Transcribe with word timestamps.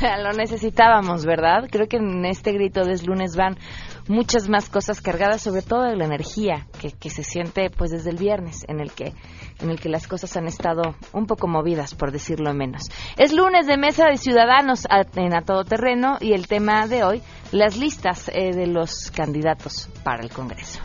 Lo 0.22 0.32
necesitábamos, 0.32 1.24
¿verdad? 1.24 1.68
Creo 1.70 1.86
que 1.88 1.98
en 1.98 2.24
este 2.24 2.52
grito 2.52 2.84
de 2.84 2.96
lunes 3.04 3.36
van 3.36 3.56
muchas 4.08 4.48
más 4.48 4.68
cosas 4.68 5.00
cargadas, 5.00 5.42
sobre 5.42 5.62
todo 5.62 5.82
de 5.82 5.96
la 5.96 6.04
energía 6.04 6.66
que, 6.80 6.92
que, 6.92 7.10
se 7.10 7.22
siente 7.22 7.70
pues 7.70 7.90
desde 7.90 8.10
el 8.10 8.16
viernes, 8.16 8.64
en 8.68 8.80
el 8.80 8.92
que 8.92 9.12
en 9.60 9.70
el 9.70 9.78
que 9.78 9.88
las 9.88 10.08
cosas 10.08 10.36
han 10.36 10.46
estado 10.46 10.82
un 11.12 11.26
poco 11.26 11.46
movidas, 11.46 11.94
por 11.94 12.12
decirlo 12.12 12.52
menos. 12.54 12.82
Es 13.18 13.32
lunes 13.32 13.66
de 13.66 13.76
mesa 13.76 14.06
de 14.06 14.16
ciudadanos 14.16 14.86
en 15.16 15.34
a 15.34 15.42
todo 15.42 15.64
terreno 15.64 16.16
y 16.20 16.32
el 16.32 16.48
tema 16.48 16.86
de 16.86 17.04
hoy, 17.04 17.22
las 17.52 17.76
listas 17.76 18.30
eh, 18.32 18.54
de 18.54 18.66
los 18.66 19.10
candidatos 19.10 19.88
para 20.02 20.22
el 20.22 20.30
Congreso. 20.30 20.80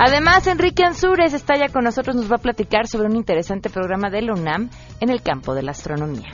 Además, 0.00 0.46
Enrique 0.46 0.84
Ansúrez 0.84 1.34
está 1.34 1.56
ya 1.58 1.70
con 1.70 1.82
nosotros, 1.82 2.14
nos 2.14 2.30
va 2.30 2.36
a 2.36 2.40
platicar 2.40 2.86
sobre 2.86 3.08
un 3.08 3.16
interesante 3.16 3.68
programa 3.68 4.10
de 4.10 4.22
la 4.22 4.32
UNAM 4.32 4.70
en 5.00 5.10
el 5.10 5.22
campo 5.22 5.54
de 5.54 5.64
la 5.64 5.72
astronomía. 5.72 6.30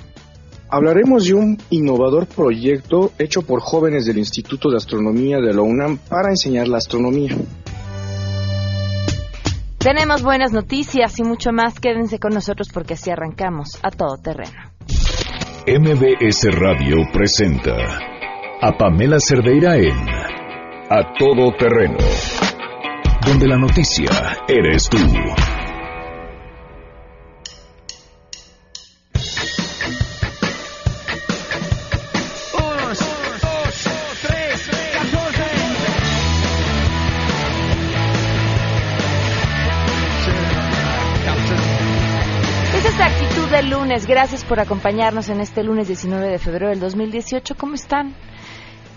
Hablaremos 0.68 1.24
de 1.24 1.32
un 1.32 1.56
innovador 1.70 2.26
proyecto 2.26 3.12
hecho 3.18 3.40
por 3.40 3.62
jóvenes 3.62 4.04
del 4.04 4.18
Instituto 4.18 4.68
de 4.68 4.76
Astronomía 4.76 5.38
de 5.38 5.54
la 5.54 5.62
UNAM 5.62 5.96
para 5.96 6.28
enseñar 6.28 6.68
la 6.68 6.76
astronomía. 6.76 7.34
Tenemos 9.78 10.22
buenas 10.22 10.52
noticias 10.52 11.18
y 11.18 11.22
mucho 11.22 11.50
más. 11.50 11.80
Quédense 11.80 12.18
con 12.18 12.34
nosotros 12.34 12.68
porque 12.72 12.94
así 12.94 13.10
arrancamos 13.10 13.78
a 13.82 13.90
todo 13.90 14.18
terreno. 14.18 14.52
MBS 15.66 16.52
Radio 16.52 16.96
presenta 17.14 17.76
a 18.60 18.76
Pamela 18.76 19.18
Cerdeira 19.20 19.78
en 19.78 19.96
A 20.90 21.14
Todo 21.18 21.50
Terreno 21.56 21.96
donde 23.26 23.48
la 23.48 23.56
noticia 23.56 24.10
eres 24.48 24.88
tú. 24.88 24.98
Lunes. 43.62 44.06
Gracias 44.06 44.44
por 44.44 44.60
acompañarnos 44.60 45.28
en 45.28 45.40
este 45.40 45.62
lunes 45.62 45.86
19 45.88 46.28
de 46.28 46.38
febrero 46.38 46.68
del 46.68 46.80
2018. 46.80 47.54
¿Cómo 47.56 47.74
están? 47.74 48.14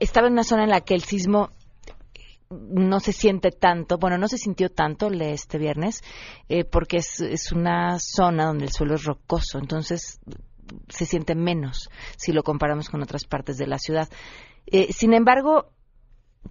Estaba 0.00 0.26
en 0.26 0.32
una 0.32 0.44
zona 0.44 0.64
en 0.64 0.70
la 0.70 0.80
que 0.80 0.94
el 0.94 1.02
sismo 1.02 1.50
no 2.50 3.00
se 3.00 3.12
siente 3.12 3.50
tanto, 3.50 3.98
bueno, 3.98 4.16
no 4.18 4.28
se 4.28 4.38
sintió 4.38 4.70
tanto 4.70 5.08
este 5.08 5.58
viernes, 5.58 6.02
eh, 6.48 6.64
porque 6.64 6.98
es, 6.98 7.20
es, 7.20 7.50
una 7.52 7.98
zona 7.98 8.46
donde 8.46 8.66
el 8.66 8.72
suelo 8.72 8.94
es 8.94 9.02
rocoso, 9.04 9.58
entonces 9.58 10.20
se 10.88 11.06
siente 11.06 11.34
menos 11.34 11.88
si 12.16 12.32
lo 12.32 12.42
comparamos 12.42 12.88
con 12.88 13.02
otras 13.02 13.24
partes 13.24 13.56
de 13.56 13.66
la 13.66 13.78
ciudad. 13.78 14.08
Eh, 14.66 14.92
sin 14.92 15.14
embargo, 15.14 15.70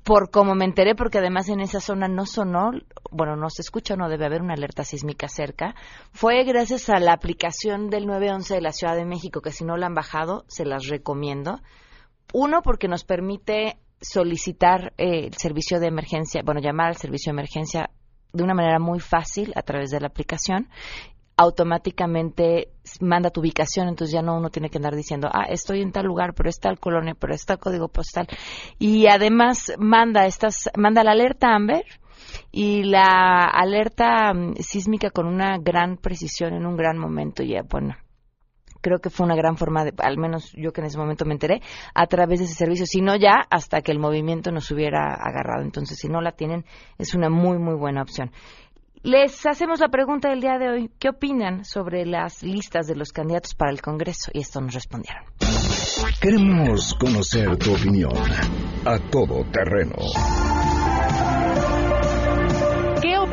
por 0.03 0.31
como 0.31 0.55
me 0.55 0.65
enteré, 0.65 0.95
porque 0.95 1.19
además 1.19 1.49
en 1.49 1.59
esa 1.59 1.79
zona 1.79 2.07
no 2.07 2.25
sonó, 2.25 2.71
bueno, 3.11 3.35
no 3.35 3.49
se 3.49 3.61
escucha, 3.61 3.95
no 3.95 4.09
debe 4.09 4.25
haber 4.25 4.41
una 4.41 4.55
alerta 4.55 4.83
sísmica 4.83 5.27
cerca, 5.27 5.75
fue 6.11 6.43
gracias 6.43 6.89
a 6.89 6.99
la 6.99 7.13
aplicación 7.13 7.89
del 7.89 8.07
911 8.07 8.55
de 8.55 8.61
la 8.61 8.71
Ciudad 8.71 8.95
de 8.95 9.05
México, 9.05 9.41
que 9.41 9.51
si 9.51 9.63
no 9.63 9.77
la 9.77 9.85
han 9.85 9.93
bajado, 9.93 10.45
se 10.47 10.65
las 10.65 10.87
recomiendo. 10.87 11.61
Uno, 12.33 12.61
porque 12.63 12.87
nos 12.87 13.03
permite 13.03 13.77
solicitar 14.01 14.93
eh, 14.97 15.27
el 15.27 15.33
servicio 15.35 15.79
de 15.79 15.87
emergencia, 15.87 16.41
bueno, 16.43 16.59
llamar 16.59 16.87
al 16.87 16.97
servicio 16.97 17.31
de 17.31 17.35
emergencia 17.35 17.89
de 18.33 18.43
una 18.43 18.55
manera 18.55 18.79
muy 18.79 18.99
fácil 18.99 19.53
a 19.55 19.61
través 19.61 19.91
de 19.91 19.99
la 19.99 20.07
aplicación 20.07 20.67
automáticamente 21.43 22.69
manda 22.99 23.29
tu 23.29 23.41
ubicación, 23.41 23.87
entonces 23.87 24.13
ya 24.13 24.21
no 24.21 24.37
uno 24.37 24.49
tiene 24.49 24.69
que 24.69 24.77
andar 24.77 24.95
diciendo, 24.95 25.29
ah, 25.31 25.45
estoy 25.49 25.81
en 25.81 25.91
tal 25.91 26.05
lugar, 26.05 26.33
pero 26.33 26.49
está 26.49 26.69
el 26.69 26.79
colonia, 26.79 27.15
pero 27.17 27.33
está 27.33 27.53
el 27.53 27.59
código 27.59 27.87
postal. 27.87 28.27
Y 28.79 29.07
además 29.07 29.73
manda 29.77 30.25
estas, 30.25 30.69
manda 30.75 31.03
la 31.03 31.11
alerta 31.11 31.53
Amber 31.53 31.85
y 32.51 32.83
la 32.83 33.43
alerta 33.43 34.33
mm, 34.33 34.55
sísmica 34.55 35.09
con 35.09 35.27
una 35.27 35.57
gran 35.59 35.97
precisión 35.97 36.53
en 36.53 36.65
un 36.65 36.75
gran 36.75 36.97
momento. 36.97 37.43
Y 37.43 37.55
bueno, 37.69 37.95
creo 38.81 38.99
que 38.99 39.09
fue 39.09 39.25
una 39.25 39.35
gran 39.35 39.57
forma 39.57 39.85
de, 39.85 39.93
al 39.97 40.17
menos 40.17 40.51
yo 40.53 40.71
que 40.71 40.81
en 40.81 40.87
ese 40.87 40.97
momento 40.97 41.25
me 41.25 41.33
enteré, 41.33 41.61
a 41.95 42.05
través 42.07 42.39
de 42.39 42.45
ese 42.45 42.55
servicio, 42.55 42.85
si 42.85 43.01
no 43.01 43.15
ya 43.15 43.35
hasta 43.49 43.81
que 43.81 43.91
el 43.91 43.99
movimiento 43.99 44.51
nos 44.51 44.69
hubiera 44.71 45.13
agarrado. 45.13 45.63
Entonces, 45.63 45.97
si 45.99 46.09
no 46.09 46.21
la 46.21 46.33
tienen, 46.33 46.65
es 46.97 47.15
una 47.15 47.29
muy, 47.29 47.57
muy 47.57 47.75
buena 47.75 48.01
opción. 48.01 48.31
Les 49.03 49.45
hacemos 49.45 49.81
la 49.81 49.89
pregunta 49.89 50.29
del 50.29 50.39
día 50.39 50.57
de 50.57 50.69
hoy. 50.69 50.91
¿Qué 50.97 51.09
opinan 51.09 51.65
sobre 51.65 52.05
las 52.05 52.41
listas 52.41 52.87
de 52.87 52.95
los 52.95 53.11
candidatos 53.11 53.53
para 53.53 53.69
el 53.69 53.81
Congreso? 53.81 54.31
Y 54.33 54.39
esto 54.39 54.61
nos 54.61 54.73
respondieron. 54.73 55.25
Queremos 56.21 56.93
conocer 56.93 57.57
tu 57.57 57.73
opinión 57.73 58.13
a 58.85 58.97
todo 59.11 59.43
terreno. 59.51 59.97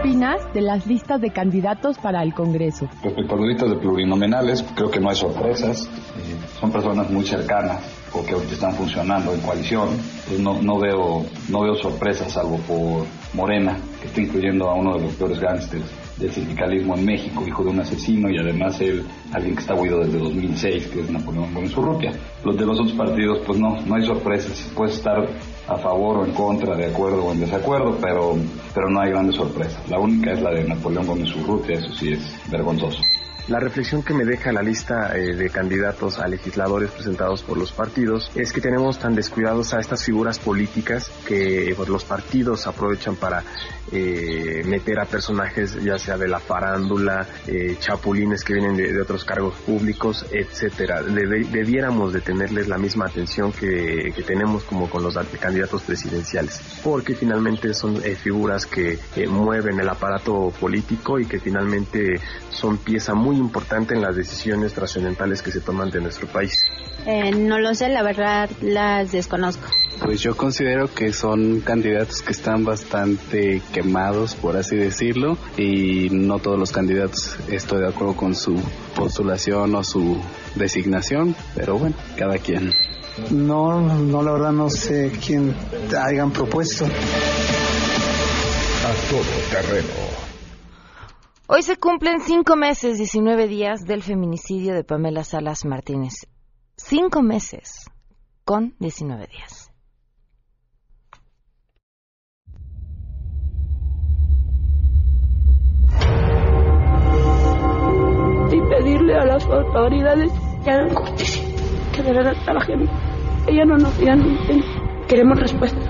¿Qué 0.03 0.09
opinas 0.09 0.55
de 0.55 0.63
las 0.63 0.87
listas 0.87 1.21
de 1.21 1.31
candidatos 1.31 1.99
para 1.99 2.23
el 2.23 2.33
Congreso? 2.33 2.89
Respecto 3.03 3.35
a 3.35 3.37
los 3.37 3.49
listas 3.49 3.69
de 3.69 3.77
plurinominales, 3.77 4.65
creo 4.75 4.91
que 4.91 4.99
no 4.99 5.11
hay 5.11 5.17
sorpresas. 5.17 5.87
Eh, 6.17 6.37
son 6.59 6.73
personas 6.73 7.11
muy 7.11 7.23
cercanas 7.27 7.83
o 8.15 8.25
que 8.25 8.35
están 8.35 8.73
funcionando 8.73 9.35
en 9.35 9.41
coalición. 9.41 9.89
Pues 10.27 10.41
no, 10.41 10.63
no, 10.63 10.79
veo, 10.79 11.27
no 11.51 11.61
veo 11.61 11.75
sorpresas 11.75 12.33
salvo 12.33 12.57
por 12.61 13.05
Morena, 13.35 13.77
que 14.01 14.07
está 14.07 14.23
incluyendo 14.23 14.71
a 14.71 14.75
uno 14.75 14.95
de 14.95 15.03
los 15.03 15.15
peores 15.17 15.39
gángsters 15.39 15.85
del 16.17 16.31
sindicalismo 16.31 16.97
en 16.97 17.05
México, 17.05 17.47
hijo 17.47 17.63
de 17.65 17.71
un 17.71 17.81
asesino 17.81 18.31
y 18.31 18.39
además 18.39 18.81
él, 18.81 19.05
alguien 19.33 19.55
que 19.55 19.61
está 19.61 19.75
huido 19.75 19.99
desde 19.99 20.19
2006, 20.19 20.87
que 20.89 21.01
es 21.01 21.11
Napoleón 21.11 21.53
Gómez 21.53 21.77
Urrutia. 21.77 22.13
Los 22.43 22.57
de 22.57 22.65
los 22.65 22.81
otros 22.81 22.97
partidos, 22.97 23.41
pues 23.47 23.59
no, 23.59 23.79
no 23.83 23.95
hay 23.97 24.07
sorpresas. 24.07 24.71
Puedes 24.75 24.97
estar 24.97 25.27
a 25.71 25.79
favor 25.79 26.19
o 26.19 26.25
en 26.27 26.33
contra, 26.33 26.75
de 26.75 26.87
acuerdo 26.87 27.25
o 27.25 27.33
en 27.33 27.41
desacuerdo, 27.41 27.97
pero, 28.01 28.37
pero 28.75 28.91
no 28.91 29.01
hay 29.01 29.11
grandes 29.11 29.37
sorpresas. 29.37 29.89
La 29.89 30.01
única 30.01 30.33
es 30.33 30.43
la 30.43 30.51
de 30.51 30.65
Napoleón 30.65 31.07
Gómez 31.07 31.35
Urrutia, 31.37 31.79
eso 31.79 31.93
sí 31.95 32.13
es 32.13 32.51
vergonzoso. 32.51 33.01
La 33.49 33.59
reflexión 33.59 34.03
que 34.03 34.15
me 34.15 34.25
deja 34.25 34.53
la 34.53 34.63
lista 34.63 35.17
eh, 35.17 35.35
de 35.35 35.51
candidatos 35.51 36.19
a 36.19 36.29
legisladores 36.29 36.91
presentados 36.91 37.43
por 37.43 37.59
los 37.59 37.73
partidos 37.73 38.31
es 38.35 38.53
que 38.53 38.61
tenemos 38.61 38.99
tan 38.99 39.15
descuidados 39.15 39.75
a 39.75 39.81
estas 39.81 40.05
figuras 40.05 40.39
políticas 40.39 41.11
que 41.27 41.73
pues, 41.77 41.89
los 41.89 42.05
partidos 42.05 42.67
aprovechan 42.67 43.17
para 43.17 43.43
eh, 43.93 44.63
meter 44.67 45.01
a 45.01 45.05
personajes 45.05 45.83
ya 45.83 45.99
sea 45.99 46.17
de 46.17 46.29
la 46.29 46.39
farándula, 46.39 47.27
eh, 47.47 47.77
chapulines 47.81 48.45
que 48.45 48.55
vienen 48.55 48.77
de, 48.77 49.01
otros 49.01 49.25
cargos 49.25 49.55
públicos, 49.67 50.27
etcétera. 50.31 51.03
debiéramos 51.03 52.13
de 52.13 52.21
tenerles 52.21 52.69
la 52.69 52.79
misma 52.79 53.07
atención 53.07 53.53
que, 53.53 54.15
tenemos 54.27 54.63
como 54.65 54.89
con 54.89 55.03
los 55.03 55.19
candidatos 55.41 55.83
presidenciales, 55.83 56.61
porque 56.85 57.15
finalmente 57.15 57.75
son 57.75 57.97
figuras 57.97 58.67
que 58.67 58.99
mueven 59.27 59.81
el 59.81 59.89
aparato 59.89 60.53
político 60.61 61.19
y 61.19 61.27
que 61.27 61.41
finalmente 61.41 62.21
son 62.51 62.79
pieza 62.79 63.15
muy 63.15 63.30
importante 63.39 63.95
en 63.95 64.03
las 64.03 64.17
decisiones 64.17 64.73
trascendentales 64.73 65.43
que 65.43 65.51
se 65.51 65.61
toman 65.61 65.91
de 65.91 66.01
nuestro 66.01 66.27
país. 66.29 66.53
Eh, 67.07 67.33
no 67.33 67.59
lo 67.59 67.75
sé, 67.75 67.89
la 67.89 68.03
verdad 68.03 68.51
las 68.61 69.13
desconozco. 69.13 69.67
Pues 70.03 70.21
yo 70.23 70.37
considero 70.37 70.93
que 70.93 71.13
son 71.13 71.61
candidatos 71.61 72.23
que 72.23 72.33
están 72.33 72.65
bastante 72.65 73.63
quemados, 73.73 74.35
por 74.35 74.57
así 74.57 74.77
decirlo, 74.77 75.37
y 75.57 76.09
no 76.11 76.39
todos 76.39 76.59
los 76.59 76.73
candidatos 76.73 77.37
estoy 77.49 77.81
de 77.81 77.89
acuerdo 77.89 78.17
con 78.17 78.35
su 78.35 78.61
postulación 78.95 79.75
o 79.75 79.85
su 79.85 80.19
designación, 80.55 81.35
pero 81.55 81.79
bueno, 81.79 81.97
cada 82.17 82.39
quien. 82.39 82.73
No, 83.31 83.81
no, 83.81 84.23
la 84.23 84.33
verdad 84.33 84.53
no 84.53 84.71
sé 84.71 85.13
quién 85.25 85.55
hayan 85.99 86.31
propuesto. 86.31 86.87
A 88.87 89.11
todo 89.11 89.23
terreno 89.51 90.10
Hoy 91.53 91.63
se 91.63 91.77
cumplen 91.77 92.21
cinco 92.21 92.55
meses, 92.55 92.97
19 92.97 93.49
días 93.49 93.85
del 93.85 94.05
feminicidio 94.05 94.73
de 94.73 94.85
Pamela 94.85 95.25
Salas 95.25 95.65
Martínez. 95.65 96.13
Cinco 96.77 97.23
meses 97.23 97.91
con 98.45 98.77
19 98.79 99.27
días. 99.27 99.73
Y 108.53 108.61
pedirle 108.69 109.17
a 109.17 109.25
las 109.25 109.45
autoridades 109.47 110.31
que 110.63 110.71
hagan 110.71 110.95
justicia, 110.95 111.43
que 111.93 112.03
de 112.05 112.13
verdad 112.13 112.35
trabajen. 112.45 112.89
Ella 113.49 113.65
no 113.65 113.77
nos 113.77 113.99
dirán, 113.99 114.23
queremos 115.09 115.41
respuesta. 115.41 115.81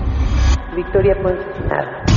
Victoria 0.75 1.13
Ponce. 1.21 2.10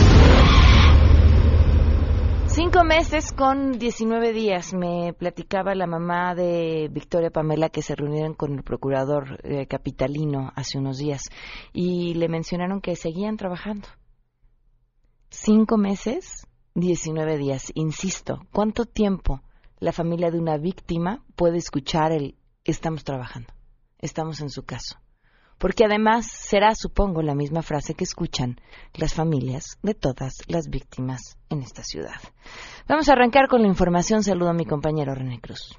Cinco 2.55 2.85
meses 2.85 3.33
con 3.33 3.81
19 3.81 4.33
días. 4.33 4.75
Me 4.75 5.13
platicaba 5.13 5.75
la 5.75 5.89
mamá 5.89 6.37
de 6.37 6.89
Victoria 6.89 7.31
Pamela 7.31 7.69
que 7.69 7.83
se 7.83 7.97
reunieron 7.97 8.35
con 8.35 8.53
el 8.53 8.63
procurador 8.63 9.41
eh, 9.43 9.67
capitalino 9.67 10.53
hace 10.55 10.79
unos 10.79 10.99
días 10.99 11.23
y 11.73 12.15
le 12.15 12.29
mencionaron 12.29 12.81
que 12.81 12.95
seguían 12.95 13.37
trabajando. 13.37 13.89
Cinco 15.31 15.79
meses, 15.79 16.47
19 16.75 17.39
días. 17.39 17.73
Insisto, 17.75 18.47
¿cuánto 18.53 18.85
tiempo 18.85 19.43
la 19.81 19.91
familia 19.91 20.31
de 20.31 20.39
una 20.39 20.57
víctima 20.57 21.25
puede 21.35 21.59
escuchar 21.59 22.13
el 22.13 22.37
estamos 22.63 23.03
trabajando, 23.03 23.53
estamos 23.99 24.41
en 24.41 24.51
su 24.51 24.65
caso? 24.65 25.04
Porque 25.59 25.85
además 25.85 26.27
será, 26.27 26.75
supongo, 26.75 27.23
la 27.23 27.35
misma 27.35 27.63
frase 27.63 27.95
que 27.95 28.05
escuchan 28.05 28.61
las 28.95 29.15
familias 29.15 29.79
de 29.83 29.95
todas 29.95 30.35
las 30.47 30.69
víctimas 30.69 31.39
en 31.51 31.63
esta 31.63 31.83
ciudad. 31.83 32.21
Vamos 32.89 33.09
a 33.09 33.13
arrancar 33.13 33.49
con 33.49 33.63
la 33.63 33.69
información. 33.69 34.23
Saludo 34.23 34.51
a 34.51 34.55
mi 34.55 34.67
compañero 34.67 35.15
René 35.15 35.41
Cruz. 35.41 35.79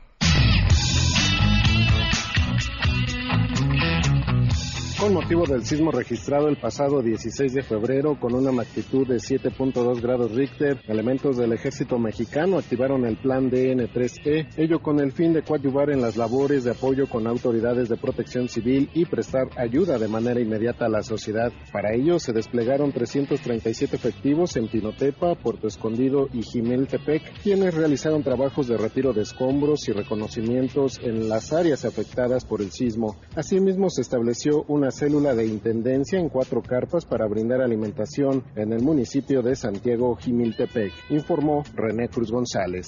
Con 5.06 5.14
motivo 5.14 5.46
del 5.46 5.64
sismo 5.64 5.92
registrado 5.92 6.48
el 6.48 6.58
pasado 6.58 7.00
16 7.00 7.54
de 7.54 7.62
febrero 7.62 8.20
con 8.20 8.34
una 8.34 8.52
magnitud 8.52 9.08
de 9.08 9.18
7.2 9.18 10.02
grados 10.02 10.32
Richter, 10.32 10.82
elementos 10.88 11.38
del 11.38 11.54
ejército 11.54 12.00
mexicano 12.00 12.58
activaron 12.58 13.06
el 13.06 13.16
plan 13.16 13.52
DN3E, 13.52 14.48
ello 14.58 14.80
con 14.80 15.00
el 15.00 15.12
fin 15.12 15.32
de 15.32 15.44
coadyuvar 15.44 15.92
en 15.92 16.02
las 16.02 16.18
labores 16.18 16.64
de 16.64 16.72
apoyo 16.72 17.08
con 17.08 17.28
autoridades 17.28 17.88
de 17.88 17.98
protección 17.98 18.50
civil 18.50 18.90
y 18.96 19.06
prestar 19.06 19.48
ayuda 19.58 20.00
de 20.00 20.08
manera 20.08 20.42
inmediata 20.42 20.88
a 20.88 20.90
la 20.90 21.04
sociedad. 21.04 21.54
Para 21.72 21.94
ello 21.94 22.18
se 22.18 22.34
desplegaron 22.34 22.92
337 22.92 23.96
efectivos 23.96 24.56
en 24.56 24.70
Pinotepa, 24.70 25.36
Puerto 25.36 25.68
Escondido 25.68 26.30
y 26.34 26.42
Jimeltepec, 26.42 27.44
quienes 27.44 27.76
realizaron 27.76 28.24
trabajos 28.24 28.68
de 28.68 28.78
retiro 28.78 29.14
de 29.14 29.22
escombros 29.22 29.88
y 29.88 29.92
reconocimientos 29.92 31.00
en 31.04 31.30
las 31.30 31.54
áreas 31.54 31.86
afectadas 31.86 32.44
por 32.44 32.64
el 32.64 32.72
sismo. 32.72 33.18
Asimismo 33.36 33.92
se 33.92 34.02
estableció 34.02 34.64
una 34.68 34.90
célula 34.96 35.36
de 35.36 35.46
intendencia 35.46 36.18
en 36.18 36.30
cuatro 36.30 36.62
carpas 36.62 37.06
para 37.06 37.28
brindar 37.28 37.62
alimentación 37.62 38.44
en 38.56 38.72
el 38.72 38.82
municipio 38.82 39.42
de 39.42 39.56
Santiago 39.56 40.16
Jimiltepec, 40.16 40.94
informó 41.10 41.64
René 41.74 42.08
Cruz 42.08 42.32
González. 42.32 42.88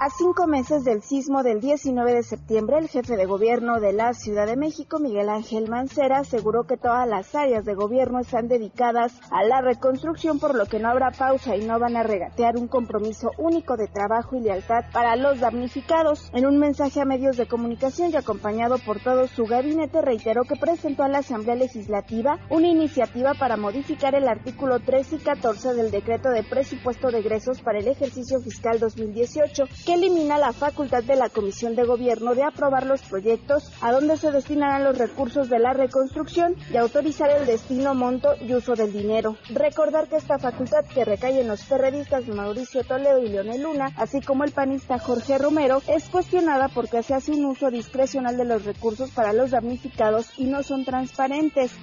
A 0.00 0.10
cinco 0.10 0.46
meses 0.46 0.84
del 0.84 1.02
sismo 1.02 1.42
del 1.42 1.60
19 1.60 2.14
de 2.14 2.22
septiembre, 2.22 2.78
el 2.78 2.88
jefe 2.88 3.16
de 3.16 3.26
gobierno 3.26 3.80
de 3.80 3.92
la 3.92 4.12
Ciudad 4.12 4.46
de 4.46 4.56
México, 4.56 5.00
Miguel 5.00 5.28
Ángel 5.28 5.68
Mancera, 5.68 6.18
aseguró 6.18 6.64
que 6.68 6.76
todas 6.76 7.08
las 7.08 7.34
áreas 7.34 7.64
de 7.64 7.74
gobierno 7.74 8.20
están 8.20 8.46
dedicadas 8.46 9.18
a 9.32 9.42
la 9.42 9.60
reconstrucción, 9.60 10.38
por 10.38 10.54
lo 10.54 10.66
que 10.66 10.78
no 10.78 10.88
habrá 10.88 11.10
pausa 11.10 11.56
y 11.56 11.66
no 11.66 11.80
van 11.80 11.96
a 11.96 12.04
regatear 12.04 12.56
un 12.56 12.68
compromiso 12.68 13.32
único 13.38 13.76
de 13.76 13.88
trabajo 13.88 14.36
y 14.36 14.40
lealtad 14.40 14.84
para 14.92 15.16
los 15.16 15.40
damnificados. 15.40 16.30
En 16.32 16.46
un 16.46 16.58
mensaje 16.60 17.00
a 17.00 17.04
medios 17.04 17.36
de 17.36 17.48
comunicación 17.48 18.12
y 18.12 18.16
acompañado 18.16 18.76
por 18.78 19.00
todo 19.00 19.26
su 19.26 19.46
gabinete, 19.46 20.00
reiteró 20.00 20.44
que 20.44 20.54
presentó 20.54 21.02
a 21.02 21.08
la 21.08 21.18
Asamblea 21.18 21.47
Legislativa 21.54 22.38
una 22.50 22.68
iniciativa 22.68 23.34
para 23.34 23.56
modificar 23.56 24.14
el 24.14 24.28
artículo 24.28 24.80
13 24.80 25.16
y 25.16 25.18
14 25.18 25.74
del 25.74 25.90
decreto 25.90 26.30
de 26.30 26.42
presupuesto 26.42 27.10
de 27.10 27.18
egresos 27.18 27.60
para 27.60 27.78
el 27.78 27.88
ejercicio 27.88 28.40
fiscal 28.40 28.78
2018 28.78 29.64
que 29.84 29.94
elimina 29.94 30.38
la 30.38 30.52
facultad 30.52 31.02
de 31.02 31.16
la 31.16 31.28
Comisión 31.28 31.74
de 31.74 31.84
Gobierno 31.84 32.34
de 32.34 32.42
aprobar 32.42 32.86
los 32.86 33.02
proyectos 33.02 33.72
a 33.80 33.92
donde 33.92 34.16
se 34.16 34.30
destinarán 34.30 34.84
los 34.84 34.98
recursos 34.98 35.48
de 35.48 35.58
la 35.58 35.72
reconstrucción 35.72 36.54
y 36.72 36.76
autorizar 36.76 37.30
el 37.30 37.46
destino, 37.46 37.94
monto 37.94 38.34
y 38.40 38.54
uso 38.54 38.74
del 38.74 38.92
dinero. 38.92 39.36
Recordar 39.50 40.08
que 40.08 40.16
esta 40.16 40.38
facultad 40.38 40.84
que 40.84 41.04
recae 41.04 41.40
en 41.40 41.48
los 41.48 41.64
periodistas 41.64 42.26
Mauricio 42.28 42.84
Toledo 42.84 43.18
y 43.18 43.28
Leonel 43.28 43.62
Luna, 43.62 43.92
así 43.96 44.20
como 44.20 44.44
el 44.44 44.52
panista 44.52 44.98
Jorge 44.98 45.38
Romero, 45.38 45.82
es 45.88 46.08
cuestionada 46.08 46.68
porque 46.68 47.02
se 47.02 47.14
hace 47.14 47.32
un 47.32 47.44
uso 47.44 47.70
discrecional 47.70 48.36
de 48.36 48.44
los 48.44 48.64
recursos 48.64 49.10
para 49.10 49.32
los 49.32 49.50
damnificados 49.50 50.30
y 50.36 50.44
no 50.44 50.62
son 50.62 50.84
transparentes, 50.84 51.37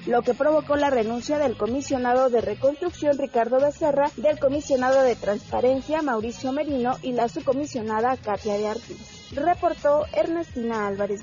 lo 0.05 0.21
que 0.21 0.33
provocó 0.33 0.75
la 0.75 0.89
renuncia 0.89 1.37
del 1.37 1.55
comisionado 1.55 2.29
de 2.29 2.41
reconstrucción 2.41 3.17
Ricardo 3.17 3.59
Becerra, 3.59 4.11
del 4.17 4.37
comisionado 4.37 5.01
de 5.01 5.15
transparencia 5.15 6.01
Mauricio 6.01 6.51
Merino 6.51 6.97
y 7.01 7.13
la 7.13 7.29
subcomisionada 7.29 8.17
Katia 8.17 8.57
de 8.57 8.67
Artis. 8.67 9.14
Reportó 9.31 10.05
Ernestina 10.13 10.87
Álvarez. 10.87 11.21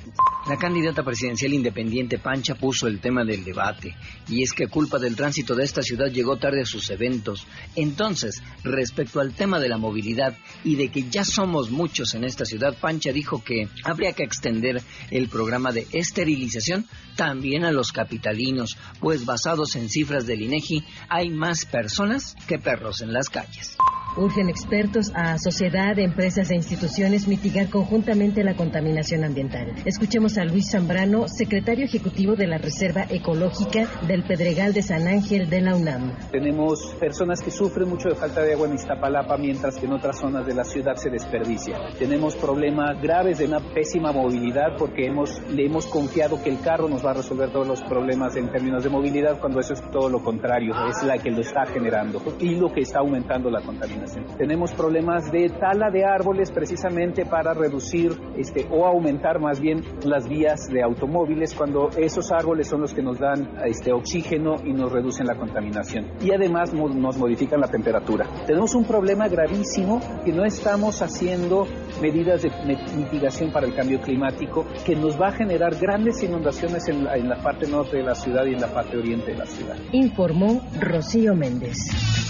La 0.48 0.56
candidata 0.56 1.04
presidencial 1.04 1.52
independiente 1.52 2.18
Pancha 2.18 2.56
puso 2.56 2.88
el 2.88 3.00
tema 3.00 3.24
del 3.24 3.44
debate, 3.44 3.94
y 4.28 4.42
es 4.42 4.52
que 4.52 4.66
culpa 4.66 4.98
del 4.98 5.14
tránsito 5.14 5.54
de 5.54 5.64
esta 5.64 5.82
ciudad 5.82 6.08
llegó 6.08 6.36
tarde 6.36 6.62
a 6.62 6.66
sus 6.66 6.90
eventos. 6.90 7.46
Entonces, 7.76 8.42
respecto 8.64 9.20
al 9.20 9.34
tema 9.34 9.60
de 9.60 9.68
la 9.68 9.78
movilidad 9.78 10.36
y 10.64 10.74
de 10.74 10.90
que 10.90 11.08
ya 11.08 11.24
somos 11.24 11.70
muchos 11.70 12.14
en 12.14 12.24
esta 12.24 12.44
ciudad, 12.44 12.76
Pancha 12.80 13.12
dijo 13.12 13.42
que 13.44 13.68
habría 13.84 14.12
que 14.12 14.24
extender 14.24 14.82
el 15.10 15.28
programa 15.28 15.70
de 15.70 15.86
esterilización 15.92 16.86
también 17.16 17.64
a 17.64 17.72
los 17.72 17.92
capitalinos, 17.92 18.76
pues 18.98 19.24
basados 19.24 19.76
en 19.76 19.88
cifras 19.88 20.26
del 20.26 20.42
INEGI 20.42 20.84
hay 21.08 21.30
más 21.30 21.66
personas 21.66 22.34
que 22.48 22.58
perros 22.58 23.00
en 23.00 23.12
las 23.12 23.28
calles. 23.28 23.76
Urgen 24.14 24.50
expertos 24.50 25.10
a 25.14 25.38
sociedad, 25.38 25.98
empresas 25.98 26.50
e 26.50 26.54
instituciones 26.54 27.26
mitigar 27.26 27.70
conjuntamente 27.70 28.44
la 28.44 28.54
contaminación 28.54 29.24
ambiental. 29.24 29.72
Escuchemos 29.86 30.36
a 30.36 30.44
Luis 30.44 30.70
Zambrano, 30.70 31.28
secretario 31.28 31.86
ejecutivo 31.86 32.36
de 32.36 32.46
la 32.46 32.58
Reserva 32.58 33.06
Ecológica 33.08 33.88
del 34.06 34.22
Pedregal 34.22 34.74
de 34.74 34.82
San 34.82 35.08
Ángel 35.08 35.48
de 35.48 35.62
la 35.62 35.74
UNAM. 35.74 36.12
Tenemos 36.30 36.94
personas 37.00 37.40
que 37.40 37.50
sufren 37.50 37.88
mucho 37.88 38.10
de 38.10 38.14
falta 38.14 38.42
de 38.42 38.52
agua 38.52 38.68
en 38.68 38.74
Iztapalapa, 38.74 39.38
mientras 39.38 39.78
que 39.78 39.86
en 39.86 39.94
otras 39.94 40.18
zonas 40.18 40.46
de 40.46 40.54
la 40.54 40.64
ciudad 40.64 40.96
se 40.96 41.08
desperdicia. 41.08 41.78
Tenemos 41.98 42.36
problemas 42.36 43.00
graves 43.00 43.38
de 43.38 43.46
una 43.46 43.60
pésima 43.72 44.12
movilidad 44.12 44.76
porque 44.76 45.06
hemos, 45.06 45.40
le 45.48 45.64
hemos 45.64 45.86
confiado 45.86 46.42
que 46.42 46.50
el 46.50 46.60
carro 46.60 46.86
nos 46.86 47.02
va 47.02 47.12
a 47.12 47.14
resolver 47.14 47.50
todos 47.50 47.66
los 47.66 47.82
problemas 47.84 48.36
en 48.36 48.50
términos 48.52 48.84
de 48.84 48.90
movilidad, 48.90 49.40
cuando 49.40 49.58
eso 49.58 49.72
es 49.72 49.80
todo 49.90 50.10
lo 50.10 50.22
contrario, 50.22 50.74
es 50.90 51.02
la 51.02 51.16
que 51.16 51.30
lo 51.30 51.40
está 51.40 51.64
generando 51.64 52.20
y 52.38 52.56
lo 52.56 52.70
que 52.70 52.82
está 52.82 52.98
aumentando 52.98 53.48
la 53.48 53.62
contaminación. 53.62 54.01
Tenemos 54.36 54.72
problemas 54.72 55.30
de 55.30 55.48
tala 55.48 55.90
de 55.90 56.04
árboles 56.04 56.50
precisamente 56.50 57.24
para 57.24 57.54
reducir 57.54 58.12
este, 58.36 58.66
o 58.70 58.86
aumentar 58.86 59.40
más 59.40 59.60
bien 59.60 59.82
las 60.04 60.28
vías 60.28 60.68
de 60.68 60.82
automóviles 60.82 61.54
cuando 61.54 61.90
esos 61.96 62.32
árboles 62.32 62.68
son 62.68 62.80
los 62.80 62.94
que 62.94 63.02
nos 63.02 63.18
dan 63.18 63.50
este, 63.64 63.92
oxígeno 63.92 64.56
y 64.64 64.72
nos 64.72 64.90
reducen 64.90 65.26
la 65.26 65.36
contaminación. 65.36 66.06
Y 66.20 66.32
además 66.32 66.72
nos 66.72 67.16
modifican 67.16 67.60
la 67.60 67.68
temperatura. 67.68 68.26
Tenemos 68.46 68.74
un 68.74 68.84
problema 68.84 69.28
gravísimo 69.28 70.00
que 70.24 70.32
no 70.32 70.44
estamos 70.44 71.00
haciendo 71.02 71.66
medidas 72.00 72.42
de 72.42 72.50
mitigación 72.96 73.52
para 73.52 73.66
el 73.66 73.74
cambio 73.74 74.00
climático 74.00 74.66
que 74.84 74.96
nos 74.96 75.20
va 75.20 75.28
a 75.28 75.32
generar 75.32 75.74
grandes 75.76 76.22
inundaciones 76.22 76.88
en 76.88 77.04
la, 77.04 77.16
en 77.16 77.28
la 77.28 77.42
parte 77.42 77.68
norte 77.68 77.98
de 77.98 78.02
la 78.02 78.14
ciudad 78.14 78.44
y 78.46 78.54
en 78.54 78.60
la 78.60 78.68
parte 78.68 78.96
oriente 78.96 79.32
de 79.32 79.38
la 79.38 79.46
ciudad. 79.46 79.76
Informó 79.92 80.60
Rocío 80.80 81.34
Méndez. 81.34 82.21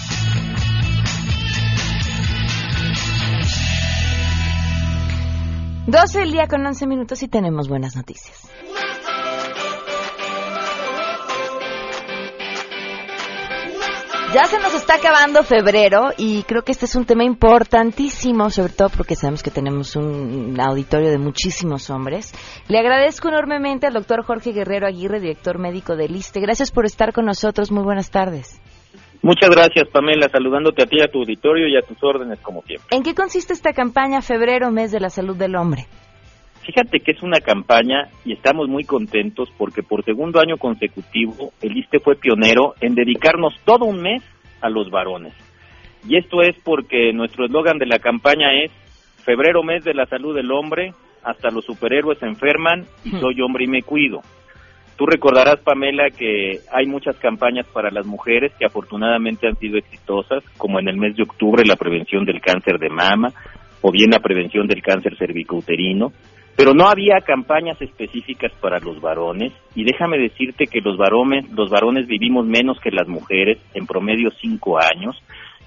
12 5.85 6.23
el 6.23 6.31
día 6.31 6.47
con 6.47 6.65
11 6.65 6.87
minutos 6.87 7.23
y 7.23 7.27
tenemos 7.27 7.67
buenas 7.67 7.95
noticias. 7.97 8.49
Ya 14.33 14.45
se 14.45 14.57
nos 14.59 14.73
está 14.73 14.95
acabando 14.95 15.43
febrero 15.43 16.11
y 16.17 16.41
creo 16.43 16.63
que 16.63 16.71
este 16.71 16.85
es 16.85 16.95
un 16.95 17.05
tema 17.05 17.23
importantísimo, 17.23 18.49
sobre 18.49 18.73
todo 18.73 18.89
porque 18.89 19.15
sabemos 19.15 19.43
que 19.43 19.51
tenemos 19.51 19.95
un 19.95 20.57
auditorio 20.59 21.11
de 21.11 21.19
muchísimos 21.19 21.91
hombres. 21.91 22.33
Le 22.67 22.79
agradezco 22.79 23.27
enormemente 23.27 23.85
al 23.85 23.93
doctor 23.93 24.23
Jorge 24.23 24.53
Guerrero 24.53 24.87
Aguirre, 24.87 25.19
director 25.19 25.59
médico 25.59 25.95
del 25.95 26.15
ISTE. 26.15 26.39
Gracias 26.39 26.71
por 26.71 26.85
estar 26.85 27.13
con 27.13 27.25
nosotros. 27.25 27.71
Muy 27.71 27.83
buenas 27.83 28.09
tardes. 28.09 28.59
Muchas 29.23 29.49
gracias, 29.49 29.87
Pamela, 29.87 30.27
saludándote 30.27 30.83
a 30.83 30.85
ti, 30.85 31.01
a 31.01 31.07
tu 31.07 31.19
auditorio 31.19 31.69
y 31.69 31.77
a 31.77 31.81
tus 31.81 31.97
órdenes 32.03 32.41
como 32.41 32.61
siempre. 32.63 32.89
¿En 32.91 33.03
qué 33.03 33.15
consiste 33.15 33.53
esta 33.53 33.71
campaña 33.71 34.21
Febrero, 34.21 34.69
mes 34.69 34.91
de 34.91 34.99
la 34.99 35.09
salud 35.09 35.37
del 35.37 35.55
hombre? 35.55 35.85
Fíjate 36.65 36.99
que 36.99 37.11
es 37.11 37.23
una 37.23 37.39
campaña 37.39 38.09
y 38.25 38.33
estamos 38.33 38.67
muy 38.67 38.83
contentos 38.83 39.49
porque 39.57 39.81
por 39.81 40.03
segundo 40.03 40.41
año 40.41 40.57
consecutivo 40.57 41.53
el 41.61 41.77
ISTE 41.77 42.01
fue 42.01 42.15
pionero 42.15 42.73
en 42.81 42.95
dedicarnos 42.95 43.53
todo 43.63 43.85
un 43.85 44.01
mes 44.01 44.21
a 44.59 44.69
los 44.69 44.89
varones. 44.91 45.33
Y 46.05 46.17
esto 46.17 46.41
es 46.41 46.57
porque 46.61 47.13
nuestro 47.13 47.45
eslogan 47.45 47.77
de 47.77 47.85
la 47.85 47.99
campaña 47.99 48.47
es 48.61 48.71
Febrero, 49.23 49.63
mes 49.63 49.85
de 49.85 49.93
la 49.93 50.05
salud 50.05 50.35
del 50.35 50.51
hombre, 50.51 50.91
hasta 51.23 51.49
los 51.49 51.63
superhéroes 51.63 52.19
se 52.19 52.25
enferman 52.25 52.83
y 53.05 53.11
soy 53.11 53.39
hombre 53.39 53.63
y 53.63 53.67
me 53.67 53.83
cuido. 53.83 54.19
Tú 54.95 55.07
recordarás, 55.07 55.59
Pamela, 55.61 56.09
que 56.11 56.59
hay 56.71 56.85
muchas 56.85 57.17
campañas 57.17 57.65
para 57.73 57.89
las 57.89 58.05
mujeres 58.05 58.53
que 58.59 58.65
afortunadamente 58.65 59.47
han 59.47 59.57
sido 59.57 59.77
exitosas, 59.77 60.43
como 60.57 60.79
en 60.79 60.87
el 60.87 60.97
mes 60.97 61.15
de 61.15 61.23
octubre 61.23 61.63
la 61.65 61.75
prevención 61.75 62.25
del 62.25 62.39
cáncer 62.39 62.77
de 62.77 62.89
mama 62.89 63.33
o 63.81 63.91
bien 63.91 64.11
la 64.11 64.19
prevención 64.19 64.67
del 64.67 64.81
cáncer 64.81 65.17
cervicouterino. 65.17 66.11
pero 66.55 66.75
no 66.75 66.87
había 66.87 67.19
campañas 67.25 67.81
específicas 67.81 68.51
para 68.61 68.79
los 68.79 69.01
varones 69.01 69.51
y 69.75 69.83
déjame 69.83 70.19
decirte 70.19 70.67
que 70.67 70.81
los 70.81 70.97
varones, 70.97 71.51
los 71.51 71.71
varones 71.71 72.05
vivimos 72.05 72.45
menos 72.45 72.79
que 72.79 72.91
las 72.91 73.07
mujeres, 73.07 73.57
en 73.73 73.87
promedio 73.87 74.29
cinco 74.39 74.77
años, 74.79 75.15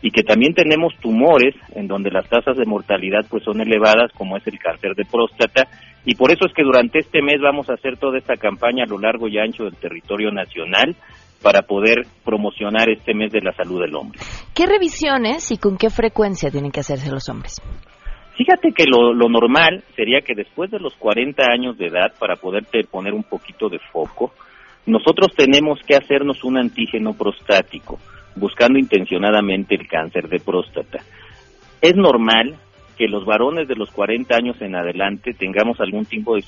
y 0.03 0.11
que 0.11 0.23
también 0.23 0.55
tenemos 0.55 0.95
tumores 1.00 1.55
en 1.75 1.88
donde 1.88 2.11
las 2.11 2.29
tasas 2.29 2.57
de 2.57 2.67
mortalidad 2.67 3.26
pues 3.29 3.43
son 3.45 3.61
elevadas 3.61 4.12
como 4.17 4.37
es 4.37 4.47
el 4.47 4.59
cáncer 4.59 4.95
de 4.95 5.05
próstata 5.05 5.69
y 6.05 6.15
por 6.15 6.31
eso 6.31 6.47
es 6.47 6.53
que 6.55 6.62
durante 6.62 7.00
este 7.00 7.23
mes 7.23 7.41
vamos 7.41 7.69
a 7.69 7.75
hacer 7.75 7.97
toda 7.97 8.19
esta 8.19 8.37
campaña 8.37 8.85
a 8.85 8.88
lo 8.88 8.99
largo 8.99 9.26
y 9.29 9.38
ancho 9.38 9.65
del 9.65 9.76
territorio 9.76 10.31
nacional 10.31 10.95
para 11.43 11.62
poder 11.62 12.07
promocionar 12.25 12.88
este 12.91 13.15
mes 13.15 13.33
de 13.33 13.41
la 13.41 13.53
salud 13.53 13.81
del 13.81 13.95
hombre. 13.95 14.19
¿Qué 14.55 14.67
revisiones 14.67 15.50
y 15.50 15.59
con 15.59 15.76
qué 15.76 15.91
frecuencia 15.91 16.50
tienen 16.50 16.71
que 16.71 16.81
hacerse 16.81 17.11
los 17.11 17.29
hombres? 17.29 17.61
Fíjate 18.37 18.73
que 18.73 18.85
lo, 18.85 19.15
lo, 19.15 19.29
normal 19.29 19.83
sería 19.95 20.21
que 20.21 20.35
después 20.35 20.71
de 20.71 20.79
los 20.79 20.95
40 20.95 21.43
años 21.50 21.79
de 21.79 21.87
edad, 21.87 22.12
para 22.19 22.37
poderte 22.37 22.85
poner 22.85 23.15
un 23.15 23.23
poquito 23.23 23.69
de 23.69 23.79
foco, 23.93 24.33
nosotros 24.85 25.33
tenemos 25.35 25.81
que 25.87 25.97
hacernos 25.97 26.45
un 26.45 26.59
antígeno 26.59 27.15
prostático, 27.15 27.99
buscando 28.37 28.78
intencionadamente 28.78 29.75
el 29.75 29.88
cáncer 29.88 30.28
de 30.28 30.38
próstata. 30.38 30.99
Es 31.81 31.97
normal 31.97 32.57
que 32.97 33.09
los 33.09 33.25
varones 33.25 33.69
de 33.69 33.76
los 33.76 33.90
40 33.90 34.35
años 34.35 34.61
en 34.61 34.75
adelante 34.75 35.35
tengamos 35.35 35.81
algún 35.81 36.07
tipo 36.07 36.35
de 36.35 36.43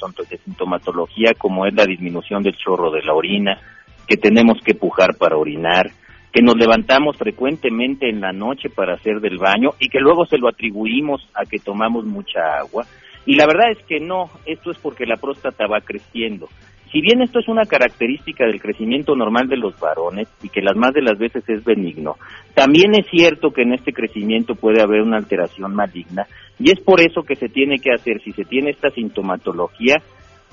sintomatología 0.45 1.35
como 1.37 1.67
es 1.67 1.75
la 1.75 1.85
disminución 1.85 2.43
del 2.43 2.57
chorro 2.57 2.91
de 2.91 3.03
la 3.03 3.13
orina, 3.13 3.61
que 4.07 4.17
tenemos 4.17 4.59
que 4.65 4.75
pujar 4.75 5.17
para 5.19 5.37
orinar, 5.37 5.91
que 6.33 6.43
nos 6.43 6.57
levantamos 6.57 7.17
frecuentemente 7.17 8.09
en 8.09 8.21
la 8.21 8.33
noche 8.33 8.71
para 8.71 8.95
hacer 8.95 9.21
del 9.21 9.39
baño 9.39 9.73
y 9.79 9.89
que 9.89 10.01
luego 10.01 10.25
se 10.25 10.39
lo 10.39 10.49
atribuimos 10.49 11.29
a 11.35 11.45
que 11.45 11.59
tomamos 11.59 12.07
mucha 12.07 12.41
agua. 12.59 12.87
Y 13.27 13.35
la 13.35 13.47
verdad 13.47 13.71
es 13.71 13.79
que 13.87 14.01
no, 14.01 14.31
esto 14.47 14.71
es 14.71 14.79
porque 14.79 15.05
la 15.05 15.17
próstata 15.17 15.67
va 15.67 15.83
creciendo. 15.83 16.49
Si 16.91 17.03
bien 17.03 17.21
esto 17.21 17.39
es 17.39 17.49
una 17.49 17.67
característica 17.67 18.47
del 18.47 18.61
crecimiento 18.61 19.15
normal 19.15 19.47
de 19.49 19.59
los 19.59 19.79
varones 19.79 20.29
y 20.43 20.49
que 20.49 20.63
las 20.63 20.77
más 20.77 20.95
de 20.95 21.03
las 21.03 21.19
veces 21.19 21.47
es 21.49 21.63
benigno, 21.63 22.17
también 22.55 22.93
es 22.95 23.07
cierto 23.11 23.51
que 23.51 23.63
en 23.63 23.75
este 23.75 23.93
crecimiento 23.93 24.55
puede 24.55 24.81
haber 24.81 25.03
una 25.03 25.19
alteración 25.19 25.75
maligna 25.75 26.27
y 26.59 26.71
es 26.71 26.81
por 26.81 27.01
eso 27.01 27.23
que 27.23 27.37
se 27.37 27.49
tiene 27.49 27.77
que 27.79 27.93
hacer, 27.93 28.23
si 28.23 28.33
se 28.33 28.45
tiene 28.45 28.71
esta 28.71 28.91
sintomatología, 28.91 29.97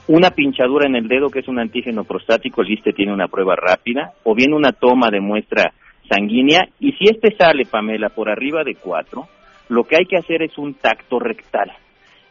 una 0.07 0.31
pinchadura 0.31 0.87
en 0.87 0.95
el 0.95 1.07
dedo 1.07 1.29
que 1.29 1.39
es 1.39 1.47
un 1.47 1.59
antígeno 1.59 2.03
prostático, 2.03 2.61
el 2.61 2.71
ISTE 2.71 2.93
tiene 2.93 3.13
una 3.13 3.27
prueba 3.27 3.55
rápida, 3.55 4.11
o 4.23 4.35
bien 4.35 4.53
una 4.53 4.71
toma 4.71 5.09
de 5.09 5.19
muestra 5.19 5.73
sanguínea, 6.07 6.67
y 6.79 6.91
si 6.91 7.05
este 7.05 7.35
sale, 7.35 7.63
Pamela, 7.65 8.09
por 8.09 8.29
arriba 8.29 8.63
de 8.63 8.75
4, 8.75 9.27
lo 9.69 9.83
que 9.83 9.95
hay 9.95 10.05
que 10.05 10.17
hacer 10.17 10.43
es 10.43 10.57
un 10.59 10.75
tacto 10.75 11.17
rectal. 11.17 11.71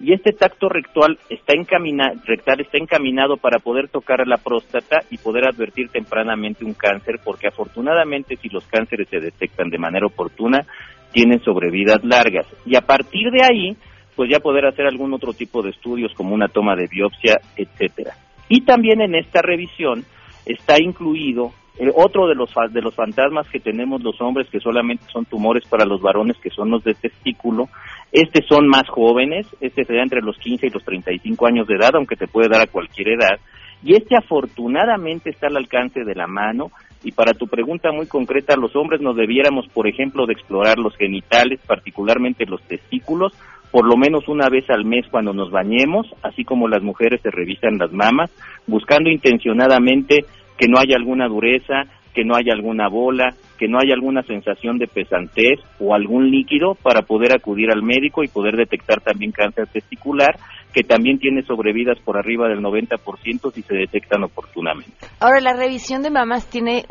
Y 0.01 0.13
este 0.13 0.33
tacto 0.33 0.69
rectal 0.69 1.19
está, 1.31 1.55
encaminado, 1.55 2.21
rectal 2.25 2.61
está 2.61 2.79
encaminado 2.79 3.37
para 3.37 3.59
poder 3.61 3.89
tocar 3.89 4.27
la 4.27 4.39
próstata 4.39 5.01
y 5.11 5.19
poder 5.19 5.47
advertir 5.47 5.89
tempranamente 5.89 6.65
un 6.65 6.75
cáncer, 6.75 7.21
porque 7.25 7.47
afortunadamente 7.47 8.37
si 8.37 8.49
los 8.49 8.67
cánceres 8.67 9.09
se 9.09 9.21
detectan 9.21 9.71
de 9.71 9.79
manera 9.79 10.07
oportuna, 10.07 10.67
tienen 11.13 11.41
sobrevidas 11.41 12.03
largas. 12.03 12.47
Y 12.67 12.77
a 12.77 12.81
partir 12.81 13.31
de 13.31 13.45
ahí, 13.45 13.77
pues 14.17 14.31
ya 14.31 14.41
poder 14.41 14.67
hacer 14.67 14.87
algún 14.87 15.15
otro 15.15 15.33
tipo 15.33 15.63
de 15.63 15.71
estudios 15.71 16.13
como 16.15 16.35
una 16.35 16.49
toma 16.49 16.75
de 16.75 16.89
biopsia, 16.91 17.41
etcétera. 17.57 18.15
Y 18.49 18.63
también 18.63 19.01
en 19.01 19.15
esta 19.15 19.43
revisión 19.43 20.05
está 20.45 20.75
incluido 20.83 21.53
el 21.79 21.91
otro 21.95 22.29
de 22.29 22.35
los 22.35 22.51
de 22.71 22.81
los 22.81 22.95
fantasmas 22.95 23.49
que 23.49 23.59
tenemos 23.59 24.03
los 24.03 24.21
hombres 24.21 24.49
que 24.49 24.61
solamente 24.61 25.05
son 25.13 25.25
tumores 25.25 25.65
para 25.69 25.85
los 25.85 26.01
varones 26.01 26.37
que 26.39 26.51
son 26.51 26.71
los 26.71 26.85
de 26.85 26.95
testículo. 26.95 27.69
Este 28.13 28.45
son 28.49 28.69
más 28.69 28.89
jóvenes, 28.89 29.47
este 29.61 29.85
sería 29.85 30.03
entre 30.03 30.23
los 30.23 30.39
15 30.39 30.69
y 30.69 30.71
los 30.71 30.85
35 30.85 31.47
años 31.47 31.67
de 31.67 31.75
edad, 31.75 31.97
aunque 31.97 32.15
te 32.15 32.29
puede 32.29 32.49
dar 32.49 32.61
a 32.61 32.69
cualquier 32.69 33.09
edad. 33.09 33.41
Y 33.83 33.95
este 33.95 34.17
afortunadamente 34.17 35.31
está 35.31 35.49
al 35.49 35.57
alcance 35.57 36.05
de 36.05 36.15
la 36.15 36.27
mano. 36.27 36.71
Y 37.03 37.13
para 37.13 37.35
tu 37.35 37.49
pregunta 37.49 37.93
muy 37.93 38.07
concreta, 38.07 38.57
los 38.57 38.75
hombres 38.77 39.03
nos 39.03 39.15
debiéramos, 39.15 39.67
por 39.69 39.87
ejemplo, 39.87 40.25
de 40.27 40.33
explorar 40.33 40.79
los 40.79 40.97
genitales, 40.97 41.61
particularmente 41.67 42.47
los 42.47 42.63
testículos, 42.63 43.35
por 43.71 43.85
lo 43.87 43.97
menos 43.97 44.27
una 44.29 44.49
vez 44.49 44.71
al 44.71 44.87
mes 44.87 45.05
cuando 45.11 45.35
nos 45.35 45.51
bañemos, 45.51 46.07
así 46.23 46.45
como 46.45 46.69
las 46.69 46.83
mujeres 46.83 47.21
se 47.21 47.31
revisan 47.31 47.77
las 47.77 47.93
mamas, 47.93 48.31
buscando 48.67 49.11
intencionadamente 49.11 50.25
que 50.59 50.69
no 50.69 50.79
haya 50.79 50.97
alguna 50.97 51.29
dureza, 51.29 51.85
que 52.15 52.25
no 52.25 52.37
haya 52.37 52.53
alguna 52.53 52.89
bola, 52.89 53.35
que 53.59 53.69
no 53.69 53.79
haya 53.79 53.95
alguna 53.95 54.23
sensación 54.23 54.79
de 54.79 54.87
pesantez 54.87 55.61
o 55.81 55.95
algún 55.95 56.31
líquido 56.31 56.75
para 56.75 57.03
poder 57.03 57.35
acudir 57.35 57.71
al 57.73 57.83
médico 57.83 58.23
y 58.23 58.29
poder 58.29 58.57
detectar 58.57 59.01
también 59.01 59.33
cáncer 59.33 59.67
testicular, 59.67 60.39
que 60.73 60.83
también 60.83 61.19
tiene 61.19 61.43
sobrevidas 61.43 61.99
por 62.05 62.17
arriba 62.17 62.49
del 62.49 62.61
90% 62.61 63.53
si 63.53 63.63
se 63.63 63.75
detectan 63.75 64.23
oportunamente. 64.23 64.93
Ahora, 65.21 65.41
la 65.41 65.55
revisión 65.55 66.03
de 66.03 66.11
mamas 66.11 66.49
tiene 66.49 66.85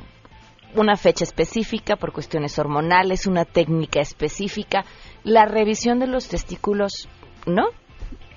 una 0.75 0.95
fecha 0.95 1.23
específica 1.23 1.95
por 1.95 2.11
cuestiones 2.11 2.57
hormonales, 2.59 3.27
una 3.27 3.45
técnica 3.45 4.01
específica. 4.01 4.83
La 5.23 5.45
revisión 5.45 5.99
de 5.99 6.07
los 6.07 6.27
testículos, 6.27 7.07
¿no? 7.45 7.67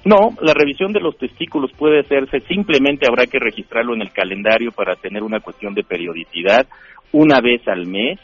No, 0.06 0.36
la 0.40 0.54
revisión 0.54 0.92
de 0.92 1.00
los 1.00 1.18
testículos 1.18 1.72
puede 1.72 1.98
hacerse, 1.98 2.38
simplemente 2.46 3.08
habrá 3.08 3.26
que 3.26 3.40
registrarlo 3.40 3.92
en 3.92 4.02
el 4.02 4.12
calendario 4.12 4.70
para 4.70 4.94
tener 4.94 5.24
una 5.24 5.40
cuestión 5.40 5.74
de 5.74 5.82
periodicidad 5.82 6.64
una 7.10 7.40
vez 7.40 7.66
al 7.66 7.88
mes. 7.88 8.20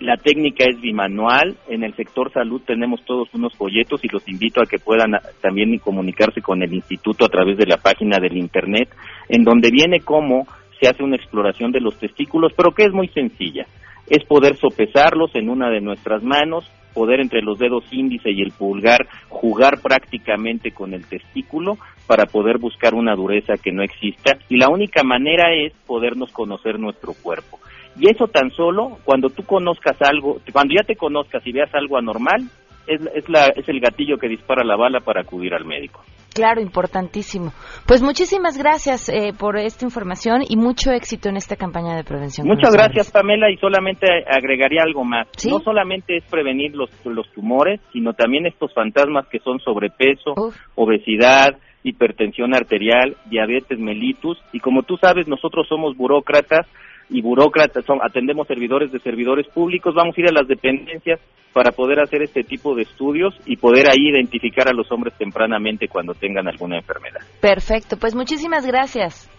La 0.00 0.16
técnica 0.16 0.64
es 0.68 0.80
bimanual, 0.80 1.54
en 1.68 1.84
el 1.84 1.94
sector 1.94 2.32
salud 2.32 2.62
tenemos 2.66 3.04
todos 3.04 3.32
unos 3.32 3.54
folletos 3.54 4.04
y 4.04 4.08
los 4.08 4.28
invito 4.28 4.60
a 4.60 4.66
que 4.66 4.80
puedan 4.80 5.12
también 5.40 5.78
comunicarse 5.78 6.42
con 6.42 6.64
el 6.64 6.74
instituto 6.74 7.26
a 7.26 7.28
través 7.28 7.58
de 7.58 7.66
la 7.66 7.76
página 7.76 8.18
del 8.18 8.36
internet, 8.36 8.88
en 9.28 9.44
donde 9.44 9.70
viene 9.70 10.00
cómo 10.00 10.48
se 10.80 10.88
hace 10.88 11.04
una 11.04 11.14
exploración 11.14 11.70
de 11.70 11.80
los 11.80 11.96
testículos, 11.96 12.52
pero 12.56 12.72
que 12.72 12.86
es 12.86 12.92
muy 12.92 13.06
sencilla. 13.06 13.66
Es 14.10 14.24
poder 14.24 14.56
sopesarlos 14.56 15.32
en 15.36 15.48
una 15.48 15.70
de 15.70 15.80
nuestras 15.80 16.24
manos, 16.24 16.68
poder 16.94 17.20
entre 17.20 17.42
los 17.42 17.58
dedos 17.58 17.84
índice 17.90 18.30
y 18.30 18.40
el 18.40 18.52
pulgar 18.52 19.06
jugar 19.28 19.80
prácticamente 19.82 20.70
con 20.70 20.94
el 20.94 21.06
testículo 21.06 21.76
para 22.06 22.26
poder 22.26 22.58
buscar 22.58 22.94
una 22.94 23.14
dureza 23.14 23.54
que 23.62 23.72
no 23.72 23.82
exista 23.82 24.38
y 24.48 24.56
la 24.56 24.68
única 24.68 25.02
manera 25.02 25.52
es 25.54 25.72
podernos 25.86 26.30
conocer 26.32 26.78
nuestro 26.78 27.12
cuerpo. 27.14 27.58
Y 27.98 28.10
eso 28.10 28.26
tan 28.28 28.50
solo 28.50 28.98
cuando 29.04 29.30
tú 29.30 29.44
conozcas 29.44 30.00
algo, 30.02 30.40
cuando 30.52 30.74
ya 30.74 30.86
te 30.86 30.96
conozcas 30.96 31.46
y 31.46 31.52
veas 31.52 31.72
algo 31.74 31.96
anormal, 31.96 32.48
es, 32.86 33.00
es, 33.14 33.28
la, 33.28 33.48
es 33.48 33.68
el 33.68 33.80
gatillo 33.80 34.18
que 34.18 34.28
dispara 34.28 34.64
la 34.64 34.76
bala 34.76 35.00
para 35.00 35.22
acudir 35.22 35.54
al 35.54 35.64
médico. 35.64 36.02
Claro, 36.34 36.60
importantísimo. 36.60 37.52
Pues 37.86 38.02
muchísimas 38.02 38.58
gracias 38.58 39.08
eh, 39.08 39.32
por 39.38 39.56
esta 39.56 39.84
información 39.84 40.42
y 40.48 40.56
mucho 40.56 40.90
éxito 40.90 41.28
en 41.28 41.36
esta 41.36 41.54
campaña 41.54 41.94
de 41.94 42.02
prevención. 42.02 42.46
Muchas 42.46 42.74
gracias, 42.74 43.12
Pamela, 43.12 43.50
y 43.50 43.56
solamente 43.58 44.06
agregaría 44.28 44.82
algo 44.82 45.04
más. 45.04 45.28
No 45.48 45.60
solamente 45.60 46.16
es 46.16 46.24
prevenir 46.24 46.74
los, 46.74 46.90
los 47.04 47.30
tumores, 47.32 47.80
sino 47.92 48.14
también 48.14 48.46
estos 48.46 48.74
fantasmas 48.74 49.28
que 49.28 49.38
son 49.38 49.60
sobrepeso, 49.60 50.34
obesidad, 50.74 51.56
hipertensión 51.84 52.54
arterial, 52.54 53.16
diabetes 53.26 53.78
mellitus, 53.78 54.38
y 54.52 54.58
como 54.58 54.82
tú 54.82 54.96
sabes, 54.96 55.28
nosotros 55.28 55.68
somos 55.68 55.96
burócratas, 55.96 56.66
y 57.10 57.22
burócratas, 57.22 57.84
son, 57.84 57.98
atendemos 58.02 58.46
servidores 58.46 58.90
de 58.92 58.98
servidores 59.00 59.46
públicos, 59.48 59.94
vamos 59.94 60.16
a 60.16 60.20
ir 60.20 60.28
a 60.28 60.32
las 60.32 60.48
dependencias 60.48 61.20
para 61.52 61.70
poder 61.70 62.00
hacer 62.00 62.22
este 62.22 62.42
tipo 62.42 62.74
de 62.74 62.82
estudios 62.82 63.34
y 63.46 63.56
poder 63.56 63.88
ahí 63.88 64.08
identificar 64.10 64.68
a 64.68 64.72
los 64.72 64.90
hombres 64.90 65.14
tempranamente 65.16 65.88
cuando 65.88 66.12
tengan 66.14 66.48
alguna 66.48 66.78
enfermedad. 66.78 67.20
Perfecto, 67.40 67.96
pues 67.96 68.14
muchísimas 68.14 68.66
gracias. 68.66 69.30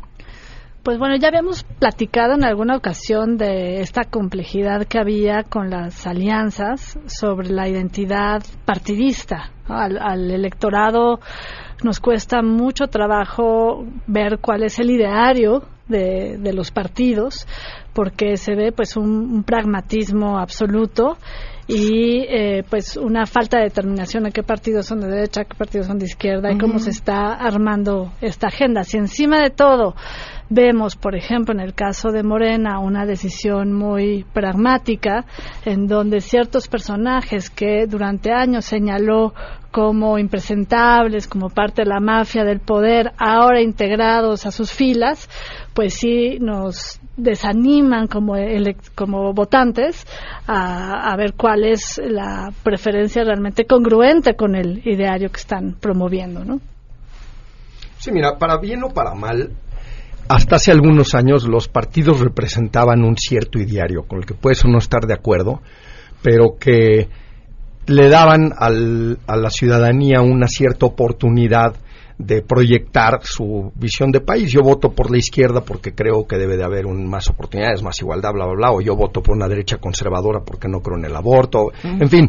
Pues 0.82 0.98
bueno, 0.98 1.16
ya 1.16 1.28
habíamos 1.28 1.64
platicado 1.64 2.34
en 2.34 2.44
alguna 2.44 2.76
ocasión 2.76 3.36
de 3.36 3.80
esta 3.80 4.04
complejidad 4.04 4.86
que 4.86 4.98
había 4.98 5.42
con 5.42 5.70
las 5.70 6.06
alianzas 6.06 6.98
sobre 7.06 7.50
la 7.50 7.68
identidad 7.68 8.42
partidista. 8.64 9.50
Al, 9.66 9.98
al 9.98 10.30
electorado 10.30 11.20
nos 11.84 12.00
cuesta 12.00 12.42
mucho 12.42 12.86
trabajo 12.86 13.84
ver 14.06 14.38
cuál 14.40 14.62
es 14.62 14.78
el 14.78 14.90
ideario 14.90 15.64
de, 15.88 16.38
de 16.38 16.52
los 16.52 16.70
partidos, 16.70 17.46
porque 17.92 18.36
se 18.36 18.54
ve 18.54 18.72
pues 18.72 18.96
un, 18.96 19.32
un 19.32 19.42
pragmatismo 19.42 20.38
absoluto 20.38 21.18
y 21.66 22.24
eh, 22.28 22.64
pues 22.68 22.96
una 22.96 23.26
falta 23.26 23.58
de 23.58 23.64
determinación 23.64 24.26
a 24.26 24.30
qué 24.30 24.42
partidos 24.42 24.86
son 24.86 25.00
de 25.00 25.08
derecha, 25.08 25.44
qué 25.44 25.54
partidos 25.54 25.86
son 25.86 25.98
de 25.98 26.06
izquierda 26.06 26.50
y 26.50 26.58
cómo 26.58 26.78
se 26.78 26.90
está 26.90 27.34
armando 27.34 28.12
esta 28.22 28.48
agenda. 28.48 28.84
Si 28.84 28.96
encima 28.96 29.38
de 29.40 29.50
todo 29.50 29.94
vemos, 30.50 30.96
por 30.96 31.14
ejemplo, 31.14 31.54
en 31.54 31.60
el 31.60 31.74
caso 31.74 32.10
de 32.10 32.22
Morena, 32.22 32.78
una 32.78 33.04
decisión 33.06 33.72
muy 33.72 34.24
pragmática 34.32 35.24
en 35.64 35.86
donde 35.86 36.20
ciertos 36.20 36.68
personajes 36.68 37.50
que 37.50 37.86
durante 37.86 38.32
años 38.32 38.64
señaló 38.64 39.34
como 39.70 40.18
impresentables, 40.18 41.28
como 41.28 41.50
parte 41.50 41.82
de 41.82 41.88
la 41.88 42.00
mafia 42.00 42.44
del 42.44 42.60
poder, 42.60 43.12
ahora 43.18 43.60
integrados 43.60 44.46
a 44.46 44.50
sus 44.50 44.72
filas, 44.72 45.28
pues 45.74 45.94
sí 45.94 46.38
nos 46.40 47.00
desaniman 47.16 48.06
como, 48.06 48.34
como 48.94 49.32
votantes 49.34 50.06
a, 50.46 51.12
a 51.12 51.16
ver 51.16 51.34
cuál 51.34 51.64
es 51.64 52.00
la 52.02 52.50
preferencia 52.62 53.24
realmente 53.24 53.66
congruente 53.66 54.34
con 54.34 54.54
el 54.54 54.80
ideario 54.86 55.30
que 55.30 55.40
están 55.40 55.76
promoviendo, 55.78 56.44
¿no? 56.44 56.60
Sí, 57.98 58.12
mira, 58.12 58.38
para 58.38 58.58
bien 58.58 58.84
o 58.84 58.90
para 58.90 59.14
mal, 59.14 59.50
hasta 60.28 60.56
hace 60.56 60.70
algunos 60.72 61.14
años 61.14 61.46
los 61.48 61.68
partidos 61.68 62.20
representaban 62.20 63.02
un 63.04 63.16
cierto 63.16 63.58
ideario 63.58 64.02
con 64.06 64.18
el 64.18 64.26
que 64.26 64.34
puedes 64.34 64.64
o 64.64 64.68
no 64.68 64.78
estar 64.78 65.06
de 65.06 65.14
acuerdo, 65.14 65.60
pero 66.22 66.56
que 66.58 67.08
le 67.86 68.08
daban 68.08 68.52
al- 68.56 69.18
a 69.26 69.36
la 69.36 69.50
ciudadanía 69.50 70.20
una 70.20 70.46
cierta 70.46 70.86
oportunidad 70.86 71.74
de 72.18 72.42
proyectar 72.42 73.20
su 73.22 73.70
visión 73.76 74.10
de 74.10 74.20
país. 74.20 74.50
Yo 74.50 74.60
voto 74.62 74.90
por 74.90 75.10
la 75.10 75.18
izquierda 75.18 75.60
porque 75.62 75.94
creo 75.94 76.26
que 76.26 76.36
debe 76.36 76.56
de 76.56 76.64
haber 76.64 76.84
un- 76.84 77.08
más 77.08 77.28
oportunidades, 77.30 77.82
más 77.82 77.98
igualdad, 78.00 78.32
bla, 78.32 78.44
bla, 78.44 78.54
bla, 78.54 78.72
o 78.72 78.80
yo 78.80 78.96
voto 78.96 79.22
por 79.22 79.36
una 79.36 79.46
derecha 79.48 79.76
conservadora 79.78 80.40
porque 80.44 80.68
no 80.68 80.80
creo 80.80 80.98
en 80.98 81.04
el 81.04 81.14
aborto. 81.16 81.70
En 81.84 82.10
fin, 82.10 82.28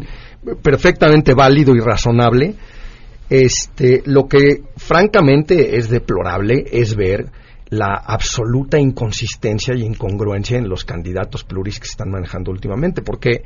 perfectamente 0.62 1.34
válido 1.34 1.74
y 1.74 1.80
razonable. 1.80 2.54
Este, 3.28 4.02
lo 4.06 4.26
que 4.28 4.62
francamente 4.76 5.76
es 5.76 5.88
deplorable 5.90 6.64
es 6.72 6.94
ver 6.96 7.26
la 7.70 7.94
absoluta 7.94 8.78
inconsistencia 8.78 9.74
y 9.74 9.84
incongruencia 9.84 10.58
en 10.58 10.68
los 10.68 10.84
candidatos 10.84 11.44
pluris 11.44 11.78
que 11.78 11.86
se 11.86 11.92
están 11.92 12.10
manejando 12.10 12.50
últimamente, 12.50 13.02
porque 13.02 13.44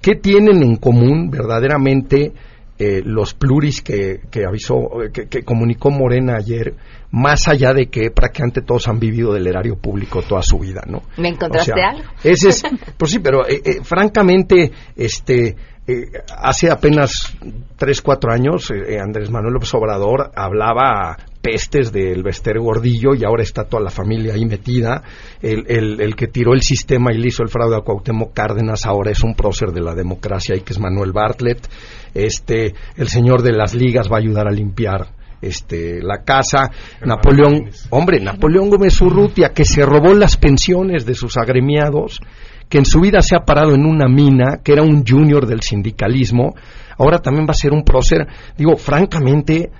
¿qué 0.00 0.14
tienen 0.16 0.62
en 0.62 0.76
común 0.76 1.30
verdaderamente 1.30 2.32
eh, 2.78 3.02
los 3.04 3.34
pluris 3.34 3.82
que, 3.82 4.20
que 4.30 4.46
avisó, 4.46 4.88
que, 5.12 5.26
que 5.26 5.42
comunicó 5.42 5.90
Morena 5.90 6.36
ayer, 6.36 6.74
más 7.10 7.46
allá 7.48 7.74
de 7.74 7.88
que 7.88 8.10
prácticamente 8.10 8.62
todos 8.62 8.88
han 8.88 8.98
vivido 8.98 9.34
del 9.34 9.46
erario 9.46 9.76
público 9.76 10.22
toda 10.22 10.42
su 10.42 10.58
vida, 10.58 10.82
¿no? 10.86 11.02
¿Me 11.18 11.28
encontraste 11.28 11.72
O 11.72 11.74
sea, 11.74 11.88
algo? 11.90 12.04
Ese 12.24 12.48
es, 12.48 12.62
pues 12.96 13.10
sí, 13.10 13.18
pero 13.18 13.46
eh, 13.46 13.60
eh, 13.62 13.80
francamente, 13.82 14.70
este, 14.96 15.56
eh, 15.90 16.22
hace 16.36 16.70
apenas 16.70 17.36
tres, 17.76 18.00
cuatro 18.00 18.30
años, 18.30 18.70
eh, 18.70 19.00
Andrés 19.00 19.28
Manuel 19.30 19.54
López 19.54 19.74
Obrador 19.74 20.30
hablaba 20.36 21.16
pestes 21.40 21.92
del 21.92 22.22
Bester 22.22 22.58
Gordillo 22.58 23.14
y 23.14 23.24
ahora 23.24 23.42
está 23.42 23.64
toda 23.64 23.82
la 23.82 23.90
familia 23.90 24.34
ahí 24.34 24.44
metida. 24.44 25.02
El, 25.40 25.64
el, 25.68 26.00
el 26.00 26.14
que 26.14 26.28
tiró 26.28 26.52
el 26.52 26.62
sistema 26.62 27.12
y 27.12 27.18
le 27.18 27.28
hizo 27.28 27.42
el 27.42 27.48
fraude 27.48 27.76
a 27.76 27.80
Cuauhtémoc 27.80 28.32
Cárdenas 28.34 28.86
ahora 28.86 29.10
es 29.10 29.22
un 29.22 29.34
prócer 29.34 29.70
de 29.70 29.80
la 29.80 29.94
democracia 29.94 30.54
y 30.54 30.60
que 30.60 30.72
es 30.72 30.78
Manuel 30.78 31.12
Bartlett. 31.12 31.66
Este, 32.14 32.74
el 32.96 33.08
señor 33.08 33.42
de 33.42 33.52
las 33.52 33.74
ligas 33.74 34.10
va 34.10 34.16
a 34.16 34.20
ayudar 34.20 34.46
a 34.46 34.52
limpiar 34.52 35.08
este 35.42 36.02
la 36.02 36.22
casa 36.22 36.70
Napoleón 37.02 37.70
hombre 37.88 38.20
Napoleón 38.20 38.68
Gómez 38.68 39.00
Urrutia 39.00 39.54
que 39.54 39.64
se 39.64 39.86
robó 39.86 40.12
las 40.12 40.36
pensiones 40.36 41.06
de 41.06 41.14
sus 41.14 41.38
agremiados 41.38 42.20
que 42.68 42.76
en 42.76 42.84
su 42.84 43.00
vida 43.00 43.22
se 43.22 43.36
ha 43.36 43.46
parado 43.46 43.74
en 43.74 43.86
una 43.86 44.06
mina 44.06 44.58
que 44.62 44.72
era 44.72 44.82
un 44.82 45.02
junior 45.02 45.46
del 45.46 45.62
sindicalismo 45.62 46.54
ahora 46.98 47.20
también 47.20 47.46
va 47.46 47.52
a 47.52 47.54
ser 47.54 47.72
un 47.72 47.84
prócer 47.84 48.26
digo 48.58 48.76
francamente 48.76 49.70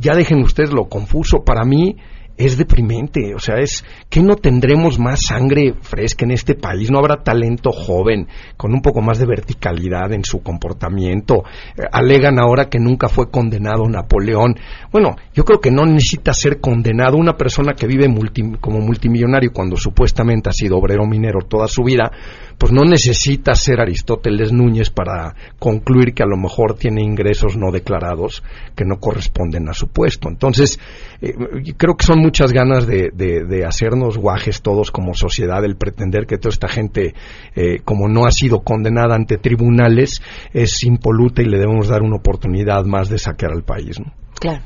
ya 0.00 0.14
dejen 0.14 0.42
ustedes 0.42 0.72
lo 0.72 0.88
confuso. 0.88 1.44
Para 1.44 1.64
mí 1.64 1.96
es 2.36 2.56
deprimente, 2.56 3.34
o 3.34 3.38
sea, 3.38 3.56
es 3.60 3.84
que 4.10 4.20
no 4.20 4.36
tendremos 4.36 4.98
más 4.98 5.20
sangre 5.26 5.74
fresca 5.80 6.24
en 6.24 6.32
este 6.32 6.54
país, 6.54 6.90
no 6.90 6.98
habrá 6.98 7.22
talento 7.22 7.70
joven 7.70 8.26
con 8.56 8.72
un 8.72 8.82
poco 8.82 9.00
más 9.00 9.18
de 9.18 9.26
verticalidad 9.26 10.12
en 10.12 10.24
su 10.24 10.42
comportamiento. 10.42 11.44
Eh, 11.76 11.82
alegan 11.92 12.38
ahora 12.38 12.68
que 12.68 12.78
nunca 12.80 13.08
fue 13.08 13.30
condenado 13.30 13.88
Napoleón. 13.88 14.56
Bueno, 14.90 15.14
yo 15.32 15.44
creo 15.44 15.60
que 15.60 15.70
no 15.70 15.86
necesita 15.86 16.32
ser 16.32 16.60
condenado 16.60 17.16
una 17.16 17.36
persona 17.36 17.74
que 17.74 17.86
vive 17.86 18.08
multi- 18.08 18.58
como 18.60 18.80
multimillonario 18.80 19.52
cuando 19.52 19.76
supuestamente 19.76 20.48
ha 20.48 20.52
sido 20.52 20.76
obrero 20.78 21.06
minero 21.06 21.40
toda 21.48 21.68
su 21.68 21.84
vida, 21.84 22.10
pues 22.58 22.72
no 22.72 22.82
necesita 22.84 23.54
ser 23.54 23.80
Aristóteles 23.80 24.52
Núñez 24.52 24.90
para 24.90 25.34
concluir 25.58 26.14
que 26.14 26.22
a 26.22 26.26
lo 26.26 26.36
mejor 26.36 26.74
tiene 26.76 27.02
ingresos 27.02 27.56
no 27.56 27.70
declarados 27.70 28.42
que 28.74 28.84
no 28.84 28.98
corresponden 28.98 29.68
a 29.68 29.72
su 29.72 29.88
puesto. 29.88 30.28
Entonces, 30.28 30.78
eh, 31.20 31.34
creo 31.76 31.94
que 31.96 32.06
son 32.06 32.23
muchas 32.24 32.52
ganas 32.52 32.86
de, 32.86 33.10
de- 33.14 33.44
de 33.44 33.64
hacernos 33.64 34.16
guajes 34.18 34.62
todos 34.62 34.90
como 34.90 35.14
sociedad, 35.14 35.64
el 35.64 35.76
pretender 35.76 36.26
que 36.26 36.38
toda 36.38 36.52
esta 36.52 36.68
gente, 36.68 37.14
eh, 37.54 37.80
como 37.84 38.08
no 38.08 38.26
ha 38.26 38.30
sido 38.30 38.60
condenada 38.60 39.14
ante 39.14 39.36
tribunales, 39.36 40.20
es 40.52 40.82
impoluta 40.84 41.42
y 41.42 41.46
le 41.46 41.58
debemos 41.58 41.88
dar 41.88 42.02
una 42.02 42.16
oportunidad 42.16 42.84
más 42.84 43.08
de 43.10 43.18
saquear 43.18 43.52
al 43.52 43.62
país. 43.62 44.00
¿no? 44.00 44.12
Claro. 44.40 44.62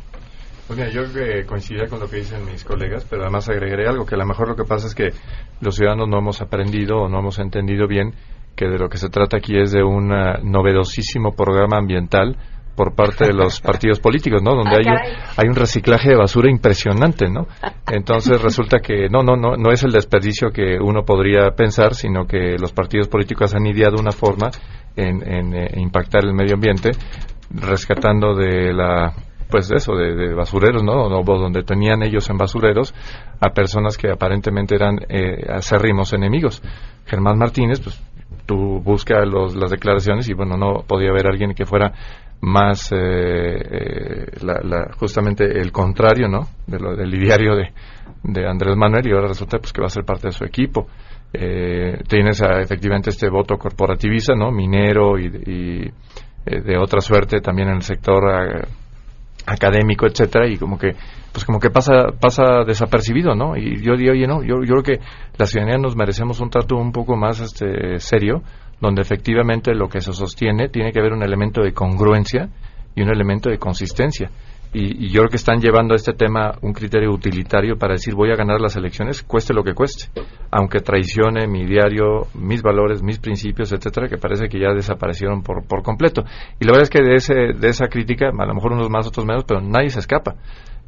Pues 0.69 0.79
mira, 0.79 0.91
yo 0.91 1.01
eh, 1.19 1.45
coincidiría 1.47 1.89
con 1.89 1.99
lo 1.99 2.09
que 2.09 2.17
dicen 2.17 2.45
mis 2.45 2.63
colegas, 2.63 3.07
pero 3.09 3.23
además 3.23 3.49
agregaré 3.49 3.89
algo, 3.89 4.05
que 4.07 4.15
a 4.15 4.19
lo 4.19 4.27
mejor 4.27 4.49
lo 4.49 4.55
que 4.57 4.65
pasa 4.65 4.87
es 4.87 4.95
que 4.95 5.09
los 5.61 5.75
ciudadanos 5.77 6.09
no 6.09 6.19
hemos 6.19 6.41
aprendido 6.43 6.99
o 6.99 7.09
no 7.09 7.19
hemos 7.21 7.39
entendido 7.39 7.89
bien 7.89 8.13
que 8.55 8.67
de 8.67 8.77
lo 8.79 8.89
que 8.89 8.99
se 8.99 9.09
trata 9.09 9.39
aquí 9.39 9.57
es 9.59 9.73
de 9.73 9.83
un 9.83 10.13
ah, 10.13 10.41
novedosísimo 10.43 11.33
programa 11.33 11.79
ambiental 11.79 12.37
por 12.79 12.95
parte 12.95 13.27
de 13.27 13.33
los 13.33 13.61
partidos 13.61 13.99
políticos, 13.99 14.41
¿no? 14.41 14.55
Donde 14.55 14.71
Ah, 14.71 14.79
hay 14.79 14.87
un, 14.87 14.99
hay 15.37 15.49
un 15.49 15.57
reciclaje 15.57 16.11
de 16.11 16.17
basura 16.17 16.49
impresionante, 16.49 17.29
¿no? 17.29 17.49
Entonces 17.91 18.41
resulta 18.41 18.79
que 18.79 19.09
no, 19.09 19.25
no, 19.25 19.35
no, 19.35 19.57
no 19.57 19.73
es 19.73 19.83
el 19.83 19.91
desperdicio 19.91 20.51
que 20.51 20.79
uno 20.81 21.03
podría 21.03 21.51
pensar, 21.57 21.97
sino 21.97 22.25
que 22.25 22.57
los 22.57 22.73
partidos 22.73 23.09
políticos 23.09 23.53
han 23.57 23.67
ideado 23.67 23.97
una 23.99 24.13
forma 24.13 24.53
en, 24.95 25.29
en, 25.29 25.57
eh, 25.57 25.71
impactar 25.79 26.25
el 26.25 26.35
medio 26.35 26.55
ambiente, 26.55 26.93
rescatando 27.51 28.37
de 28.37 28.73
la 28.73 29.13
pues 29.51 29.71
eso, 29.73 29.95
de, 29.97 30.15
de 30.15 30.35
basureros, 30.35 30.85
¿no? 30.85 31.09
Donde 31.09 31.63
tenían 31.65 32.03
ellos 32.03 32.29
en 32.31 32.37
basureros 32.37 32.95
a 33.41 33.49
personas 33.51 33.97
que 33.97 34.11
aparentemente 34.11 34.77
eran 34.77 34.99
eh, 35.09 35.47
acérrimos 35.49 36.13
enemigos. 36.13 36.63
Germán 37.07 37.39
Martínez, 37.39 37.81
pues 37.81 37.99
tú 38.49 38.81
buscas 38.83 39.29
los, 39.29 39.55
las 39.55 39.71
declaraciones 39.71 40.27
y 40.31 40.33
bueno, 40.33 40.57
no 40.57 40.83
podía 40.89 41.11
haber 41.11 41.27
alguien 41.27 41.53
que 41.55 41.67
fuera 41.67 41.93
más 42.41 42.91
eh, 42.93 42.97
eh, 42.97 44.27
la- 44.43 44.61
la- 44.63 44.93
justamente 44.99 45.45
el 45.45 45.71
contrario, 45.71 46.29
¿no? 46.29 46.49
De 46.67 46.79
lo, 46.79 46.97
del 46.97 47.15
ideario 47.15 47.55
de, 47.55 47.73
de 48.23 48.49
Andrés 48.49 48.75
Manuel 48.75 49.07
y 49.07 49.13
ahora 49.13 49.29
resulta 49.29 49.59
pues 49.59 49.73
que 49.73 49.83
va 49.83 49.89
a 49.89 49.91
ser 49.91 50.05
parte 50.05 50.29
de 50.29 50.33
su 50.33 50.45
equipo. 50.45 50.87
Eh, 51.33 51.99
tienes 52.09 52.41
a, 52.43 52.61
efectivamente 52.63 53.11
este 53.11 53.29
voto 53.29 53.59
corporativista, 53.59 54.35
¿no? 54.35 54.51
Minero 54.51 55.19
y, 55.19 55.27
y, 55.27 55.83
eh, 56.47 56.61
de 56.63 56.79
otra 56.79 57.01
suerte 57.03 57.41
también 57.41 57.69
en 57.69 57.75
el 57.77 57.83
sector 57.83 58.23
eh, 58.31 58.63
académico, 59.47 60.07
etcétera, 60.07 60.49
y 60.49 60.57
como 60.57 60.79
que 60.79 60.95
pues 61.33 61.45
como 61.45 61.61
que 61.61 61.71
pasa 61.71 62.09
pasa 62.21 62.65
desapercibido, 62.67 63.35
¿no? 63.35 63.57
Y 63.57 63.83
yo 63.83 63.97
digo, 63.97 64.13
oye, 64.13 64.27
yo, 64.47 64.63
yo 64.65 64.75
creo 64.75 64.83
que 64.83 65.01
la 65.37 65.47
ciudadanía 65.47 65.79
nos 65.79 65.97
merecemos 65.97 66.41
un 66.41 66.51
trato 66.51 66.77
un 66.77 66.93
poco 66.93 67.17
más 67.17 67.41
este 67.41 67.99
serio, 68.01 68.43
donde 68.81 69.03
efectivamente 69.03 69.75
lo 69.75 69.89
que 69.89 70.01
se 70.01 70.13
sostiene 70.13 70.69
tiene 70.69 70.93
que 70.93 71.01
haber 71.01 71.13
un 71.13 71.23
elemento 71.23 71.63
de 71.63 71.73
congruencia 71.73 72.49
y 72.95 73.03
un 73.03 73.11
elemento 73.11 73.51
de 73.51 73.59
consistencia. 73.59 74.31
Y, 74.73 75.07
y 75.07 75.09
yo 75.09 75.21
creo 75.21 75.31
que 75.31 75.37
están 75.37 75.61
llevando 75.61 75.95
a 75.95 75.97
este 75.97 76.13
tema 76.13 76.53
un 76.61 76.75
criterio 76.75 77.11
utilitario 77.11 77.79
para 77.79 77.95
decir 77.95 78.15
voy 78.15 78.31
a 78.31 78.37
ganar 78.37 78.61
las 78.61 78.77
elecciones, 78.77 79.23
cueste 79.23 79.55
lo 79.55 79.65
que 79.65 79.73
cueste, 79.73 80.11
aunque 80.51 80.81
traicione 80.81 81.47
mi 81.47 81.65
diario, 81.65 82.27
mis 82.35 82.61
valores, 82.61 83.03
mis 83.03 83.19
principios, 83.19 83.73
etcétera, 83.73 84.09
que 84.09 84.19
parece 84.19 84.49
que 84.49 84.61
ya 84.61 84.75
desaparecieron 84.75 85.43
por, 85.43 85.67
por 85.67 85.83
completo. 85.83 86.23
Y 86.61 86.67
la 86.67 86.73
verdad 86.73 86.83
es 86.83 86.91
que 86.91 87.03
de, 87.03 87.15
ese, 87.15 87.35
de 87.59 87.69
esa 87.69 87.89
crítica, 87.89 88.29
a 88.29 88.47
lo 88.47 88.55
mejor 88.55 88.73
unos 88.73 88.91
más, 88.91 89.07
otros 89.07 89.25
menos, 89.25 89.45
pero 89.45 89.63
nadie 89.63 89.89
se 89.89 90.01
escapa. 90.01 90.37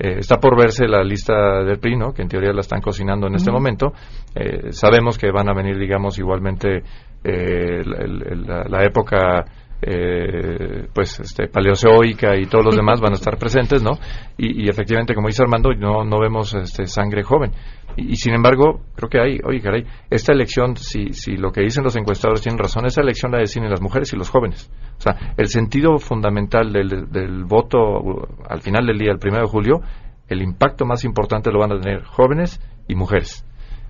Eh, 0.03 0.17
está 0.21 0.39
por 0.39 0.59
verse 0.59 0.87
la 0.89 1.03
lista 1.05 1.63
del 1.63 1.79
PRI, 1.79 1.97
¿no? 1.97 2.13
que 2.15 2.23
en 2.23 2.29
teoría 2.29 2.53
la 2.55 2.61
están 2.63 2.81
cocinando 2.81 3.27
en 3.27 3.35
este 3.35 3.53
momento. 3.53 3.93
Eh, 4.35 4.73
sabemos 4.73 5.19
que 5.19 5.31
van 5.31 5.49
a 5.51 5.55
venir, 5.55 5.79
digamos, 5.79 6.19
igualmente 6.19 6.83
eh, 7.23 7.83
la, 7.85 8.07
la- 8.35 8.65
la 8.67 8.85
época 8.85 9.45
eh, 9.83 10.87
pues 10.95 11.21
este 11.21 11.49
paleozoica 11.49 12.37
y 12.37 12.47
todos 12.47 12.65
los 12.67 12.77
demás 12.77 13.01
van 13.01 13.13
a 13.13 13.17
estar 13.17 13.37
presentes, 13.39 13.83
¿no? 13.83 13.93
Y, 14.37 14.65
y 14.65 14.69
efectivamente, 14.69 15.15
como 15.15 15.29
dice 15.29 15.43
Armando, 15.43 15.73
no, 15.75 16.05
no 16.05 16.19
vemos 16.21 16.55
este 16.55 16.87
sangre 16.87 17.23
joven. 17.23 17.53
Y, 17.97 18.17
sin 18.17 18.35
embargo, 18.35 18.81
creo 18.95 19.09
que 19.09 19.21
hay, 19.21 19.39
oye, 19.45 19.61
caray, 19.61 19.85
esta 20.11 20.33
elección, 20.33 20.77
si, 20.77 21.13
si 21.13 21.37
lo 21.37 21.53
que 21.53 21.63
dicen 21.63 21.85
los 21.85 21.97
encuestadores 21.97 22.43
tienen 22.43 22.59
razón, 22.59 22.87
esa 22.87 23.01
elección 23.01 23.33
la 23.33 23.39
deciden 23.39 23.71
las 23.71 23.81
mujeres 23.81 24.13
y 24.13 24.17
los 24.17 24.31
jóvenes. 24.31 24.71
O 24.99 25.01
sea, 25.01 25.35
el 25.37 25.49
sentido 25.49 25.99
fundamental 25.99 26.73
del, 26.73 27.11
del 27.11 27.45
voto 27.45 27.79
uh, 27.79 28.27
al 28.49 28.61
final 28.61 28.87
del 28.87 28.99
día, 28.99 29.13
el 29.13 29.19
primero 29.19 29.45
de 29.45 29.51
julio, 29.51 29.81
el 30.29 30.43
impacto 30.43 30.85
más 30.87 31.05
importante 31.05 31.51
lo 31.51 31.59
van 31.59 31.73
a 31.73 31.81
tener 31.81 32.05
jóvenes 32.05 32.61
y 32.87 32.95
mujeres. 32.95 33.45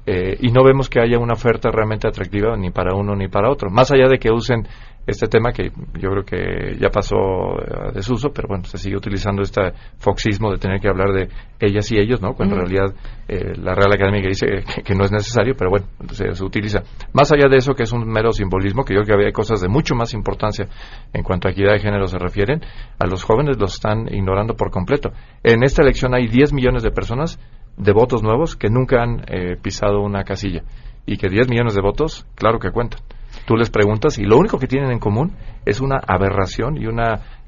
Eh, 0.07 0.39
y 0.41 0.51
no 0.51 0.65
vemos 0.65 0.89
que 0.89 1.01
haya 1.01 1.19
una 1.19 1.35
oferta 1.35 1.71
realmente 1.71 2.09
atractiva 2.09 2.57
ni 2.57 2.71
para 2.71 2.95
uno 2.95 3.15
ni 3.15 3.29
para 3.29 3.51
otro. 3.51 3.71
Más 3.71 3.93
allá 3.93 4.09
de 4.09 4.19
que 4.19 4.33
usen 4.33 4.67
este 5.11 5.27
tema 5.27 5.53
que 5.53 5.71
yo 5.99 6.11
creo 6.11 6.25
que 6.25 6.77
ya 6.79 6.89
pasó 6.89 7.17
eh, 7.17 7.89
a 7.89 7.93
desuso, 7.93 8.31
pero 8.33 8.49
bueno, 8.49 8.65
se 8.65 8.79
sigue 8.79 8.97
utilizando 8.97 9.43
este 9.43 9.73
foxismo 9.99 10.51
de 10.51 10.59
tener 10.59 10.81
que 10.81 10.89
hablar 10.89 11.13
de 11.13 11.29
ellas 11.61 11.91
y 11.93 11.99
ellos, 11.99 12.21
¿no? 12.21 12.35
Cuando 12.35 12.57
en 12.57 12.61
realidad 12.63 12.95
eh, 13.29 13.55
la 13.57 13.75
Real 13.75 13.93
Academia 13.93 14.21
dice 14.27 14.47
que, 14.47 14.83
que 14.83 14.95
no 14.95 15.05
es 15.05 15.13
necesario, 15.13 15.55
pero 15.57 15.71
bueno, 15.71 15.87
se, 16.13 16.33
se 16.35 16.45
utiliza. 16.45 16.83
Más 17.13 17.31
allá 17.33 17.49
de 17.49 17.57
eso, 17.57 17.75
que 17.75 17.83
es 17.83 17.93
un 17.93 18.07
mero 18.07 18.33
simbolismo, 18.33 18.85
que 18.85 18.95
yo 18.95 19.03
creo 19.03 19.17
que 19.17 19.23
había 19.23 19.33
cosas 19.33 19.61
de 19.61 19.69
mucho 19.69 19.95
más 19.95 20.15
importancia 20.15 20.69
en 21.13 21.23
cuanto 21.23 21.49
a 21.49 21.51
equidad 21.51 21.73
de 21.73 21.81
género 21.81 22.07
se 22.07 22.19
refieren, 22.19 22.61
a 22.99 23.07
los 23.07 23.25
jóvenes 23.25 23.59
los 23.59 23.75
están 23.75 24.07
ignorando 24.13 24.55
por 24.55 24.71
completo. 24.71 25.11
En 25.43 25.63
esta 25.63 25.83
elección 25.83 26.15
hay 26.15 26.29
10 26.29 26.53
millones 26.53 26.83
de 26.83 26.91
personas 26.91 27.39
de 27.77 27.93
votos 27.93 28.23
nuevos 28.23 28.57
que 28.57 28.69
nunca 28.69 29.03
han 29.03 29.25
eh, 29.29 29.57
pisado 29.61 30.01
una 30.01 30.25
casilla 30.25 30.63
y 31.07 31.17
que 31.17 31.29
10 31.29 31.49
millones 31.49 31.75
de 31.75 31.83
votos, 31.83 32.27
claro 32.35 32.59
que 32.59 32.71
cuentan. 32.71 33.01
Tú 33.47 33.57
les 33.57 33.71
preguntas 33.71 34.19
y 34.19 34.25
lo 34.25 34.39
único 34.39 34.59
que 34.59 34.67
tienen 34.67 34.91
en 34.91 34.99
común 34.99 35.37
es 35.65 35.81
una 35.81 35.99
aberración 36.07 36.77
y 36.77 36.87
un 36.87 37.01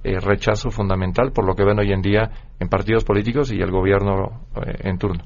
rechazo 0.05 0.71
fundamental 0.71 1.33
por 1.33 1.47
lo 1.47 1.55
que 1.55 1.65
ven 1.65 1.79
hoy 1.79 1.93
en 1.93 2.03
día 2.03 2.31
en 2.59 2.69
partidos 2.69 3.05
políticos 3.05 3.53
y 3.53 3.61
el 3.61 3.71
gobierno 3.71 4.43
eh, 4.57 4.75
en 4.85 4.99
turno. 4.99 5.25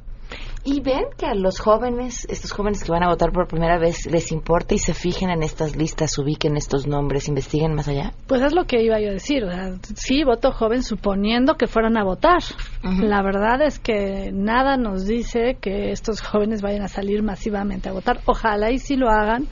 Y 0.65 0.81
ven 0.81 1.05
que 1.17 1.27
a 1.27 1.35
los 1.35 1.61
jóvenes, 1.61 2.27
estos 2.29 2.51
jóvenes 2.51 2.83
que 2.83 2.91
van 2.91 3.05
a 3.05 3.09
votar 3.09 3.31
por 3.31 3.47
primera 3.47 3.79
vez, 3.79 4.05
les 4.07 4.33
importa 4.33 4.75
y 4.75 4.79
se 4.79 4.95
fijen 4.95 5.31
en 5.31 5.45
estas 5.45 5.77
listas, 5.77 6.19
ubiquen 6.19 6.57
estos 6.57 6.89
nombres, 6.89 7.29
investiguen 7.29 7.73
más 7.75 7.87
allá. 7.87 8.13
Pues 8.27 8.43
es 8.43 8.53
lo 8.53 8.65
que 8.65 8.83
iba 8.83 8.99
yo 8.99 9.11
a 9.11 9.13
decir. 9.13 9.45
o 9.45 9.51
sea, 9.53 9.75
sí, 9.95 10.25
voto 10.25 10.51
joven 10.51 10.83
suponiendo 10.83 11.55
que 11.55 11.69
fueran 11.69 11.97
a 11.97 12.03
votar. 12.03 12.41
La 12.83 13.23
verdad 13.23 13.63
es 13.63 13.79
que 13.79 14.33
nada 14.33 14.77
nos 14.77 15.07
dice 15.07 15.57
que 15.61 15.93
estos 15.93 16.21
jóvenes 16.21 16.63
vayan 16.63 16.83
a 16.83 16.89
salir 16.89 17.23
masivamente 17.23 17.89
a 17.89 17.93
votar. 17.93 18.19
Ojalá 18.27 18.73
y 18.73 18.81
sí 18.81 18.97
lo 18.97 19.09
hagan, 19.09 19.47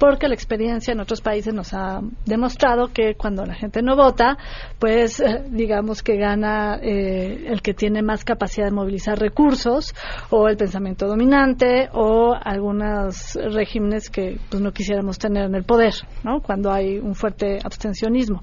porque 0.00 0.26
la 0.28 0.34
experiencia 0.34 0.92
en 0.92 1.00
otros 1.00 1.20
países 1.20 1.52
nos 1.52 1.74
ha 1.74 2.00
demostrado 2.24 2.88
que 2.88 3.14
cuando 3.16 3.44
la 3.44 3.54
gente 3.54 3.82
no 3.82 3.94
vota, 3.96 4.38
pues 4.78 5.20
eh, 5.20 5.44
digamos 5.50 6.02
que 6.02 6.16
gana 6.16 6.78
eh, 6.82 7.44
el 7.48 7.60
que 7.60 7.74
tiene 7.74 8.02
más 8.02 8.24
capacidad 8.24 8.66
de 8.66 8.72
movilizar 8.72 9.18
recursos 9.18 9.94
o 10.30 10.48
el 10.48 10.56
pensamiento 10.56 11.06
dominante 11.06 11.90
o 11.92 12.34
algunos 12.34 13.34
regímenes 13.34 14.08
que 14.08 14.38
pues 14.48 14.62
no 14.62 14.72
quisiéramos 14.72 15.18
tener 15.18 15.44
en 15.44 15.54
el 15.54 15.64
poder, 15.64 15.92
¿no? 16.24 16.40
Cuando 16.40 16.72
hay 16.72 16.98
un 16.98 17.14
fuerte 17.14 17.58
abstencionismo. 17.62 18.42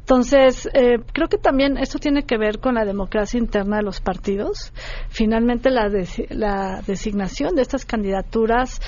Entonces, 0.00 0.68
eh, 0.74 0.98
creo 1.14 1.28
que 1.28 1.38
también 1.38 1.78
esto 1.78 1.98
tiene 1.98 2.24
que 2.24 2.36
ver 2.36 2.58
con 2.60 2.74
la 2.74 2.84
democracia 2.84 3.38
interna 3.38 3.78
de 3.78 3.82
los 3.82 4.02
partidos. 4.02 4.74
Finalmente, 5.08 5.70
la, 5.70 5.88
desi- 5.88 6.28
la 6.28 6.82
designación 6.86 7.54
de 7.54 7.62
estas 7.62 7.86
candidaturas 7.86 8.82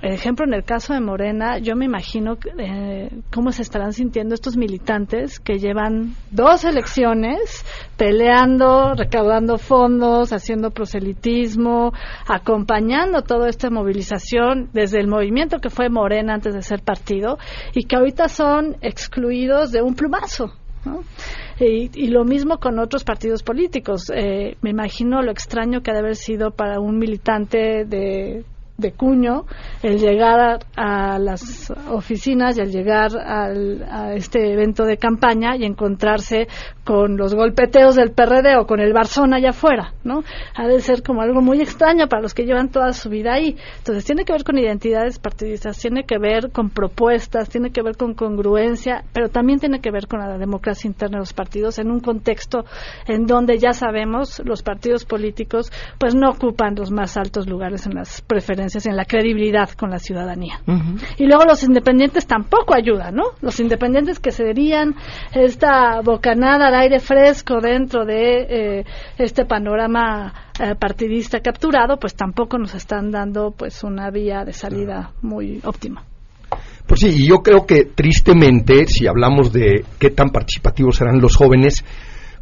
por 0.00 0.06
ejemplo, 0.12 0.46
en 0.46 0.54
el 0.54 0.62
caso 0.62 0.94
de 0.94 1.00
Morena, 1.00 1.58
yo 1.58 1.74
me 1.74 1.84
imagino 1.84 2.38
eh, 2.56 3.10
cómo 3.32 3.50
se 3.50 3.62
estarán 3.62 3.92
sintiendo 3.92 4.32
estos 4.32 4.56
militantes 4.56 5.40
que 5.40 5.58
llevan 5.58 6.14
dos 6.30 6.62
elecciones 6.64 7.64
peleando, 7.96 8.94
recaudando 8.94 9.58
fondos, 9.58 10.32
haciendo 10.32 10.70
proselitismo, 10.70 11.92
acompañando 12.28 13.22
toda 13.22 13.48
esta 13.48 13.70
movilización 13.70 14.70
desde 14.72 15.00
el 15.00 15.08
movimiento 15.08 15.58
que 15.58 15.68
fue 15.68 15.88
Morena 15.88 16.34
antes 16.34 16.54
de 16.54 16.62
ser 16.62 16.80
partido 16.82 17.38
y 17.74 17.84
que 17.84 17.96
ahorita 17.96 18.28
son 18.28 18.76
excluidos 18.82 19.72
de 19.72 19.82
un 19.82 19.96
plumazo. 19.96 20.52
Y, 21.58 21.90
y 21.92 22.06
lo 22.06 22.24
mismo 22.24 22.58
con 22.58 22.78
otros 22.78 23.02
partidos 23.02 23.42
políticos. 23.42 24.12
Eh, 24.14 24.56
me 24.62 24.70
imagino 24.70 25.22
lo 25.22 25.32
extraño 25.32 25.82
que 25.82 25.90
ha 25.90 25.94
de 25.94 26.00
haber 26.00 26.14
sido 26.14 26.52
para 26.52 26.78
un 26.78 26.98
militante 26.98 27.84
de 27.84 28.44
de 28.78 28.92
cuño 28.92 29.44
el 29.82 29.98
llegar 29.98 30.60
a, 30.76 31.18
las 31.18 31.72
oficinas 31.90 32.56
y 32.56 32.60
el 32.60 32.70
llegar 32.70 33.10
al, 33.18 33.82
a 33.90 34.14
este 34.14 34.52
evento 34.52 34.84
de 34.84 34.96
campaña 34.96 35.56
y 35.56 35.64
encontrarse 35.64 36.46
con 36.84 37.16
los 37.16 37.34
golpeteos 37.34 37.96
del 37.96 38.12
PRD 38.12 38.56
o 38.56 38.66
con 38.66 38.78
el 38.78 38.92
Barzón 38.92 39.34
allá 39.34 39.50
afuera, 39.50 39.94
¿no? 40.04 40.22
Ha 40.54 40.68
de 40.68 40.78
ser 40.78 41.02
como 41.02 41.22
algo 41.22 41.42
muy 41.42 41.60
extraño 41.60 42.06
para 42.06 42.22
los 42.22 42.34
que 42.34 42.44
llevan 42.44 42.70
toda 42.70 42.92
su 42.92 43.10
vida 43.10 43.34
ahí. 43.34 43.56
Entonces 43.78 44.04
tiene 44.04 44.24
que 44.24 44.32
ver 44.32 44.44
con 44.44 44.56
identidades 44.56 45.18
partidistas, 45.18 45.76
tiene 45.78 46.04
que 46.04 46.18
ver 46.18 46.52
con 46.52 46.70
propuestas, 46.70 47.48
tiene 47.48 47.72
que 47.72 47.82
ver 47.82 47.96
con 47.96 48.14
congruencia, 48.14 49.02
pero 49.12 49.28
también 49.28 49.58
tiene 49.58 49.80
que 49.80 49.90
ver 49.90 50.06
con 50.06 50.20
la 50.20 50.38
democracia 50.38 50.86
interna 50.86 51.16
de 51.16 51.22
los 51.22 51.32
partidos 51.32 51.80
en 51.80 51.90
un 51.90 51.98
contexto 51.98 52.64
en 53.08 53.26
donde 53.26 53.58
ya 53.58 53.72
sabemos 53.72 54.40
los 54.44 54.62
partidos 54.62 55.04
políticos 55.04 55.72
pues 55.98 56.14
no 56.14 56.30
ocupan 56.30 56.76
los 56.76 56.92
más 56.92 57.16
altos 57.16 57.48
lugares 57.48 57.84
en 57.84 57.94
las 57.94 58.22
preferencias 58.22 58.67
en 58.76 58.96
la 58.96 59.04
credibilidad 59.04 59.70
con 59.70 59.90
la 59.90 59.98
ciudadanía. 59.98 60.60
Y 61.16 61.26
luego 61.26 61.44
los 61.44 61.62
independientes 61.62 62.26
tampoco 62.26 62.74
ayudan, 62.74 63.14
¿no? 63.14 63.24
Los 63.40 63.60
independientes 63.60 64.18
que 64.18 64.30
serían 64.30 64.94
esta 65.32 66.00
bocanada 66.02 66.70
de 66.70 66.76
aire 66.76 67.00
fresco 67.00 67.60
dentro 67.60 68.04
de 68.04 68.80
eh, 68.80 68.84
este 69.18 69.44
panorama 69.44 70.32
eh, 70.60 70.74
partidista 70.78 71.40
capturado, 71.40 71.98
pues 71.98 72.14
tampoco 72.14 72.58
nos 72.58 72.74
están 72.74 73.10
dando 73.10 73.52
pues 73.52 73.82
una 73.84 74.10
vía 74.10 74.44
de 74.44 74.52
salida 74.52 75.12
muy 75.22 75.60
óptima. 75.64 76.04
Pues 76.86 77.00
sí, 77.00 77.08
y 77.08 77.28
yo 77.28 77.42
creo 77.42 77.66
que 77.66 77.84
tristemente, 77.84 78.86
si 78.86 79.06
hablamos 79.06 79.52
de 79.52 79.84
qué 79.98 80.10
tan 80.10 80.30
participativos 80.30 80.96
serán 80.96 81.20
los 81.20 81.36
jóvenes, 81.36 81.84